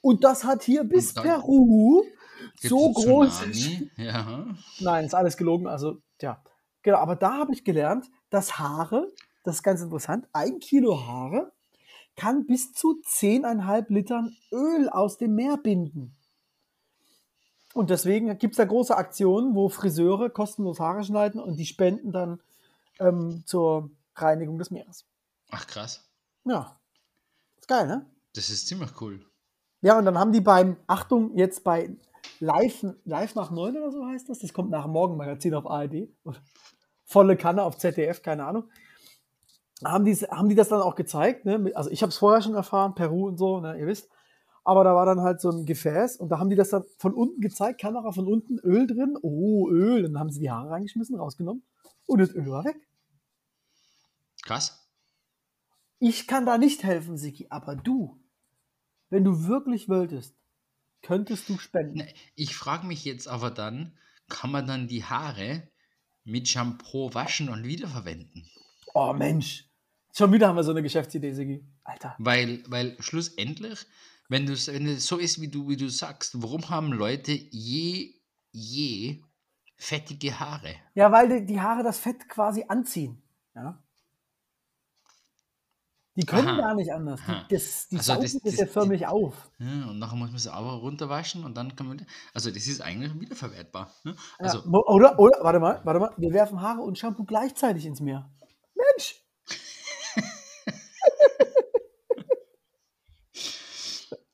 Und 0.01 0.23
das 0.25 0.43
hat 0.43 0.63
hier 0.63 0.83
bis 0.83 1.13
Peru 1.13 2.03
Gibt's 2.61 2.69
so 2.69 2.91
groß. 2.91 3.39
Tsunami? 3.51 3.91
Ja. 3.97 4.45
Nein, 4.79 5.05
ist 5.05 5.15
alles 5.15 5.35
gelogen. 5.35 5.67
Also, 5.67 5.97
ja. 6.21 6.41
Genau, 6.83 6.97
aber 6.97 7.15
da 7.15 7.37
habe 7.37 7.53
ich 7.53 7.63
gelernt, 7.63 8.05
dass 8.29 8.59
Haare, 8.59 9.11
das 9.43 9.55
ist 9.55 9.63
ganz 9.63 9.81
interessant, 9.81 10.27
ein 10.33 10.59
Kilo 10.59 11.07
Haare 11.07 11.51
kann 12.15 12.45
bis 12.45 12.73
zu 12.73 13.01
10,5 13.03 13.85
Litern 13.89 14.35
Öl 14.51 14.89
aus 14.89 15.17
dem 15.17 15.35
Meer 15.35 15.57
binden. 15.57 16.15
Und 17.73 17.89
deswegen 17.89 18.37
gibt 18.37 18.53
es 18.53 18.57
da 18.57 18.65
große 18.65 18.95
Aktionen, 18.95 19.55
wo 19.55 19.69
Friseure 19.69 20.29
kostenlos 20.29 20.79
Haare 20.79 21.03
schneiden 21.03 21.39
und 21.39 21.55
die 21.55 21.65
spenden 21.65 22.11
dann 22.11 22.41
ähm, 22.99 23.43
zur 23.45 23.91
Reinigung 24.15 24.57
des 24.57 24.71
Meeres. 24.71 25.05
Ach 25.51 25.65
krass. 25.67 26.03
Ja. 26.43 26.79
Ist 27.59 27.67
geil, 27.67 27.87
ne? 27.87 28.05
Das 28.35 28.49
ist 28.49 28.67
ziemlich 28.67 28.99
cool. 29.01 29.25
Ja, 29.81 29.97
und 29.97 30.05
dann 30.05 30.17
haben 30.17 30.31
die 30.31 30.41
beim, 30.41 30.77
Achtung, 30.87 31.37
jetzt 31.37 31.63
bei 31.63 31.95
Live, 32.41 32.83
Live 33.05 33.35
nach 33.35 33.51
9 33.51 33.77
oder 33.77 33.91
so 33.91 34.03
heißt 34.05 34.27
das, 34.27 34.39
das 34.39 34.51
kommt 34.51 34.71
nach 34.71 34.87
Morgenmagazin 34.87 35.53
auf 35.53 35.69
ARD, 35.69 36.09
volle 37.05 37.37
Kanne 37.37 37.61
auf 37.61 37.77
ZDF, 37.77 38.23
keine 38.23 38.45
Ahnung, 38.45 38.63
haben 39.85 40.05
die, 40.05 40.15
haben 40.15 40.49
die 40.49 40.55
das 40.55 40.69
dann 40.69 40.81
auch 40.81 40.95
gezeigt, 40.95 41.45
ne? 41.45 41.71
Also 41.75 41.91
ich 41.91 42.01
habe 42.01 42.09
es 42.09 42.17
vorher 42.17 42.41
schon 42.41 42.55
erfahren, 42.55 42.95
Peru 42.95 43.27
und 43.27 43.37
so, 43.37 43.59
ne? 43.59 43.79
ihr 43.79 43.85
wisst, 43.85 44.09
aber 44.63 44.83
da 44.83 44.95
war 44.95 45.05
dann 45.05 45.21
halt 45.21 45.39
so 45.39 45.51
ein 45.51 45.67
Gefäß 45.67 46.17
und 46.17 46.29
da 46.29 46.39
haben 46.39 46.49
die 46.49 46.55
das 46.55 46.69
dann 46.69 46.83
von 46.97 47.13
unten 47.13 47.41
gezeigt, 47.41 47.79
Kamera 47.79 48.11
von 48.11 48.27
unten, 48.27 48.57
Öl 48.57 48.87
drin, 48.87 49.15
oh, 49.21 49.69
Öl, 49.69 50.03
und 50.03 50.13
dann 50.13 50.19
haben 50.19 50.31
sie 50.31 50.39
die 50.39 50.49
Haare 50.49 50.71
reingeschmissen, 50.71 51.19
rausgenommen 51.19 51.63
und 52.07 52.19
das 52.19 52.33
Öl 52.33 52.49
war 52.49 52.65
weg. 52.65 52.81
Krass. 54.41 54.89
Ich 55.99 56.25
kann 56.25 56.47
da 56.47 56.57
nicht 56.57 56.83
helfen, 56.83 57.17
Siki, 57.17 57.45
aber 57.51 57.75
du, 57.75 58.19
wenn 59.11 59.23
du 59.23 59.45
wirklich 59.45 59.89
wolltest, 59.89 60.40
könntest 61.01 61.49
du 61.49 61.57
spenden. 61.57 61.97
Ne, 61.99 62.13
Ich 62.35 62.55
frage 62.55 62.85
mich 62.87 63.05
jetzt 63.05 63.27
aber 63.27 63.51
dann, 63.51 63.97
kann 64.29 64.51
man 64.51 64.67
dann 64.67 64.87
die 64.87 65.03
Haare 65.03 65.67
mit 66.23 66.47
Shampoo 66.47 67.13
waschen 67.13 67.49
und 67.49 67.65
wiederverwenden? 67.65 68.49
Oh 68.93 69.13
Mensch, 69.13 69.69
schon 70.15 70.31
wieder 70.31 70.47
haben 70.47 70.55
wir 70.55 70.63
so 70.63 70.71
eine 70.71 70.83
Geschäftsidee, 70.83 71.33
Sigi. 71.33 71.65
Alter. 71.83 72.15
Weil, 72.19 72.63
weil 72.67 72.95
schlussendlich, 72.99 73.85
wenn, 74.29 74.47
wenn 74.47 74.87
es 74.87 75.07
so 75.07 75.17
ist, 75.17 75.41
wie 75.41 75.47
du, 75.49 75.67
wie 75.67 75.77
du 75.77 75.89
sagst, 75.89 76.41
warum 76.41 76.69
haben 76.69 76.91
Leute 76.93 77.31
je, 77.31 78.13
je 78.51 79.21
fettige 79.77 80.39
Haare? 80.39 80.75
Ja, 80.93 81.11
weil 81.11 81.27
die, 81.27 81.45
die 81.45 81.59
Haare 81.59 81.83
das 81.83 81.99
Fett 81.99 82.29
quasi 82.29 82.65
anziehen. 82.67 83.21
Ja. 83.55 83.83
Die 86.15 86.25
können 86.25 86.47
Aha. 86.49 86.57
gar 86.57 86.75
nicht 86.75 86.91
anders. 86.91 87.21
Aha. 87.25 87.45
Die, 87.49 87.53
das, 87.55 87.87
die 87.87 87.95
Also 87.97 88.13
saugen 88.13 88.23
das- 88.23 88.41
das, 88.41 88.57
ja 88.57 88.65
förmlich 88.65 89.07
auf. 89.07 89.49
Ja, 89.59 89.89
und 89.89 89.97
nachher 89.99 90.17
muss 90.17 90.29
man 90.29 90.39
sie 90.39 90.51
aber 90.51 90.71
runterwaschen 90.73 91.45
und 91.45 91.55
dann 91.55 91.73
kann 91.75 91.87
man. 91.87 92.05
Also, 92.33 92.49
das 92.51 92.67
ist 92.67 92.81
eigentlich 92.81 93.17
wiederverwertbar. 93.19 93.93
Ne? 94.03 94.11
Ja, 94.39 94.45
Also, 94.45 94.61
mo- 94.69 94.83
oder, 94.87 95.17
oder, 95.19 95.37
warte 95.41 95.59
mal, 95.59 95.79
warte 95.85 95.99
mal, 96.01 96.11
wir 96.17 96.33
werfen 96.33 96.59
Haare 96.61 96.81
und 96.81 96.97
Shampoo 96.97 97.23
gleichzeitig 97.23 97.85
ins 97.85 98.01
Meer. 98.01 98.29
Mensch! 98.75 99.23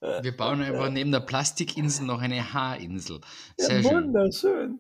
wir 0.22 0.36
bauen 0.38 0.62
einfach 0.62 0.90
neben 0.90 1.12
der 1.12 1.20
Plastikinsel 1.22 2.06
noch 2.06 2.22
eine 2.22 2.54
Haarinsel. 2.54 3.20
Sehr 3.58 3.82
ja, 3.82 3.90
schön. 3.90 4.06
wunderschön. 4.08 4.80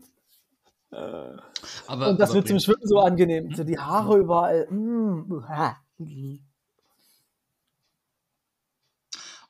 Aber, 1.87 2.09
Und 2.09 2.19
das 2.19 2.33
wird 2.33 2.47
zum 2.47 2.59
Schwimmen 2.59 2.85
so 2.87 2.99
angenehm. 2.99 3.53
So 3.53 3.63
die 3.63 3.77
Haare 3.77 4.17
überall. 4.17 4.67
Mm, 4.71 5.43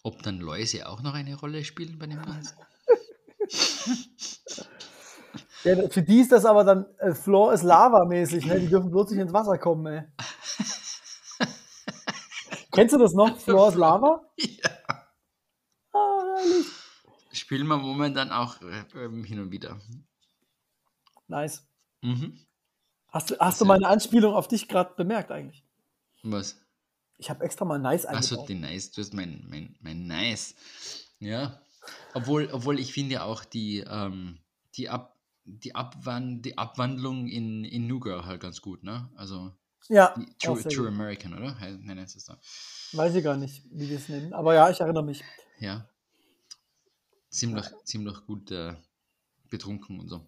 ob 0.08 0.24
dann 0.24 0.40
Läuse 0.40 0.88
auch 0.88 1.02
noch 1.02 1.14
eine 1.14 1.36
Rolle 1.36 1.66
spielen 1.66 2.00
bei 2.00 2.08
dem 2.08 2.22
Ganzen? 2.22 2.58
Ja, 5.64 5.90
für 5.90 6.04
die 6.04 6.20
ist 6.20 6.32
das 6.32 6.46
aber 6.46 6.64
dann 6.64 6.86
äh, 7.00 7.14
Floor 7.14 7.52
is 7.52 7.64
Lava 7.64 8.06
mäßig, 8.06 8.46
ne? 8.46 8.60
Die 8.60 8.68
dürfen 8.68 8.92
bloß 8.92 9.10
nicht 9.10 9.20
ins 9.20 9.34
Wasser 9.34 9.58
kommen, 9.58 9.86
ey. 9.88 10.04
Kennst 12.72 12.94
du 12.94 13.00
das 13.00 13.14
noch? 13.14 13.36
Floor 13.38 13.70
is 13.70 13.76
Lava? 13.76 14.22
ja. 14.38 14.70
Ah, 15.94 16.36
herrlich. 16.38 16.68
Spielen 17.34 17.68
wir 17.68 17.78
momentan 17.78 18.32
auch 18.32 18.62
äh, 18.62 18.84
ähm, 18.96 19.24
hin 19.24 19.40
und 19.40 19.52
wieder. 19.52 19.80
Nice. 21.28 21.68
Mhm. 22.02 22.38
Hast 23.10 23.32
du, 23.32 23.40
hast 23.40 23.60
du 23.60 23.66
meine 23.66 23.88
Anspielung 23.88 24.36
auf 24.36 24.48
dich 24.48 24.68
gerade 24.68 24.94
bemerkt 24.96 25.32
eigentlich? 25.32 25.66
Was? 26.24 26.62
Ich 27.18 27.30
habe 27.30 27.44
extra 27.44 27.66
mal 27.66 27.80
Nice 27.80 28.06
Achso, 28.06 28.36
eingebaut. 28.36 28.50
die 28.50 28.56
Nice, 28.56 28.92
du 28.92 29.02
hast 29.02 29.14
mein, 29.14 29.44
mein, 29.50 29.76
mein 29.82 30.06
Nice. 30.08 30.56
Ja. 31.20 31.60
Obwohl, 32.14 32.50
obwohl 32.52 32.80
ich 32.80 32.94
finde 32.94 33.16
ja 33.16 33.24
auch 33.24 33.44
die, 33.44 33.80
ähm, 33.80 34.38
die, 34.76 34.90
Ab, 34.90 35.18
die, 35.46 35.74
Abwand, 35.74 36.46
die 36.46 36.58
Abwandlung 36.58 37.28
in, 37.28 37.64
in 37.64 37.88
New 37.88 38.00
Girl 38.00 38.26
halt 38.26 38.42
ganz 38.42 38.62
gut, 38.62 38.84
ne? 38.84 39.10
Also 39.16 39.52
ja, 39.90 40.14
die 40.18 40.26
True, 40.38 40.62
True. 40.64 40.88
American, 40.90 41.34
oder? 41.34 41.58
He- 41.60 41.78
Nennen 41.78 42.06
sie 42.08 42.18
es 42.18 42.26
da. 42.26 42.38
weiß 42.94 43.16
ich 43.16 43.24
gar 43.24 43.38
nicht, 43.38 43.64
wie 43.72 43.88
die 43.88 43.94
es 43.96 44.10
nennen. 44.10 44.34
Aber 44.34 44.54
ja, 44.54 44.70
ich 44.70 44.80
erinnere 44.82 45.04
mich. 45.04 45.24
Ja. 45.60 45.88
Ziemlich, 47.30 47.66
ziemlich 47.86 48.26
gut 48.26 48.52
äh, 48.52 48.76
betrunken 49.50 50.00
und 50.00 50.10
so. 50.10 50.28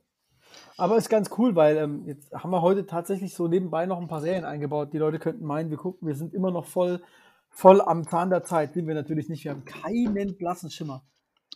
Aber 0.77 0.97
ist 0.97 1.09
ganz 1.09 1.29
cool, 1.37 1.55
weil 1.55 1.77
ähm, 1.77 2.05
jetzt 2.05 2.31
haben 2.33 2.51
wir 2.51 2.61
heute 2.61 2.85
tatsächlich 2.85 3.33
so 3.33 3.47
nebenbei 3.47 3.85
noch 3.85 3.99
ein 3.99 4.07
paar 4.07 4.21
Serien 4.21 4.45
eingebaut. 4.45 4.93
Die 4.93 4.97
Leute 4.97 5.19
könnten 5.19 5.45
meinen, 5.45 5.69
wir 5.69 5.77
gucken, 5.77 6.07
wir 6.07 6.15
sind 6.15 6.33
immer 6.33 6.51
noch 6.51 6.65
voll, 6.65 7.01
voll 7.49 7.81
am 7.81 8.07
Zahn 8.07 8.29
der 8.29 8.43
Zeit. 8.43 8.73
Sind 8.73 8.87
wir 8.87 8.95
natürlich 8.95 9.27
nicht. 9.27 9.43
Wir 9.43 9.51
haben 9.51 9.65
keinen 9.65 10.37
blassen 10.37 10.71
Schimmer. 10.71 11.03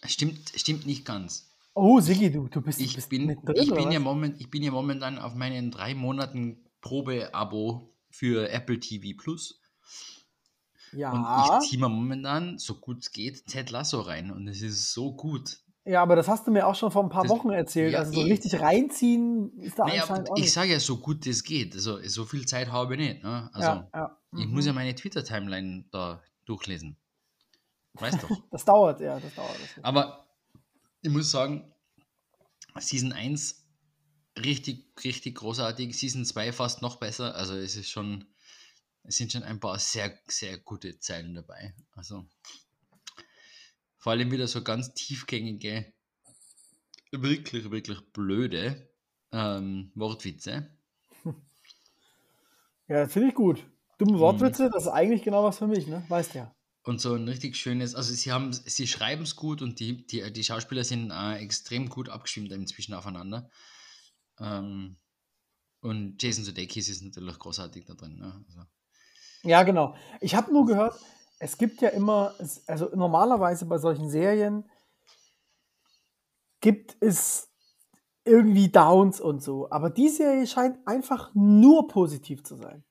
Stimmt, 0.05 0.51
stimmt 0.55 0.85
nicht 0.85 1.05
ganz. 1.05 1.49
Oh, 1.73 1.99
Sigi, 1.99 2.31
du, 2.31 2.47
du 2.49 2.61
bist, 2.61 2.79
Ich 2.79 2.95
bist 2.95 3.09
bin, 3.09 3.25
mittendrin, 3.25 3.63
ich, 3.63 3.73
bin 3.73 3.91
ja 3.91 3.99
moment, 3.99 4.39
ich 4.39 4.49
bin 4.49 4.61
ja 4.61 4.71
momentan 4.71 5.17
auf 5.17 5.33
meinen 5.33 5.71
drei 5.71 5.95
Monaten 5.95 6.57
Probe-Abo 6.81 7.89
für 8.09 8.49
Apple 8.49 8.79
TV 8.79 9.17
Plus. 9.17 9.59
Ja. 10.91 11.11
Und 11.11 11.63
ich 11.63 11.69
ziehe 11.69 11.81
mir 11.81 11.89
momentan, 11.89 12.59
so 12.59 12.75
gut 12.75 12.99
es 12.99 13.11
geht, 13.11 13.47
Ted 13.47 13.71
Lasso 13.71 14.01
rein. 14.01 14.29
Und 14.31 14.47
es 14.47 14.61
ist 14.61 14.93
so 14.93 15.13
gut. 15.13 15.59
Ja, 15.85 16.01
aber 16.01 16.15
das 16.15 16.29
hast 16.29 16.47
du 16.47 16.51
mir 16.51 16.65
auch 16.65 16.75
schon 16.75 16.91
vor 16.91 17.03
ein 17.03 17.09
paar 17.09 17.23
Das- 17.23 17.31
Wochen 17.31 17.49
erzählt. 17.49 17.93
ja, 17.93 17.99
also 17.99 18.13
so 18.13 18.21
eh. 18.25 18.31
richtig 18.31 18.59
reinziehen 18.59 19.59
ist 19.59 19.77
da 19.77 19.85
Naja, 19.85 20.03
anscheinend 20.03 20.31
auch 20.31 20.37
ich 20.37 20.51
sage 20.53 20.71
ja, 20.71 20.79
so 20.79 20.97
gut 20.97 21.27
es 21.27 21.43
geht. 21.43 21.73
Also, 21.73 21.99
so 22.07 22.25
viel 22.25 22.45
Zeit 22.45 22.71
habe 22.71 22.93
ich 22.93 22.99
nicht. 22.99 23.23
Ne? 23.23 23.49
Also, 23.53 23.67
ja, 23.67 23.89
ja. 23.93 24.17
ich 24.37 24.45
mhm. 24.45 24.53
muss 24.53 24.65
ja 24.65 24.71
meine 24.73 24.95
Twitter-Timeline 24.95 25.85
da 25.91 26.21
durchlesen. 26.45 26.97
Weißt 27.95 28.23
doch. 28.23 28.29
Das 28.51 28.63
dauert, 28.63 29.01
ja, 29.01 29.19
das 29.19 29.35
dauert. 29.35 29.55
Das 29.75 29.83
Aber 29.83 30.25
ich 31.01 31.11
muss 31.11 31.29
sagen, 31.29 31.73
Season 32.79 33.11
1 33.11 33.65
richtig, 34.37 34.93
richtig 35.03 35.35
großartig. 35.35 35.97
Season 35.97 36.25
2 36.25 36.53
fast 36.53 36.81
noch 36.81 36.95
besser. 36.95 37.35
Also 37.35 37.55
es 37.55 37.75
ist 37.75 37.89
schon, 37.89 38.25
es 39.03 39.17
sind 39.17 39.31
schon 39.33 39.43
ein 39.43 39.59
paar 39.59 39.77
sehr, 39.79 40.17
sehr 40.27 40.57
gute 40.59 40.97
Zeilen 40.99 41.35
dabei. 41.35 41.75
Also 41.91 42.25
vor 44.03 44.11
allem 44.11 44.31
wieder 44.31 44.49
so 44.49 44.61
ganz 44.61 44.93
tiefgängige, 44.93 45.93
wirklich, 47.13 47.71
wirklich 47.71 48.01
blöde 48.11 48.89
ähm, 49.31 49.93
Wortwitze. 49.95 50.67
ja, 52.89 53.07
finde 53.07 53.29
ich 53.29 53.33
gut. 53.33 53.59
Mhm. 53.63 54.05
Dumme 54.05 54.19
Wortwitze, 54.19 54.69
das 54.69 54.83
ist 54.83 54.89
eigentlich 54.89 55.23
genau 55.23 55.45
was 55.45 55.59
für 55.59 55.67
mich, 55.67 55.87
ne? 55.87 56.03
Weißt 56.09 56.35
ja. 56.35 56.53
Und 56.83 56.99
so 56.99 57.13
ein 57.13 57.29
richtig 57.29 57.55
schönes, 57.55 57.95
also 57.95 58.13
sie 58.13 58.33
haben, 58.33 58.51
sie 58.51 58.87
schreiben 58.87 59.23
es 59.23 59.37
gut 59.37 59.61
und 59.61 59.79
die, 59.79 60.05
die, 60.05 60.33
die 60.33 60.43
Schauspieler 60.43 60.83
sind 60.83 61.09
äh, 61.09 61.37
extrem 61.37 61.87
gut 61.87 62.09
abgestimmt 62.09 62.51
inzwischen 62.51 62.93
aufeinander. 62.93 63.49
Ähm, 64.37 64.97
und 65.79 66.21
Jason 66.21 66.43
Sudeikis 66.43 66.89
ist 66.89 67.03
natürlich 67.03 67.39
großartig 67.39 67.85
da 67.85 67.93
drin. 67.93 68.17
Ne? 68.17 68.43
Also, 68.49 68.65
Ja, 69.43 69.63
genau. 69.63 69.95
Ich 70.19 70.35
habe 70.35 70.51
nur 70.51 70.65
gehört, 70.65 70.99
es 71.43 71.57
gibt 71.57 71.81
ja 71.81 71.89
immer, 71.89 72.33
also 72.67 72.89
normalerweise 72.95 73.65
bei 73.65 73.77
solchen 73.77 74.09
Serien 74.09 74.63
gibt 76.61 76.95
es 77.01 77.49
irgendwie 78.23 78.69
Downs 78.69 79.19
und 79.19 79.43
so. 79.43 79.69
Aber 79.69 79.89
die 79.89 80.07
Serie 80.07 80.47
scheint 80.47 80.77
einfach 80.87 81.31
nur 81.33 81.89
positiv 81.89 82.45
zu 82.45 82.55
sein. 82.55 82.85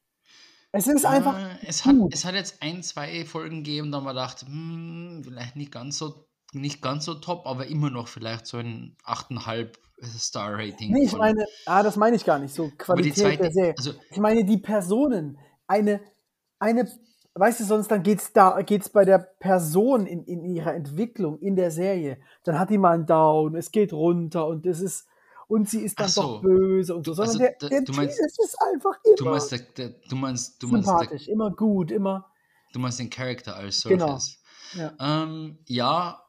Es 0.70 0.86
ist 0.86 1.06
einfach 1.06 1.38
äh, 1.38 1.66
es, 1.66 1.86
hat, 1.86 1.96
es 2.10 2.26
hat 2.26 2.34
jetzt 2.34 2.62
ein, 2.62 2.82
zwei 2.82 3.24
Folgen 3.24 3.64
gegeben, 3.64 3.90
da 3.90 4.02
wir 4.02 4.10
gedacht, 4.10 4.42
hm, 4.42 5.22
vielleicht 5.24 5.56
nicht 5.56 5.72
ganz 5.72 5.96
so 5.96 6.26
nicht 6.52 6.82
ganz 6.82 7.06
so 7.06 7.14
top, 7.14 7.46
aber 7.46 7.66
immer 7.68 7.88
noch 7.88 8.08
vielleicht 8.08 8.46
so 8.46 8.58
ein 8.58 8.98
8,5 9.06 9.72
Star 10.18 10.52
Rating. 10.52 10.92
Nee, 10.92 11.04
ich 11.04 11.16
meine, 11.16 11.46
ah, 11.64 11.82
das 11.82 11.96
meine 11.96 12.16
ich 12.16 12.26
gar 12.26 12.38
nicht, 12.38 12.52
so 12.52 12.70
Qualität 12.76 13.16
zweite, 13.16 13.42
der 13.44 13.52
Serie. 13.52 13.74
also 13.78 13.94
Ich 14.10 14.18
meine, 14.18 14.44
die 14.44 14.58
Personen, 14.58 15.38
eine, 15.66 16.02
eine, 16.58 16.86
weißt 17.34 17.60
du, 17.60 17.64
sonst 17.64 17.88
dann 17.90 18.02
geht's 18.02 18.32
da, 18.32 18.60
geht's 18.62 18.88
bei 18.90 19.04
der 19.04 19.18
Person 19.18 20.06
in, 20.06 20.24
in 20.24 20.44
ihrer 20.44 20.74
Entwicklung 20.74 21.38
in 21.40 21.56
der 21.56 21.70
Serie, 21.70 22.18
dann 22.44 22.58
hat 22.58 22.70
die 22.70 22.78
mal 22.78 22.92
einen 22.92 23.06
Down, 23.06 23.56
es 23.56 23.70
geht 23.70 23.92
runter 23.92 24.46
und 24.46 24.66
es 24.66 24.80
ist, 24.80 25.06
und 25.48 25.68
sie 25.68 25.80
ist 25.82 25.98
dann 26.00 26.08
so. 26.08 26.22
doch 26.22 26.42
böse 26.42 26.94
und 26.94 27.04
so, 27.06 27.12
Du- 27.12 27.14
sondern 27.16 27.28
also 27.28 27.38
der, 27.60 27.68
der 27.70 27.80
du 27.80 27.86
Typ, 27.86 27.96
meinst- 27.96 28.20
es 28.20 28.38
ist 28.38 28.56
einfach 28.72 28.98
du 29.04 29.10
immer 29.24 29.30
meinst, 29.30 29.52
der, 29.52 29.58
der, 29.60 29.88
du 30.08 30.16
meinst, 30.16 30.62
du 30.62 30.68
meinst, 30.68 30.88
der, 30.88 30.98
sympathisch, 30.98 31.28
immer 31.28 31.50
gut, 31.50 31.90
immer, 31.90 32.30
du 32.72 32.78
meinst 32.80 32.98
den 32.98 33.10
Charakter 33.10 33.56
als 33.56 33.82
Genau. 33.82 34.06
solches. 34.18 34.38
ja. 34.74 34.92
Ähm, 35.00 35.58
ja, 35.66 36.22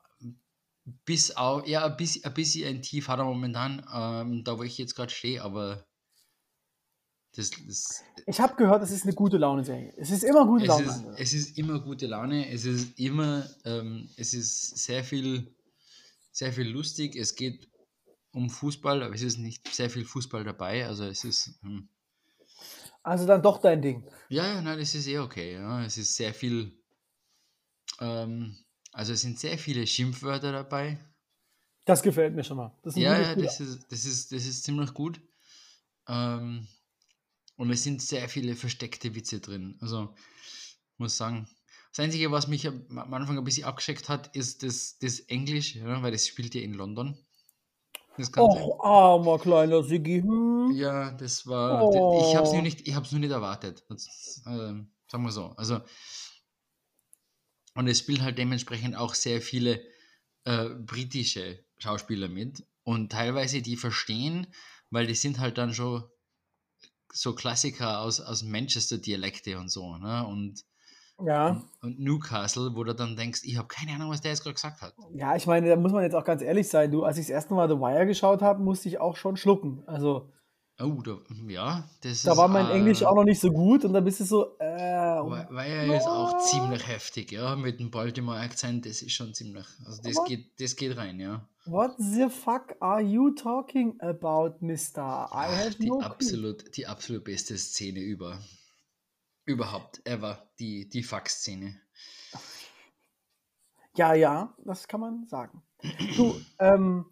bis 1.05 1.31
auf, 1.37 1.65
ja, 1.67 1.85
ein 1.85 1.95
bisschen, 1.97 2.25
ein 2.25 2.33
bisschen 2.33 2.67
ein 2.67 2.81
Tief 2.81 3.07
hat 3.07 3.19
er 3.19 3.25
momentan, 3.25 3.85
ähm, 3.93 4.43
da 4.43 4.57
wo 4.57 4.63
ich 4.63 4.77
jetzt 4.77 4.95
gerade 4.95 5.11
stehe, 5.11 5.41
aber 5.41 5.85
das, 7.35 7.51
das, 7.65 8.03
Ich 8.27 8.39
habe 8.39 8.55
gehört, 8.55 8.83
es 8.83 8.91
ist 8.91 9.03
eine 9.03 9.13
gute 9.13 9.37
Laune-Serie. 9.37 9.93
Es 9.97 10.11
ist 10.11 10.23
immer 10.23 10.45
gute 10.45 10.63
es, 10.63 10.67
Laune. 10.67 10.85
ist, 10.85 10.91
angesagt. 10.91 11.19
es 11.19 11.33
ist 11.33 11.57
immer 11.57 11.79
gute 11.79 12.07
Laune, 12.07 12.49
es 12.49 12.65
ist 12.65 12.99
immer, 12.99 13.45
ähm, 13.65 14.09
es 14.17 14.33
ist 14.33 14.77
sehr 14.77 15.03
viel, 15.03 15.53
sehr 16.31 16.53
viel 16.53 16.67
lustig, 16.67 17.15
es 17.15 17.35
geht 17.35 17.67
um 18.31 18.49
Fußball, 18.49 19.03
aber 19.03 19.15
es 19.15 19.21
ist 19.21 19.37
nicht 19.37 19.67
sehr 19.73 19.89
viel 19.89 20.05
Fußball 20.05 20.43
dabei, 20.43 20.85
also 20.87 21.05
es 21.05 21.23
ist, 21.23 21.59
hm. 21.61 21.87
Also 23.03 23.25
dann 23.27 23.41
doch 23.41 23.59
dein 23.59 23.81
Ding. 23.81 24.09
Ja, 24.29 24.47
ja, 24.47 24.61
nein, 24.61 24.79
das 24.79 24.95
ist 24.95 25.07
eh 25.07 25.19
okay. 25.19 25.55
Ja. 25.55 25.83
Es 25.83 25.97
ist 25.97 26.15
sehr 26.15 26.33
viel, 26.33 26.71
ähm, 27.99 28.57
also 28.93 29.11
es 29.11 29.21
sind 29.21 29.37
sehr 29.37 29.57
viele 29.57 29.85
Schimpfwörter 29.85 30.53
dabei. 30.53 30.97
Das 31.83 32.01
gefällt 32.01 32.33
mir 32.33 32.45
schon 32.45 32.57
mal. 32.57 32.73
Das 32.81 32.95
ist 32.95 33.01
Ja, 33.01 33.19
ja, 33.19 33.35
das 33.35 33.59
ist, 33.59 33.91
das 33.91 34.05
ist, 34.05 34.31
das 34.31 34.45
ist 34.45 34.63
ziemlich 34.63 34.93
gut. 34.93 35.19
Ähm, 36.07 36.65
und 37.55 37.69
es 37.71 37.83
sind 37.83 38.01
sehr 38.01 38.29
viele 38.29 38.55
versteckte 38.55 39.15
Witze 39.15 39.39
drin. 39.39 39.77
Also, 39.81 40.13
ich 40.45 40.99
muss 40.99 41.17
sagen, 41.17 41.47
das 41.91 42.03
Einzige, 42.03 42.31
was 42.31 42.47
mich 42.47 42.67
am 42.67 43.13
Anfang 43.13 43.37
ein 43.37 43.43
bisschen 43.43 43.65
abgeschreckt 43.65 44.09
hat, 44.09 44.35
ist 44.35 44.63
das, 44.63 44.97
das 44.97 45.19
Englisch, 45.21 45.75
ja, 45.75 46.01
weil 46.01 46.11
das 46.11 46.27
spielt 46.27 46.55
ja 46.55 46.61
in 46.61 46.73
London. 46.73 47.17
Das. 48.17 48.31
Och, 48.37 48.83
armer 48.83 49.39
kleiner 49.39 49.83
Siggi. 49.83 50.21
Hm. 50.21 50.71
Ja, 50.75 51.11
das 51.11 51.47
war. 51.47 51.81
Ich 52.21 52.35
habe 52.35 52.45
es 52.45 52.51
Oh. 52.51 52.53
nur 52.53 52.61
nicht, 52.61 52.87
ich 52.87 52.95
hab's 52.95 53.11
nur 53.11 53.19
nicht 53.19 53.31
erwartet. 53.31 53.83
Das, 53.89 54.41
ähm, 54.45 54.91
sagen 55.07 55.23
wir 55.23 55.31
so. 55.31 55.47
Also, 55.57 55.81
und 57.75 57.87
es 57.87 57.99
spielen 57.99 58.21
halt 58.21 58.37
dementsprechend 58.37 58.95
auch 58.95 59.15
sehr 59.15 59.41
viele 59.41 59.83
äh, 60.45 60.69
britische 60.69 61.65
Schauspieler 61.77 62.27
mit. 62.27 62.63
Und 62.83 63.11
teilweise 63.11 63.61
die 63.61 63.77
verstehen, 63.77 64.47
weil 64.91 65.07
die 65.07 65.15
sind 65.15 65.39
halt 65.39 65.57
dann 65.57 65.73
schon 65.73 66.03
so 67.15 67.33
Klassiker 67.35 68.01
aus, 68.01 68.19
aus 68.19 68.43
Manchester-Dialekte 68.43 69.57
und 69.59 69.69
so. 69.69 69.97
Ne? 69.97 70.25
Und, 70.27 70.63
Ja. 71.23 71.61
und 71.81 71.99
Newcastle, 71.99 72.71
wo 72.75 72.83
du 72.83 72.93
dann 72.95 73.15
denkst, 73.15 73.41
ich 73.43 73.57
habe 73.57 73.67
keine 73.67 73.93
Ahnung, 73.93 74.09
was 74.09 74.21
der 74.21 74.31
jetzt 74.31 74.41
gerade 74.43 74.55
gesagt 74.55 74.81
hat. 74.81 74.93
Ja, 75.13 75.35
ich 75.35 75.45
meine, 75.47 75.69
da 75.69 75.75
muss 75.75 75.91
man 75.91 76.03
jetzt 76.03 76.15
auch 76.15 76.25
ganz 76.25 76.41
ehrlich 76.41 76.67
sein. 76.67 76.91
Du, 76.91 77.03
als 77.03 77.17
ich 77.17 77.25
das 77.27 77.31
erste 77.31 77.53
Mal 77.53 77.69
The 77.69 77.75
Wire 77.75 78.05
geschaut 78.07 78.41
habe, 78.41 78.61
musste 78.63 78.89
ich 78.89 78.99
auch 78.99 79.15
schon 79.15 79.37
schlucken. 79.37 79.83
Also, 79.87 80.29
Oh, 80.81 81.03
da, 81.03 81.19
ja, 81.47 81.87
das 82.01 82.23
da 82.23 82.31
ist. 82.31 82.37
war 82.37 82.47
mein 82.47 82.65
äh, 82.67 82.73
Englisch 82.73 83.03
auch 83.03 83.13
noch 83.13 83.23
nicht 83.25 83.39
so 83.39 83.51
gut 83.51 83.85
und 83.85 83.93
dann 83.93 84.03
bist 84.03 84.19
du 84.21 84.23
so, 84.25 84.57
äh, 84.57 84.65
Weil, 84.65 85.47
weil 85.51 85.71
er 85.71 85.97
ist 85.97 86.07
auch 86.07 86.35
ziemlich 86.39 86.87
heftig, 86.87 87.31
ja, 87.31 87.55
mit 87.55 87.79
dem 87.79 87.91
Baltimore-Akzent, 87.91 88.87
das 88.87 89.03
ist 89.03 89.11
schon 89.11 89.35
ziemlich, 89.35 89.67
also 89.85 90.01
das 90.01 90.17
Aber- 90.17 90.27
geht, 90.27 90.59
das 90.59 90.75
geht 90.75 90.97
rein, 90.97 91.19
ja. 91.19 91.47
What 91.65 91.95
the 91.97 92.29
fuck 92.29 92.75
are 92.81 93.01
you 93.01 93.31
talking 93.35 93.95
about, 94.01 94.61
Mister? 94.61 95.01
I 95.01 95.27
Ach, 95.31 95.65
have 95.65 95.75
die 95.79 95.87
no 95.87 95.99
absolut, 96.01 96.75
die 96.77 96.87
absolut 96.87 97.23
beste 97.23 97.57
Szene 97.57 97.99
über, 97.99 98.43
überhaupt, 99.45 100.01
ever, 100.05 100.49
die, 100.59 100.87
die 100.89 101.03
Fax-Szene. 101.03 101.79
Ja, 103.95 104.13
ja, 104.13 104.55
das 104.65 104.87
kann 104.87 105.01
man 105.01 105.25
sagen. 105.27 105.61
Du, 106.15 106.35
ähm, 106.59 107.05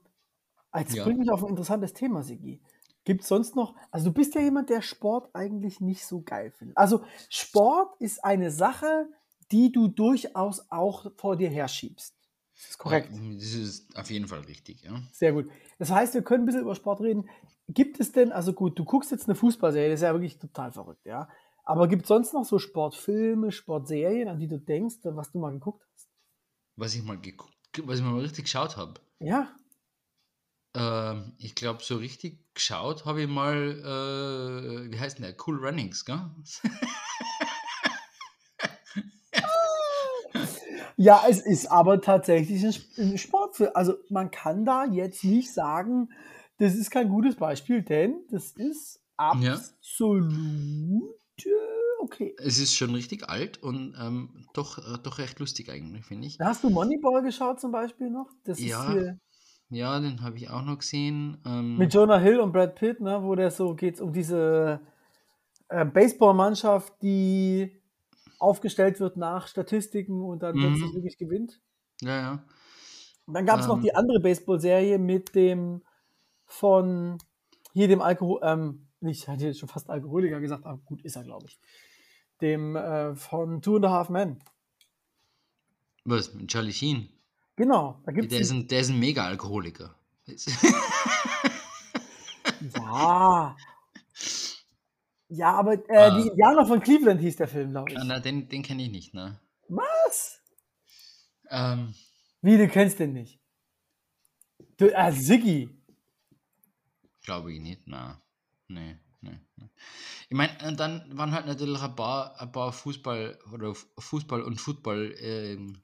jetzt 0.76 0.96
Ja. 0.96 1.04
bringt 1.04 1.20
mich 1.20 1.30
auf 1.32 1.44
ein 1.44 1.50
interessantes 1.50 1.94
Thema, 1.94 2.24
Sigi. 2.24 2.62
Gibt 3.04 3.22
es 3.22 3.28
sonst 3.28 3.56
noch, 3.56 3.76
also 3.90 4.08
du 4.10 4.14
bist 4.14 4.36
ja 4.36 4.42
jemand, 4.42 4.70
der 4.70 4.82
Sport 4.82 5.30
eigentlich 5.34 5.82
nicht 5.82 6.06
so 6.06 6.22
geil 6.22 6.52
findet. 6.52 6.78
Also 6.78 7.04
Sport 7.30 7.96
ist 8.00 8.24
eine 8.24 8.52
Sache, 8.52 9.10
die 9.52 9.72
du 9.72 9.88
durchaus 9.88 10.70
auch 10.72 11.12
vor 11.18 11.36
dir 11.36 11.50
herschiebst. 11.50 12.16
Das 12.62 12.70
ist 12.70 12.78
korrekt. 12.78 13.10
Das 13.12 13.54
ist 13.54 13.96
auf 13.98 14.10
jeden 14.12 14.28
Fall 14.28 14.42
richtig, 14.42 14.84
ja. 14.84 15.02
Sehr 15.12 15.34
gut. 15.34 15.50
Das 15.80 15.90
heißt, 15.90 16.14
wir 16.14 16.22
können 16.22 16.44
ein 16.44 16.46
bisschen 16.46 16.62
über 16.62 16.76
Sport 16.76 17.02
reden. 17.02 17.28
Gibt 17.68 18.00
es 18.00 18.12
denn, 18.12 18.32
also 18.32 18.54
gut, 18.54 18.78
du 18.78 18.86
guckst 18.86 19.12
jetzt 19.12 19.28
eine 19.28 19.36
Fußballserie, 19.36 19.90
das 19.90 20.00
ist 20.02 20.04
ja 20.04 20.14
wirklich 20.14 20.38
total 20.38 20.72
verrückt, 20.72 21.06
ja. 21.06 21.28
Aber 21.64 21.88
gibt 21.88 22.04
es 22.04 22.08
sonst 22.08 22.34
noch 22.34 22.46
so 22.46 22.60
Sportfilme, 22.60 23.52
Sportserien, 23.52 24.28
an 24.28 24.40
die 24.40 24.48
du 24.48 24.58
denkst, 24.60 24.98
was 25.04 25.32
du 25.32 25.40
mal 25.40 25.52
geguckt 25.52 25.84
hast? 25.94 26.10
Was 26.76 26.96
ich 26.96 27.04
mal 27.04 27.20
geguckt, 27.20 27.54
was 27.84 28.00
ich 28.00 28.06
mal 28.06 28.20
richtig 28.20 28.46
geschaut 28.46 28.78
habe. 28.78 29.00
Ja, 29.20 29.56
Ähm, 30.74 31.34
ich 31.38 31.56
glaube, 31.56 31.84
so 31.84 31.98
richtig 31.98 32.54
geschaut 32.54 33.06
habe 33.06 33.24
ich 33.24 33.28
mal, 33.28 33.58
äh, 34.88 34.92
wie 34.92 35.00
heißt 35.00 35.18
denn 35.18 35.24
der? 35.26 35.36
Cool 35.46 35.58
Runnings, 35.66 36.06
gell? 36.06 36.30
Ja, 41.02 41.24
es 41.28 41.42
ist 41.42 41.66
aber 41.72 42.00
tatsächlich 42.00 42.64
ein 42.64 42.70
Sp- 42.78 42.94
ein 43.02 43.18
Sportfilm. 43.18 43.72
Also 43.74 43.96
man 44.10 44.30
kann 44.30 44.66
da 44.66 44.86
jetzt 44.86 45.24
nicht 45.24 45.52
sagen, 45.52 46.10
das 46.60 46.76
ist 46.76 46.92
kein 46.92 47.10
gutes 47.10 47.36
Beispiel, 47.38 47.82
denn 47.82 48.22
das 48.30 48.52
ist 48.52 49.02
Ja. 49.18 49.56
absolut 49.58 51.04
äh, 51.44 51.50
okay. 52.02 52.36
Es 52.38 52.60
ist 52.60 52.76
schon 52.76 52.94
richtig 52.94 53.28
alt 53.28 53.64
und 53.64 53.96
ähm, 54.00 54.46
doch, 54.54 54.78
äh, 54.78 55.00
doch 55.02 55.18
recht 55.18 55.40
lustig 55.40 55.72
eigentlich, 55.72 56.06
finde 56.06 56.28
ich. 56.28 56.40
Hast 56.40 56.64
du 56.64 56.70
Moneyball 56.70 57.24
geschaut 57.24 57.60
zum 57.60 57.72
Beispiel 57.72 58.12
noch? 58.12 58.30
Das 58.44 58.60
Ja, 58.60 58.86
ist 58.86 58.94
hier 58.94 59.20
Ja, 59.72 60.00
den 60.00 60.22
habe 60.22 60.38
ich 60.38 60.52
auch 60.52 60.62
noch 60.62 60.78
gesehen. 60.78 61.40
Ähm, 61.48 61.78
mit 61.78 61.94
Jonah 61.96 62.20
Hill 62.20 62.40
und 62.42 62.52
Brad 62.52 62.76
Pitt, 62.76 63.00
ne, 63.02 63.24
wo 63.24 63.34
der 63.34 63.50
so 63.50 63.74
geht 63.74 64.00
um 64.00 64.14
diese 64.14 64.82
äh, 65.70 65.86
Baseballmannschaft, 65.86 66.94
die 67.02 67.81
aufgestellt 68.42 69.00
wird 69.00 69.18
nach 69.18 69.48
Statistiken 69.48 70.22
und 70.24 70.42
dann 70.44 70.56
Mhm. 70.56 70.62
plötzlich 70.62 70.94
wirklich 70.96 71.18
gewinnt. 71.18 71.60
ja, 72.02 72.20
ja. 72.22 72.44
Und 73.28 73.36
dann 73.36 73.46
gab 73.46 73.60
es 73.60 73.68
noch 73.68 73.78
Ähm. 73.78 73.84
die 73.84 73.94
andere 73.96 74.20
Baseball-Serie 74.20 74.98
mit 74.98 75.36
dem 75.36 75.84
von 76.48 77.18
hier 77.74 77.88
dem 77.88 78.02
Alkohol, 78.02 78.40
ähm, 78.44 78.88
nicht, 79.00 79.28
hätte 79.28 79.46
jetzt 79.46 79.60
schon 79.60 79.70
fast 79.70 79.90
Alkoholiker 79.90 80.40
gesagt, 80.42 80.66
aber 80.66 80.80
gut, 80.86 81.02
ist 81.04 81.16
er, 81.16 81.24
glaube 81.24 81.46
ich. 81.48 81.60
Dem 82.42 82.76
äh, 82.76 83.16
von 83.16 83.62
Two 83.62 83.78
and 83.78 83.86
a 83.86 83.90
Half 83.92 84.10
Men. 84.10 84.40
Was? 86.04 86.34
Mit 86.34 86.50
Charlie 86.50 86.74
Sheen? 86.74 87.08
Genau, 87.56 88.00
da 88.06 88.12
gibt 88.12 88.32
Der 88.32 88.40
ist 88.40 88.48
es. 88.48 88.54
ein, 88.54 88.68
der 88.68 88.80
ist 88.82 88.90
ein 88.90 89.00
Mega-Alkoholiker. 89.00 89.96
Ja. 92.74 93.56
Ja, 95.34 95.54
aber 95.54 95.74
äh, 95.90 95.98
Ah. 95.98 96.18
die 96.20 96.28
Indianer 96.28 96.66
von 96.66 96.82
Cleveland 96.82 97.22
hieß 97.22 97.38
der 97.38 97.48
Film, 97.48 97.72
glaube 97.72 97.92
ich. 97.92 97.98
Ah, 97.98 98.04
Na, 98.06 98.20
den, 98.20 98.50
den 98.50 98.64
kenne 98.64 98.84
ich 98.84 98.90
nicht, 98.92 99.14
ne? 99.14 99.40
Was? 99.70 100.42
Ähm, 101.50 101.96
Wie, 102.42 102.58
du 102.58 102.68
kennst 102.68 103.00
den 103.00 103.14
nicht? 103.14 103.40
Du, 104.78 104.88
äh, 104.94 105.12
Siggi. 105.14 105.70
Glaube 107.24 107.54
ich 107.54 107.62
nicht, 107.62 107.84
na. 107.86 108.22
Nee, 108.68 108.98
nee. 109.22 109.40
nee. 109.56 109.70
Ich 110.30 110.36
meine, 110.36 110.58
und 110.68 110.80
dann 110.80 111.18
waren 111.18 111.32
halt 111.32 111.46
natürlich 111.46 111.82
ein 111.82 111.96
paar, 111.96 112.40
ein 112.42 112.52
paar 112.52 112.74
Fußball 112.74 113.40
oder 113.54 113.74
Fußball 114.00 114.42
und 114.42 114.60
Football 114.60 115.16
ähm, 115.20 115.82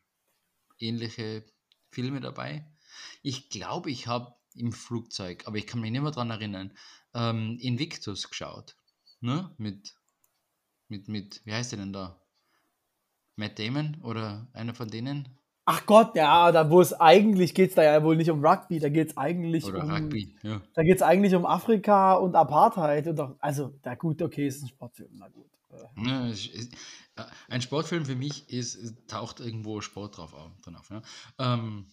ähnliche 0.80 1.46
Filme 1.90 2.20
dabei. 2.20 2.66
Ich 3.22 3.50
glaube, 3.50 3.92
ich 3.92 4.08
habe 4.08 4.36
im 4.56 4.74
Flugzeug, 4.74 5.44
aber 5.48 5.58
ich 5.58 5.68
kann 5.68 5.80
mich 5.80 5.92
nicht 5.92 6.02
mehr 6.02 6.12
dran 6.12 6.32
erinnern, 6.32 6.76
ähm, 7.14 7.58
Invictus 7.62 8.28
geschaut. 8.30 8.76
Ne? 9.20 9.52
Mit, 9.58 9.96
mit, 10.88 11.08
mit, 11.08 11.42
wie 11.46 11.54
heißt 11.54 11.72
der 11.72 11.80
denn 11.80 11.94
da? 11.94 12.22
Matt 13.36 13.60
Damon 13.60 13.98
oder 14.04 14.48
einer 14.54 14.74
von 14.74 14.90
denen? 14.90 15.30
Ach 15.66 15.86
Gott, 15.86 16.16
ja, 16.16 16.52
da 16.52 16.70
wo 16.70 16.80
es 16.80 16.94
eigentlich 16.94 17.54
geht 17.54 17.72
es 17.72 17.76
da 17.76 17.84
ja 17.84 18.02
wohl 18.02 18.16
nicht 18.16 18.32
um 18.32 18.44
Rugby, 18.44 18.80
da 18.80 18.88
geht 18.88 19.10
es 19.10 19.18
eigentlich 19.18 19.66
Oder 19.66 19.84
um 19.84 19.92
Rugby, 19.92 20.34
ja. 20.42 20.62
da 20.74 20.82
geht 20.82 20.96
es 20.96 21.02
eigentlich 21.02 21.36
um 21.36 21.46
Afrika 21.46 22.14
und 22.14 22.36
Apartheid 22.36 23.06
und 23.08 23.20
auch, 23.20 23.36
also, 23.40 23.78
da 23.82 23.96
gut, 23.96 24.22
okay, 24.22 24.48
ist 24.48 24.64
ein 24.64 24.70
Sportfilm, 24.70 25.12
na 25.14 25.28
gut. 25.28 25.46
Ja, 25.98 26.30
äh, 26.30 27.26
ein 27.50 27.62
Sportfilm 27.62 28.06
für 28.06 28.16
mich 28.16 28.50
ist, 28.50 28.96
taucht 29.08 29.40
irgendwo 29.40 29.82
Sport 29.82 30.18
drauf 30.18 30.34
auf, 30.34 30.52
drin 30.62 30.76
auf. 30.76 30.90
Ja. 30.90 31.02
Ähm, 31.38 31.88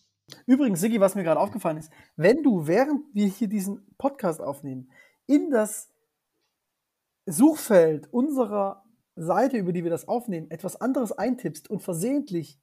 Übrigens, 0.47 0.81
Siggi, 0.81 1.01
was 1.01 1.15
mir 1.15 1.25
gerade 1.25 1.41
aufgefallen 1.41 1.77
ist, 1.77 1.91
wenn 2.17 2.43
du, 2.43 2.67
während 2.67 3.03
wir 3.13 3.27
hier 3.27 3.49
diesen 3.49 3.85
Podcast 3.99 4.41
aufnehmen, 4.41 4.91
in 5.27 5.51
das 5.51 5.91
Suchfeld 7.27 8.13
unserer 8.13 8.85
Seite, 9.17 9.57
über 9.57 9.73
die 9.73 9.85
wir 9.85 9.91
das 9.91 10.09
aufnehmen, 10.09 10.51
etwas 10.51 10.81
anderes 10.81 11.13
eintippst 11.13 11.71
und 11.71 11.81
versehentlich 11.81 12.61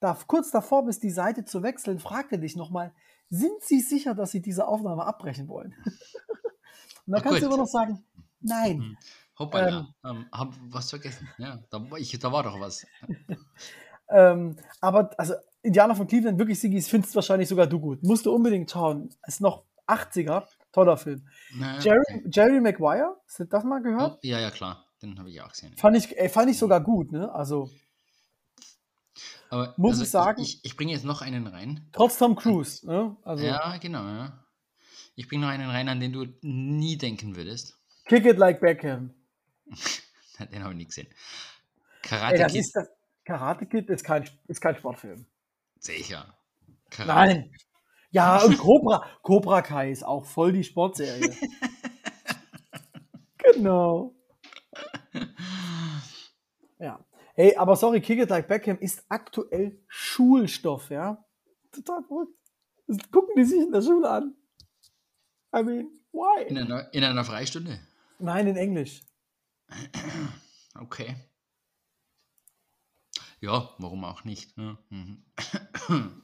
da, 0.00 0.16
kurz 0.26 0.50
davor 0.50 0.86
bist, 0.86 1.02
die 1.02 1.10
Seite 1.10 1.44
zu 1.44 1.62
wechseln, 1.62 1.98
fragt 1.98 2.32
er 2.32 2.38
dich 2.38 2.56
nochmal, 2.56 2.94
sind 3.28 3.62
Sie 3.62 3.80
sicher, 3.80 4.14
dass 4.14 4.30
Sie 4.30 4.40
diese 4.40 4.66
Aufnahme 4.66 5.04
abbrechen 5.04 5.48
wollen? 5.48 5.74
und 5.84 7.12
dann 7.12 7.20
Ach, 7.20 7.22
kannst 7.22 7.42
du 7.42 7.46
immer 7.46 7.58
noch 7.58 7.66
sagen, 7.66 8.04
nein. 8.40 8.78
Hm. 8.78 8.96
hoppala, 9.38 9.94
ähm, 10.04 10.26
hab 10.32 10.54
was 10.70 10.90
vergessen. 10.90 11.28
Ja, 11.38 11.62
da, 11.70 11.90
war 11.90 11.98
ich, 11.98 12.18
da 12.18 12.32
war 12.32 12.42
doch 12.42 12.58
was. 12.58 12.86
Ähm, 14.10 14.56
aber 14.80 15.10
also 15.18 15.34
Indianer 15.62 15.94
von 15.94 16.06
Cleveland, 16.06 16.38
wirklich, 16.38 16.58
Siggi, 16.58 16.80
findest 16.82 17.14
wahrscheinlich 17.14 17.48
sogar 17.48 17.66
du 17.66 17.78
gut. 17.78 18.02
Musst 18.02 18.26
du 18.26 18.34
unbedingt 18.34 18.70
schauen. 18.70 19.10
Ist 19.26 19.40
noch 19.40 19.64
80er, 19.86 20.46
toller 20.72 20.96
Film. 20.96 21.26
Na, 21.54 21.78
Jerry, 21.80 22.00
okay. 22.08 22.22
Jerry 22.30 22.60
Maguire, 22.60 23.16
hast 23.26 23.40
du 23.40 23.44
das 23.44 23.64
mal 23.64 23.82
gehört? 23.82 24.22
ja, 24.24 24.38
ja, 24.40 24.50
klar. 24.50 24.84
Den 25.02 25.18
habe 25.18 25.30
ich 25.30 25.40
auch 25.40 25.48
gesehen. 25.50 25.74
Fand 25.76 25.96
ich, 25.96 26.16
ey, 26.18 26.28
fand 26.28 26.50
ich 26.50 26.58
sogar 26.58 26.80
gut, 26.82 27.10
ne? 27.10 27.32
Also, 27.32 27.70
Aber, 29.48 29.74
muss 29.76 29.92
also 29.92 30.02
ich 30.04 30.10
sagen- 30.10 30.42
Ich, 30.42 30.64
ich 30.64 30.76
bringe 30.76 30.92
jetzt 30.92 31.04
noch 31.04 31.22
einen 31.22 31.46
rein. 31.46 31.88
trotz 31.92 32.18
Tom 32.18 32.36
Cruise, 32.36 32.86
ne? 32.86 33.16
Also, 33.22 33.44
Ja, 33.44 33.76
genau, 33.78 34.04
ja. 34.04 34.44
Ich 35.16 35.26
bringe 35.28 35.42
noch 35.46 35.50
einen 35.52 35.68
rein, 35.70 35.88
an 35.88 36.00
den 36.00 36.12
du 36.12 36.26
nie 36.42 36.96
denken 36.96 37.34
würdest. 37.36 37.78
Kick 38.06 38.24
it 38.26 38.38
like 38.38 38.60
Beckham. 38.60 39.14
Den 40.52 40.62
habe 40.62 40.72
ich 40.72 40.78
nie 40.78 40.86
gesehen. 40.86 41.06
Ey, 41.08 42.08
Karate 42.08 42.38
das 42.38 42.52
Kid, 42.52 42.60
ist 42.60 42.76
das. 42.76 42.88
Karate 43.24 43.66
Kid 43.66 43.90
ist 43.90 44.04
kein, 44.04 44.28
ist 44.48 44.60
kein 44.60 44.74
Sportfilm. 44.76 45.26
sicher. 45.78 46.34
Karate 46.88 47.34
Nein. 47.34 47.50
Ja, 48.10 48.38
und 48.44 48.58
Cobra, 48.58 49.06
Cobra 49.22 49.62
Kai 49.62 49.90
ist 49.90 50.04
auch 50.04 50.24
voll 50.24 50.52
die 50.52 50.64
Sportserie. 50.64 51.34
genau. 53.38 54.14
Ja. 56.78 57.04
Hey, 57.34 57.56
aber 57.56 57.76
sorry, 57.76 58.00
Kick 58.00 58.18
It 58.18 58.30
Like 58.30 58.48
Beckham 58.48 58.78
ist 58.78 59.04
aktuell 59.08 59.80
Schulstoff, 59.86 60.90
ja? 60.90 61.24
Total 61.72 62.02
verrückt. 62.02 62.34
Das 62.86 62.98
gucken 63.10 63.34
die 63.36 63.44
sich 63.44 63.60
in 63.60 63.72
der 63.72 63.82
Schule 63.82 64.10
an. 64.10 64.34
I 65.54 65.62
mean, 65.62 65.90
why? 66.12 66.44
In 66.48 66.58
einer, 66.58 66.92
in 66.92 67.04
einer 67.04 67.24
Freistunde. 67.24 67.78
Nein, 68.18 68.46
in 68.46 68.56
Englisch. 68.56 69.02
Okay. 70.78 71.16
Ja, 73.40 73.74
warum 73.78 74.04
auch 74.04 74.24
nicht? 74.24 74.56
Ja. 74.56 74.78
Mhm. 74.88 75.24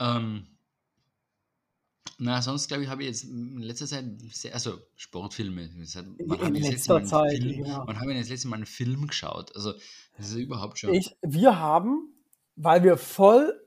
ähm, 0.00 0.46
na, 2.18 2.40
sonst 2.42 2.68
glaube 2.68 2.82
ich, 2.84 2.88
habe 2.88 3.02
ich 3.02 3.08
jetzt 3.08 3.24
in 3.24 3.58
letzter 3.58 3.86
Zeit 3.86 4.04
sehr, 4.32 4.54
also 4.54 4.78
Sportfilme. 4.96 5.68
hat- 5.94 6.06
In- 6.18 6.54
in 6.56 6.62
letzter 6.62 7.02
Zeit, 7.04 7.38
Film, 7.38 7.64
ja. 7.64 7.82
Wann 7.86 8.00
habe 8.00 8.14
das 8.14 8.28
letzte 8.28 8.48
Mal 8.48 8.56
einen 8.56 8.66
Film 8.66 9.06
geschaut? 9.06 9.54
Also, 9.56 9.72
das 10.16 10.28
ist 10.30 10.34
überhaupt 10.36 10.78
schon. 10.78 10.94
Ich, 10.94 11.16
wir 11.22 11.58
haben, 11.58 12.14
weil 12.56 12.82
wir 12.84 12.96
voll 12.96 13.58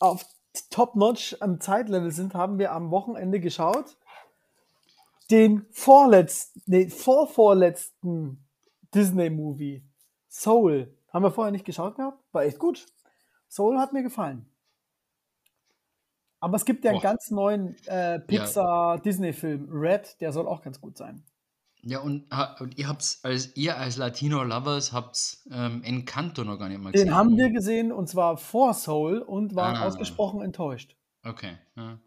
auf 0.00 0.24
Top-Notch 0.70 1.36
am 1.40 1.60
Zeitlevel 1.60 2.10
sind, 2.10 2.34
haben 2.34 2.58
wir 2.58 2.72
am 2.72 2.90
Wochenende 2.90 3.40
geschaut. 3.40 3.96
Den 5.30 5.66
vorletzten, 5.70 6.62
den 6.66 6.90
vorvorletzten 6.90 8.44
Disney-Movie, 8.94 9.84
Soul. 10.28 10.94
Haben 11.12 11.24
wir 11.24 11.30
vorher 11.30 11.52
nicht 11.52 11.64
geschaut 11.64 11.96
gehabt? 11.96 12.22
War 12.32 12.44
echt 12.44 12.58
gut. 12.58 12.86
Soul 13.48 13.78
hat 13.78 13.92
mir 13.92 14.02
gefallen. 14.02 14.46
Aber 16.40 16.56
es 16.56 16.64
gibt 16.64 16.84
ja 16.84 16.90
einen 16.92 17.00
Boah. 17.00 17.08
ganz 17.10 17.30
neuen 17.30 17.74
äh, 17.86 18.20
Pixar-Disney-Film, 18.20 19.68
Red, 19.70 20.20
der 20.20 20.32
soll 20.32 20.46
auch 20.46 20.62
ganz 20.62 20.80
gut 20.80 20.96
sein. 20.96 21.24
Ja, 21.82 22.00
und, 22.00 22.26
und 22.60 22.76
ihr 22.76 22.88
habt's 22.88 23.20
als 23.24 23.56
ihr 23.56 23.76
als 23.78 23.96
Latino 23.96 24.42
Lovers 24.42 24.92
habt 24.92 25.38
ähm, 25.50 25.82
Encanto 25.84 26.42
noch 26.44 26.58
gar 26.58 26.68
nicht 26.68 26.80
mal 26.80 26.90
Den 26.92 27.14
haben 27.14 27.36
wir 27.36 27.50
gesehen 27.50 27.92
und 27.92 28.08
zwar 28.08 28.36
vor 28.36 28.74
Soul 28.74 29.18
und 29.18 29.54
waren 29.54 29.76
Ah. 29.76 29.86
ausgesprochen 29.86 30.42
enttäuscht. 30.42 30.96
Okay. 31.24 31.56
Ja. 31.76 31.98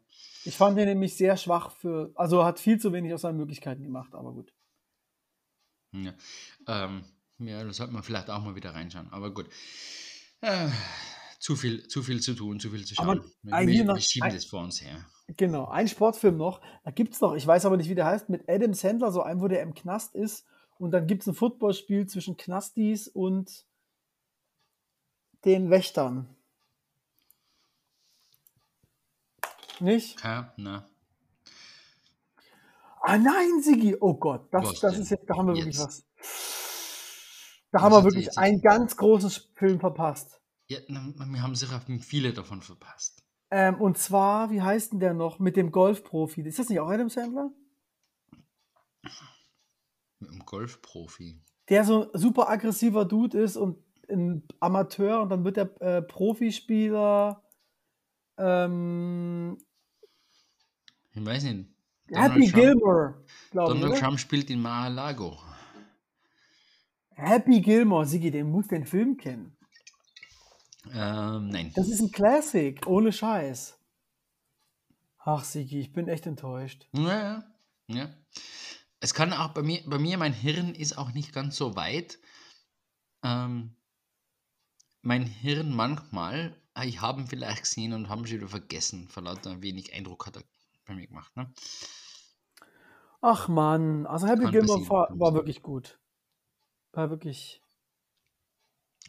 Ich 0.43 0.57
fand 0.57 0.77
den 0.77 0.87
nämlich 0.89 1.15
sehr 1.15 1.37
schwach 1.37 1.71
für, 1.71 2.11
also 2.15 2.43
hat 2.43 2.59
viel 2.59 2.79
zu 2.79 2.91
wenig 2.91 3.13
aus 3.13 3.21
seinen 3.21 3.37
Möglichkeiten 3.37 3.83
gemacht, 3.83 4.13
aber 4.13 4.33
gut. 4.33 4.53
Ja, 5.93 6.13
ähm, 6.67 7.03
ja, 7.39 7.63
da 7.63 7.71
sollte 7.73 7.93
man 7.93 8.03
vielleicht 8.03 8.29
auch 8.29 8.43
mal 8.43 8.55
wieder 8.55 8.73
reinschauen. 8.73 9.07
Aber 9.11 9.33
gut. 9.33 9.47
Äh, 10.41 10.67
zu, 11.41 11.55
viel, 11.55 11.87
zu 11.87 12.03
viel 12.03 12.21
zu 12.21 12.35
tun, 12.35 12.59
zu 12.59 12.69
viel 12.69 12.85
zu 12.85 12.93
Aber, 13.01 13.15
schauen. 13.15 13.31
äh, 13.51 13.67
wir, 13.67 13.85
wir, 13.87 13.99
schieben 13.99 14.27
ein- 14.29 14.35
das 14.35 14.45
vor 14.45 14.61
uns 14.63 14.81
her. 14.81 15.05
Genau, 15.37 15.67
ein 15.67 15.87
Sportfilm 15.87 16.37
noch. 16.37 16.61
Da 16.83 16.91
gibt 16.91 17.13
es 17.13 17.21
noch, 17.21 17.35
ich 17.35 17.47
weiß 17.47 17.65
aber 17.65 17.77
nicht, 17.77 17.89
wie 17.89 17.95
der 17.95 18.05
heißt, 18.05 18.29
mit 18.29 18.47
Adam 18.49 18.73
Sandler, 18.73 19.11
so 19.11 19.21
einem, 19.23 19.41
wo 19.41 19.47
der 19.47 19.61
im 19.61 19.73
Knast 19.73 20.13
ist. 20.13 20.45
Und 20.77 20.91
dann 20.91 21.07
gibt 21.07 21.21
es 21.21 21.27
ein 21.27 21.33
Footballspiel 21.35 22.05
zwischen 22.07 22.37
Knastis 22.37 23.07
und 23.07 23.65
den 25.45 25.69
Wächtern. 25.69 26.27
Nicht? 29.79 30.21
Ja, 30.23 30.53
na. 30.57 30.85
Ah 33.01 33.17
nein, 33.17 33.61
Sigi, 33.63 33.95
oh 33.99 34.13
Gott, 34.13 34.47
das, 34.53 34.79
das 34.79 34.97
ist 34.97 35.09
jetzt, 35.09 35.27
da 35.27 35.35
haben 35.37 35.47
wir 35.47 35.55
wirklich 35.55 35.77
Jetzt. 35.77 35.85
was. 35.85 36.05
Da 37.71 37.77
Was 37.77 37.81
haben 37.83 37.93
wir 37.93 38.03
wirklich 38.03 38.37
einen 38.37 38.61
ganz 38.61 38.95
großen 38.97 39.31
Film 39.55 39.79
verpasst. 39.79 40.40
Ja, 40.71 40.79
wir 40.87 41.43
haben 41.43 41.55
sicher 41.55 41.81
viele 41.99 42.31
davon 42.31 42.61
verpasst. 42.61 43.25
Ähm, 43.49 43.75
und 43.81 43.97
zwar, 43.97 44.51
wie 44.51 44.61
heißt 44.61 44.93
denn 44.93 45.01
der 45.01 45.13
noch? 45.13 45.37
Mit 45.37 45.57
dem 45.57 45.73
Golfprofi. 45.73 46.43
Ist 46.43 46.59
das 46.59 46.69
nicht 46.69 46.79
auch 46.79 46.89
Adam 46.89 47.09
Sandler? 47.09 47.51
Mit 50.19 50.29
einem 50.29 50.45
Golfprofi. 50.45 51.43
Der 51.67 51.83
so 51.83 52.09
ein 52.09 52.17
super 52.17 52.47
aggressiver 52.49 53.03
Dude 53.03 53.37
ist 53.37 53.57
und 53.57 53.83
ein 54.09 54.47
Amateur 54.61 55.21
und 55.21 55.29
dann 55.29 55.43
wird 55.43 55.57
er 55.57 55.81
äh, 55.81 56.01
Profispieler. 56.01 57.43
Ähm, 58.37 59.57
Ich 61.11 61.25
weiß 61.25 61.43
nicht. 61.43 61.69
Happy 62.13 62.49
Trump, 62.49 62.53
Gilmore, 62.53 63.25
glaube 63.51 63.73
ich. 63.73 63.81
Donald? 63.81 63.99
Trump 63.99 64.19
spielt 64.19 64.49
in 64.49 64.61
Mar-a-Lago. 64.61 65.37
Happy 67.09 67.59
Gilmore, 67.59 68.05
Sigi, 68.05 68.31
den 68.31 68.49
muss 68.49 68.67
den 68.67 68.85
Film 68.85 69.17
kennen. 69.17 69.57
Ähm, 70.89 71.49
nein. 71.49 71.71
Das 71.75 71.87
ist 71.87 72.01
ein 72.01 72.11
Classic, 72.11 72.85
ohne 72.87 73.11
Scheiß. 73.11 73.77
Ach, 75.19 75.43
Sigi, 75.43 75.79
ich 75.79 75.93
bin 75.93 76.07
echt 76.07 76.25
enttäuscht. 76.25 76.87
Ja, 76.93 77.03
ja. 77.03 77.43
ja. 77.87 78.09
Es 78.99 79.13
kann 79.13 79.33
auch 79.33 79.49
bei 79.49 79.61
mir, 79.61 79.81
bei 79.85 79.99
mir, 79.99 80.17
mein 80.17 80.33
Hirn 80.33 80.73
ist 80.73 80.97
auch 80.97 81.11
nicht 81.13 81.33
ganz 81.33 81.55
so 81.55 81.75
weit. 81.75 82.19
Ähm, 83.23 83.75
mein 85.01 85.23
Hirn 85.25 85.75
manchmal, 85.75 86.55
ah, 86.73 86.85
ich 86.85 87.01
habe 87.01 87.21
ihn 87.21 87.27
vielleicht 87.27 87.63
gesehen 87.63 87.93
und 87.93 88.09
haben 88.09 88.25
schon 88.25 88.37
wieder 88.37 88.47
vergessen, 88.47 89.07
vor 89.09 89.23
lauter 89.23 89.61
wenig 89.61 89.93
Eindruck 89.93 90.25
hat 90.25 90.37
er 90.37 90.43
bei 90.85 90.95
mir 90.95 91.07
gemacht. 91.07 91.35
Ne? 91.35 91.51
Ach 93.21 93.47
man, 93.47 94.07
also 94.07 94.27
Happy 94.27 94.49
Gilmore 94.49 94.87
war, 94.89 95.19
war 95.19 95.33
wirklich 95.33 95.61
gut. 95.61 95.99
War 96.93 97.09
wirklich, 97.09 97.63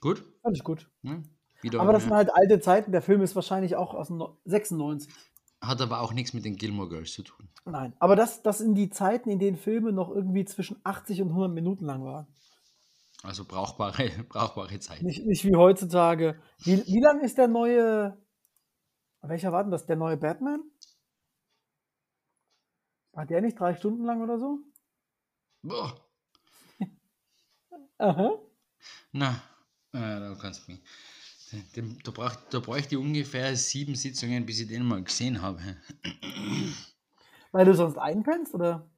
Gut? 0.01 0.25
fand 0.43 0.57
ich 0.57 0.64
gut. 0.64 0.91
Ja, 1.03 1.23
wieder, 1.62 1.80
Aber 1.80 1.92
das 1.92 2.04
sind 2.04 2.12
halt 2.12 2.34
alte 2.34 2.60
Zeiten. 2.60 2.92
Der 2.92 3.02
Film 3.02 3.22
ist 3.22 3.34
wahrscheinlich 3.34 3.76
auch 3.76 3.94
aus 3.94 4.08
dem 4.08 4.18
No- 4.18 4.38
96. 4.44 5.12
Hat 5.60 5.80
aber 5.80 6.00
auch 6.00 6.12
nichts 6.12 6.32
mit 6.32 6.44
den 6.44 6.56
Gilmore 6.56 6.88
Girls 6.88 7.12
zu 7.12 7.22
tun. 7.22 7.48
Nein, 7.64 7.94
aber 8.00 8.16
das, 8.16 8.42
das 8.42 8.58
sind 8.58 8.74
die 8.74 8.90
Zeiten, 8.90 9.30
in 9.30 9.38
denen 9.38 9.56
Filme 9.56 9.92
noch 9.92 10.10
irgendwie 10.10 10.44
zwischen 10.44 10.80
80 10.82 11.22
und 11.22 11.28
100 11.28 11.52
Minuten 11.52 11.84
lang 11.84 12.04
waren. 12.04 12.26
Also 13.22 13.44
brauchbare, 13.44 14.08
brauchbare 14.28 14.78
Zeit. 14.80 15.02
Nicht, 15.02 15.24
nicht 15.24 15.44
wie 15.44 15.54
heutzutage. 15.54 16.40
Wie, 16.58 16.84
wie 16.84 17.00
lang 17.00 17.20
ist 17.20 17.38
der 17.38 17.46
neue. 17.48 18.18
Welcher 19.20 19.52
war 19.52 19.62
denn 19.62 19.70
das? 19.70 19.86
Der 19.86 19.94
neue 19.94 20.16
Batman? 20.16 20.62
War 23.12 23.26
der 23.26 23.40
nicht 23.40 23.60
drei 23.60 23.74
Stunden 23.76 24.04
lang 24.04 24.22
oder 24.22 24.38
so? 24.38 24.58
Boah. 25.62 25.94
Aha. 27.98 28.38
Na, 29.12 29.42
äh, 29.92 29.98
da 30.18 30.36
kannst 30.40 30.66
du 30.66 30.72
mich. 30.72 30.82
Da, 32.05 32.11
brauch, 32.11 32.34
da 32.50 32.61
bräuchte 32.61 32.94
ich 32.94 33.00
ungefähr 33.00 33.57
sieben 33.57 33.94
Sitzungen, 33.94 34.46
bis 34.46 34.61
ich 34.61 34.68
den 34.68 34.84
mal 34.84 35.03
gesehen 35.03 35.42
habe. 35.42 35.61
Weil 37.53 37.66
du 37.66 37.74
sonst 37.74 37.98
einpennst, 37.98 38.55
oder? 38.55 38.88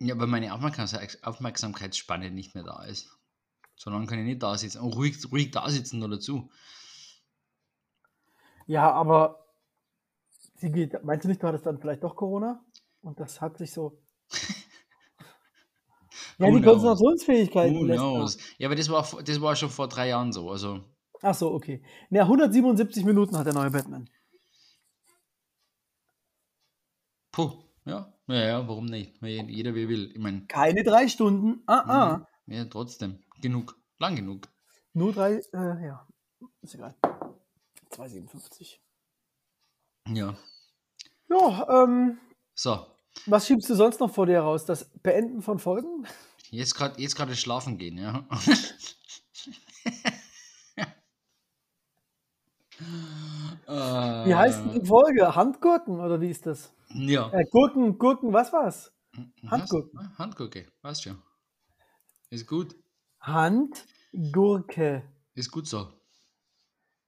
Ja, 0.00 0.18
weil 0.18 0.26
meine 0.26 0.52
Aufmerksamkeits 0.52 1.22
Aufmerksamkeitsspanne 1.22 2.32
nicht 2.32 2.54
mehr 2.54 2.64
da 2.64 2.82
ist. 2.82 3.16
So 3.76 3.90
lange 3.90 4.06
kann 4.06 4.18
ich 4.18 4.24
nicht 4.24 4.42
da 4.42 4.58
sitzen. 4.58 4.80
Oh, 4.80 4.88
ruhig, 4.88 5.16
ruhig 5.30 5.52
da 5.52 5.68
sitzen 5.70 6.00
nur 6.00 6.08
dazu. 6.08 6.50
Ja, 8.66 8.90
aber. 8.90 9.46
Sigi, 10.56 10.90
meinst 11.02 11.24
du 11.24 11.28
nicht, 11.28 11.42
du 11.42 11.46
hattest 11.46 11.66
dann 11.66 11.78
vielleicht 11.78 12.02
doch 12.02 12.16
Corona? 12.16 12.64
Und 13.02 13.20
das 13.20 13.40
hat 13.40 13.58
sich 13.58 13.72
so. 13.72 14.00
ja, 16.38 16.46
Who 16.46 16.56
die 16.56 16.60
knows? 16.60 16.64
Konzentrationsfähigkeit. 16.64 17.72
Who 17.72 17.84
knows? 17.84 18.38
Ja, 18.58 18.68
aber 18.68 18.76
das 18.76 18.88
war, 18.88 19.06
das 19.22 19.40
war 19.40 19.54
schon 19.54 19.70
vor 19.70 19.88
drei 19.88 20.08
Jahren 20.08 20.32
so. 20.32 20.50
Also. 20.50 20.84
Ach 21.22 21.34
so, 21.34 21.52
okay. 21.52 21.80
Ja, 22.10 22.22
177 22.22 23.04
Minuten 23.04 23.36
hat 23.38 23.46
der 23.46 23.54
neue 23.54 23.70
Batman. 23.70 24.08
puh, 27.30 27.52
ja. 27.84 28.12
Ja, 28.26 28.44
ja, 28.44 28.68
warum 28.68 28.86
nicht? 28.86 29.20
Jeder 29.22 29.74
wie 29.74 29.88
will. 29.88 30.10
Ich 30.12 30.18
meine, 30.18 30.46
Keine 30.46 30.84
drei 30.84 31.08
Stunden. 31.08 31.62
Ah, 31.66 31.84
ah. 31.88 32.28
ja, 32.46 32.64
trotzdem. 32.66 33.22
Genug. 33.40 33.76
Lang 33.98 34.16
genug. 34.16 34.48
Nur 34.92 35.12
drei, 35.12 35.40
äh, 35.52 35.86
ja. 35.86 36.06
Ist 36.60 36.74
egal. 36.74 36.94
2,57. 37.90 38.78
Ja. 40.08 40.36
Ja, 41.28 41.84
ähm, 41.84 42.18
So, 42.54 42.86
was 43.26 43.46
schiebst 43.46 43.68
du 43.70 43.74
sonst 43.74 44.00
noch 44.00 44.12
vor 44.12 44.26
dir 44.26 44.40
raus? 44.40 44.64
Das 44.64 44.90
Beenden 45.02 45.42
von 45.42 45.58
Folgen? 45.58 46.06
jetzt 46.50 46.74
gerade 46.74 47.00
jetzt 47.00 47.16
gerade 47.16 47.34
schlafen 47.36 47.78
gehen, 47.78 47.98
ja. 47.98 48.26
Wie 53.66 54.34
heißt 54.34 54.60
denn 54.64 54.70
Äh, 54.76 54.80
die 54.80 54.86
Folge? 54.86 55.34
Handgurken 55.34 56.00
oder 56.00 56.20
wie 56.20 56.30
ist 56.30 56.46
das? 56.46 56.72
Ja. 56.88 57.30
Äh, 57.32 57.44
Gurken, 57.50 57.98
Gurken, 57.98 58.32
was 58.32 58.52
war's? 58.52 58.92
Was? 59.42 59.50
Handgurken. 59.50 59.98
Ah, 59.98 60.18
Handgurke, 60.18 60.66
weißt 60.82 61.02
schon. 61.04 61.22
Ist 62.30 62.46
gut. 62.46 62.74
Handgurke. 63.20 65.02
Ist 65.34 65.50
gut 65.50 65.66
so. 65.66 65.88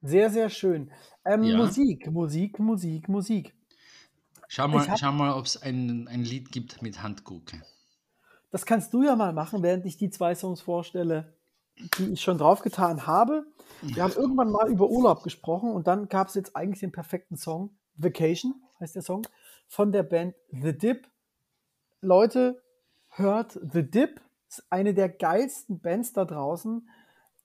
Sehr, 0.03 0.31
sehr 0.31 0.51
schön. 0.51 0.91
Ähm, 1.25 1.43
Ja. 1.45 1.57
Musik, 1.57 2.11
Musik, 2.11 2.59
Musik, 2.59 3.09
Musik. 3.09 3.55
Schau 4.49 4.69
mal, 4.69 4.83
Ich 4.85 4.91
hab- 4.91 4.99
schau 4.99 5.13
mal 5.13 5.33
ob 5.35 5.47
es 5.47 5.61
ein, 5.63 6.07
ein 6.09 6.23
Lied 6.23 6.53
gibt 6.53 6.83
mit 6.83 7.03
Handgurke. 7.03 7.63
Das 8.51 8.67
kannst 8.67 8.93
du 8.95 9.03
ja 9.03 9.17
mal 9.17 9.33
machen, 9.33 9.63
während 9.63 9.85
ich 9.87 9.97
die 9.97 10.11
zwei 10.11 10.35
Songs 10.35 10.61
vorstelle, 10.61 11.35
die 11.99 12.13
ich 12.13 12.21
schon 12.21 12.39
draufgetan 12.39 13.07
habe. 13.07 13.47
Wir 13.83 14.03
haben 14.03 14.15
irgendwann 14.15 14.51
mal 14.51 14.71
über 14.71 14.89
Urlaub 14.89 15.23
gesprochen 15.23 15.73
und 15.73 15.87
dann 15.87 16.09
gab 16.09 16.29
es 16.29 16.35
jetzt 16.35 16.57
eigentlich 16.57 16.81
den 16.81 16.93
perfekten 16.93 17.37
Song. 17.37 17.77
Vacation 17.97 18.55
heißt 18.81 18.95
der 18.95 19.03
Song 19.03 19.27
von 19.69 19.93
der 19.93 20.03
Band 20.03 20.35
The 20.51 20.77
Dip. 20.77 21.09
Leute, 22.01 22.63
hört 23.09 23.59
The 23.73 23.83
Dip. 23.83 24.21
Ist 24.49 24.65
eine 24.71 24.95
der 24.95 25.09
geilsten 25.09 25.81
Bands 25.81 26.13
da 26.13 26.25
draußen. 26.25 26.89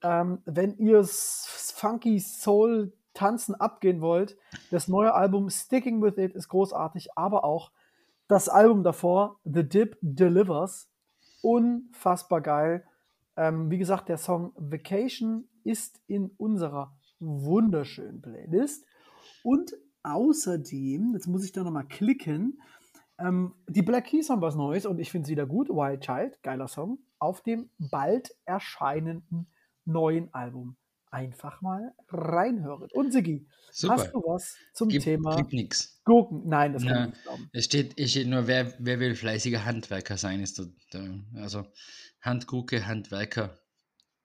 Ähm, 0.01 0.41
wenn 0.45 0.77
ihr 0.77 1.03
funky 1.03 2.19
Soul 2.19 2.93
tanzen 3.13 3.55
abgehen 3.55 4.01
wollt, 4.01 4.37
das 4.71 4.87
neue 4.87 5.13
Album 5.13 5.49
Sticking 5.49 6.01
With 6.01 6.17
It 6.17 6.35
ist 6.35 6.49
großartig, 6.49 7.17
aber 7.17 7.43
auch 7.43 7.71
das 8.27 8.47
Album 8.47 8.83
davor, 8.83 9.39
The 9.43 9.67
Dip 9.67 9.97
Delivers, 10.01 10.87
unfassbar 11.41 12.41
geil. 12.41 12.85
Ähm, 13.39 13.71
wie 13.71 13.77
gesagt, 13.77 14.09
der 14.09 14.17
Song 14.17 14.51
Vacation 14.57 15.47
ist 15.63 16.01
in 16.07 16.29
unserer 16.35 16.93
wunderschönen 17.21 18.21
Playlist. 18.21 18.85
Und 19.43 19.71
außerdem, 20.03 21.13
jetzt 21.13 21.27
muss 21.27 21.45
ich 21.45 21.53
da 21.53 21.63
nochmal 21.63 21.87
klicken, 21.87 22.61
ähm, 23.17 23.55
die 23.69 23.81
Black 23.81 24.07
Keys 24.07 24.29
haben 24.29 24.41
was 24.41 24.55
Neues 24.55 24.85
und 24.85 24.99
ich 24.99 25.09
finde 25.09 25.23
es 25.23 25.31
wieder 25.31 25.45
gut. 25.45 25.69
Wild 25.69 26.01
Child, 26.01 26.43
geiler 26.43 26.67
Song, 26.67 26.99
auf 27.17 27.41
dem 27.41 27.69
bald 27.77 28.35
erscheinenden 28.43 29.47
neuen 29.85 30.33
Album. 30.33 30.75
Einfach 31.11 31.61
mal 31.61 31.93
reinhören. 32.09 32.87
Und 32.93 33.11
Sigi, 33.11 33.47
Super. 33.71 33.93
hast 33.95 34.13
du 34.13 34.19
was 34.19 34.55
zum 34.73 34.89
Gibt, 34.89 35.05
Thema 35.05 35.35
gibt 35.37 35.53
nichts. 35.53 36.01
Gurken? 36.05 36.47
Nein, 36.47 36.73
das 36.73 36.83
kann 36.83 36.91
Ja. 36.95 37.03
ich 37.05 37.09
nicht 37.11 37.23
glauben. 37.23 37.49
Es 37.51 37.65
steht, 37.65 37.99
es 37.99 38.11
steht 38.11 38.27
nur, 38.27 38.45
wer, 38.47 38.73
wer 38.77 38.99
will 38.99 39.15
fleißiger 39.15 39.65
Handwerker 39.65 40.17
sein, 40.17 40.41
ist 40.41 40.61
da, 40.91 41.03
also 41.35 41.65
Handgurke, 42.21 42.85
Handwerker 42.85 43.57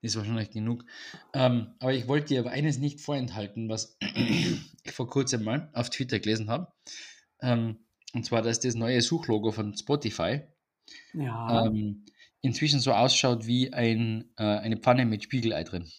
ist 0.02 0.16
wahrscheinlich 0.16 0.50
genug. 0.50 0.84
Ähm, 1.32 1.74
aber 1.78 1.94
ich 1.94 2.06
wollte 2.06 2.26
dir 2.28 2.40
aber 2.40 2.50
eines 2.50 2.78
nicht 2.78 3.00
vorenthalten, 3.00 3.70
was 3.70 3.96
ich 4.84 4.92
vor 4.92 5.08
kurzem 5.08 5.42
mal 5.44 5.70
auf 5.72 5.88
Twitter 5.88 6.18
gelesen 6.20 6.50
habe. 6.50 6.70
Ähm, 7.40 7.78
und 8.12 8.26
zwar, 8.26 8.42
dass 8.42 8.60
das 8.60 8.74
neue 8.74 9.00
Suchlogo 9.00 9.52
von 9.52 9.74
Spotify 9.74 10.42
Ja. 11.14 11.64
ähm, 11.66 12.04
inzwischen 12.42 12.80
so 12.80 12.92
ausschaut 12.92 13.46
wie 13.46 13.72
ein, 13.72 14.30
äh, 14.36 14.42
eine 14.44 14.76
Pfanne 14.76 15.06
mit 15.06 15.22
Spiegelei 15.24 15.64
drin. 15.64 15.90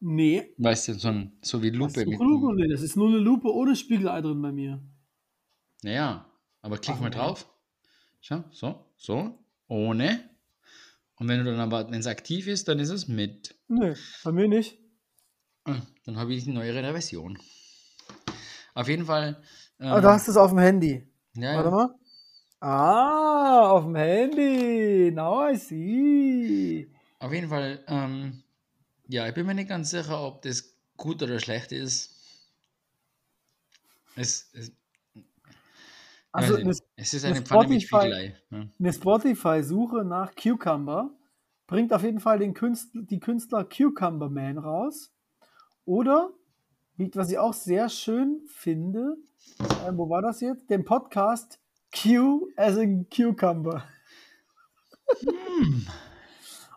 Nee. 0.00 0.54
Weißt 0.58 0.88
du, 0.88 0.94
so, 0.94 1.08
ein, 1.08 1.32
so 1.42 1.62
wie 1.62 1.70
Lupe 1.70 2.04
mit. 2.04 2.18
Suchlupe? 2.18 2.54
Nee, 2.56 2.68
das 2.68 2.82
ist 2.82 2.96
nur 2.96 3.08
eine 3.08 3.18
Lupe 3.18 3.52
ohne 3.52 3.76
Spiegelei 3.76 4.20
drin 4.20 4.40
bei 4.42 4.52
mir. 4.52 4.82
Naja, 5.82 6.26
aber 6.62 6.78
klick 6.78 6.96
Ach, 6.96 7.00
mal 7.00 7.10
nee. 7.10 7.16
drauf. 7.16 7.46
Schau, 8.20 8.44
so, 8.50 8.84
so, 8.96 9.38
ohne. 9.68 10.28
Und 11.16 11.28
wenn 11.28 11.38
du 11.38 11.44
dann 11.50 11.60
aber, 11.60 11.90
wenn 11.90 12.00
es 12.00 12.06
aktiv 12.06 12.46
ist, 12.46 12.68
dann 12.68 12.78
ist 12.78 12.90
es 12.90 13.08
mit. 13.08 13.54
Nö, 13.68 13.94
bei 14.24 14.32
mir 14.32 14.48
nicht. 14.48 14.78
Ah, 15.64 15.80
Dann 16.06 16.16
habe 16.16 16.32
ich 16.34 16.44
die 16.44 16.52
neuere 16.52 16.82
Version. 16.92 17.38
Auf 18.74 18.88
jeden 18.88 19.04
Fall. 19.04 19.42
Ähm, 19.78 19.88
Aber 19.88 20.00
du 20.00 20.08
hast 20.08 20.28
es 20.28 20.36
auf 20.36 20.50
dem 20.50 20.58
Handy. 20.58 21.06
ja, 21.34 21.54
Warte 21.56 21.68
ja, 21.68 21.74
mal. 21.74 21.94
Ah, 22.60 23.70
auf 23.70 23.84
dem 23.84 23.94
Handy. 23.96 25.10
Now 25.12 25.48
I 25.50 25.56
see. 25.56 26.90
auf 27.18 27.32
jeden 27.32 27.48
Fall. 27.48 27.84
Ähm, 27.86 28.42
ja, 29.10 29.26
ich 29.26 29.34
bin 29.34 29.44
mir 29.44 29.54
nicht 29.54 29.68
ganz 29.68 29.90
sicher, 29.90 30.22
ob 30.22 30.42
das 30.42 30.76
gut 30.96 31.20
oder 31.22 31.40
schlecht 31.40 31.72
ist. 31.72 32.16
Es, 34.14 34.50
es, 34.52 34.72
Also 36.30 36.56
eine, 36.56 36.70
es 36.70 37.14
ist 37.14 37.24
eine 37.24 37.36
eine 37.36 37.44
Spotify-. 37.44 38.34
Ja. 38.50 38.66
eine 38.78 38.92
Spotify-Suche 38.92 40.04
nach 40.04 40.34
Cucumber 40.36 41.10
bringt 41.66 41.92
auf 41.92 42.04
jeden 42.04 42.20
Fall 42.20 42.38
den 42.38 42.54
Künstler, 42.54 43.02
die 43.02 43.18
Künstler 43.18 43.64
Cucumber 43.64 44.28
Man 44.28 44.58
raus. 44.58 45.12
Oder, 45.84 46.30
was 46.96 47.30
ich 47.30 47.38
auch 47.38 47.54
sehr 47.54 47.88
schön 47.88 48.42
finde, 48.46 49.16
äh, 49.58 49.92
wo 49.92 50.08
war 50.08 50.22
das 50.22 50.40
jetzt? 50.40 50.70
Den 50.70 50.84
Podcast 50.84 51.58
Q 51.92 52.48
as 52.56 52.76
in 52.76 53.08
Cucumber. 53.10 53.88
Hm. 55.20 55.86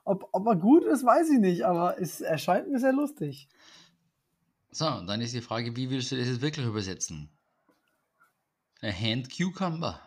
Ob, 0.06 0.30
ob 0.34 0.48
er 0.48 0.56
gut 0.56 0.84
ist, 0.84 1.06
weiß 1.06 1.30
ich 1.30 1.40
nicht, 1.40 1.66
aber 1.66 2.00
es 2.00 2.22
erscheint 2.22 2.70
mir 2.70 2.80
sehr 2.80 2.94
lustig. 2.94 3.48
So, 4.72 4.88
und 4.88 5.08
dann 5.08 5.22
ist 5.22 5.34
die 5.34 5.42
Frage, 5.42 5.76
wie 5.76 5.90
willst 5.90 6.12
du 6.12 6.18
das 6.18 6.28
jetzt 6.28 6.42
wirklich 6.42 6.66
übersetzen? 6.66 7.30
A 8.82 8.92
Hand 8.92 9.30
Cucumber. 9.36 10.02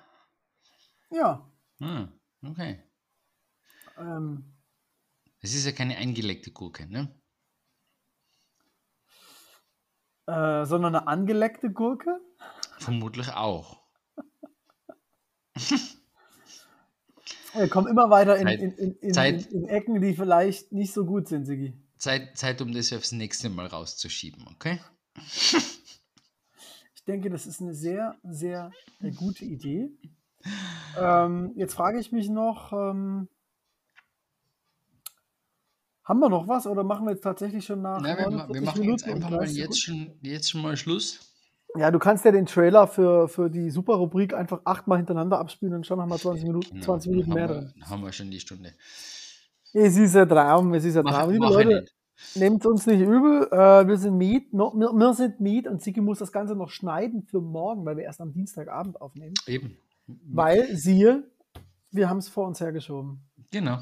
Ja. 1.11 1.51
Hm, 1.79 2.09
okay. 2.45 2.83
Ähm, 3.97 4.53
Es 5.41 5.55
ist 5.55 5.65
ja 5.65 5.73
keine 5.73 5.97
eingelegte 5.97 6.51
Gurke, 6.51 6.87
ne? 6.87 7.15
äh, 10.27 10.65
sondern 10.67 10.97
eine 10.97 11.07
angeleckte 11.07 11.71
Gurke. 11.71 12.21
Vermutlich 12.79 13.33
auch. 13.33 13.81
Wir 17.57 17.69
kommen 17.69 17.87
immer 17.89 18.11
weiter 18.11 18.37
in, 18.37 18.47
Zeit- 18.47 18.61
in, 18.61 18.95
in, 18.97 19.15
Zeit- 19.15 19.47
in, 19.47 19.65
Ecken, 19.69 20.01
die 20.01 20.15
vielleicht 20.15 20.73
nicht 20.73 20.93
so 20.93 21.05
gut 21.05 21.29
sind, 21.29 21.47
Sigi. 21.47 21.73
Zeit, 21.97 22.37
Zeit, 22.37 22.61
um 22.61 22.73
das 22.73 22.93
aufs 22.93 23.13
nächste 23.13 23.49
Mal 23.49 23.67
rauszuschieben, 23.67 24.47
okay? 24.55 24.79
Ich 26.95 27.05
denke, 27.09 27.31
das 27.31 27.47
ist 27.47 27.61
eine 27.61 27.73
sehr, 27.73 28.17
sehr 28.25 28.73
äh, 29.01 29.13
gute 29.13 29.45
Idee. 29.45 29.91
Ähm, 30.99 31.53
jetzt 31.55 31.75
frage 31.75 32.01
ich 32.01 32.11
mich 32.11 32.29
noch, 32.29 32.73
ähm, 32.73 33.29
haben 36.03 36.19
wir 36.19 36.29
noch 36.29 36.49
was 36.49 36.67
oder 36.67 36.83
machen 36.83 37.07
wir 37.07 37.13
jetzt 37.13 37.23
tatsächlich 37.23 37.65
schon 37.65 37.81
nach 37.83 38.01
Na, 38.01 38.19
wir, 38.19 38.27
wir 38.49 38.61
49 38.61 38.65
machen 38.65 38.83
jetzt 38.83 39.05
einfach 39.05 39.31
mal 39.31 39.39
30 39.39 39.57
jetzt 39.57 39.81
schon, 39.81 40.19
jetzt 40.23 40.51
schon 40.51 40.63
mal 40.63 40.77
Schluss. 40.77 41.26
Ja, 41.79 41.91
du 41.91 41.99
kannst 41.99 42.25
ja 42.25 42.33
den 42.33 42.47
Trailer 42.47 42.87
für, 42.87 43.29
für 43.29 43.51
die 43.51 43.71
Super-Rubrik 43.71 44.35
einfach 44.35 44.61
achtmal 44.65 44.99
hintereinander 44.99 45.39
abspielen 45.39 45.75
und 45.75 45.87
schon 45.87 45.99
nochmal 45.99 46.19
20 46.19 46.45
Minuten, 46.45 46.71
Genau, 46.75 46.85
20 46.85 47.11
Minuten 47.11 47.33
mehr 47.33 47.49
haben 47.49 47.55
drin. 47.55 47.73
wir, 47.77 47.89
haben 47.89 48.03
wir 48.03 48.13
schon 48.13 48.31
die 48.31 48.41
Stunde. 48.41 48.73
Es 49.73 49.97
ist 49.97 50.17
ein 50.17 50.29
Traum, 50.29 50.73
es 50.75 50.85
ist 50.85 50.97
ein 50.97 51.05
Traum. 51.05 51.31
Liebe 51.31 51.47
Leute, 51.47 51.85
nehmt 52.35 52.65
uns 52.65 52.87
nicht 52.87 53.01
übel, 53.01 53.49
äh, 53.51 53.87
wir 53.87 53.97
sind 53.99 54.17
Miet, 54.17 54.53
no, 54.55 54.73
wir, 54.75 54.93
wir 54.93 55.15
sind 55.15 55.41
Miet 55.41 55.67
und 55.69 55.83
Sigi 55.83 56.01
muss 56.01 56.19
das 56.19 56.33
Ganze 56.33 56.55
noch 56.55 56.71
schneiden 56.71 57.23
für 57.23 57.41
morgen, 57.41 57.85
weil 57.85 57.97
wir 57.97 58.05
erst 58.05 58.21
am 58.21 58.33
Dienstagabend 58.33 59.01
aufnehmen. 59.01 59.35
Eben. 59.47 59.77
Weil, 60.07 60.75
siehe, 60.77 61.25
wir 61.91 62.09
haben 62.09 62.19
es 62.19 62.29
vor 62.29 62.47
uns 62.47 62.61
hergeschoben. 62.61 63.21
Genau. 63.51 63.79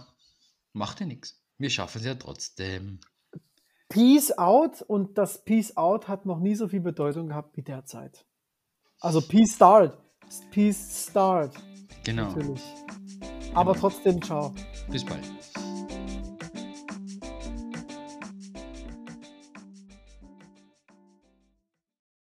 Macht 0.72 1.00
ja 1.00 1.06
nichts. 1.06 1.40
Wir 1.58 1.70
schaffen 1.70 1.98
es 1.98 2.06
ja 2.06 2.14
trotzdem. 2.14 2.98
Peace 3.88 4.36
out 4.38 4.82
und 4.82 5.18
das 5.18 5.44
Peace 5.44 5.76
out 5.76 6.08
hat 6.08 6.26
noch 6.26 6.38
nie 6.40 6.54
so 6.54 6.68
viel 6.68 6.80
Bedeutung 6.80 7.28
gehabt 7.28 7.56
wie 7.56 7.62
derzeit. 7.62 8.26
Also 9.00 9.20
Peace 9.20 9.54
start. 9.54 9.98
Peace 10.50 11.06
start, 11.10 11.54
Genau. 12.04 12.24
natürlich. 12.28 12.62
Aber 13.54 13.74
trotzdem, 13.74 14.20
ciao. 14.22 14.52
Bis 14.90 15.04
bald. 15.04 15.22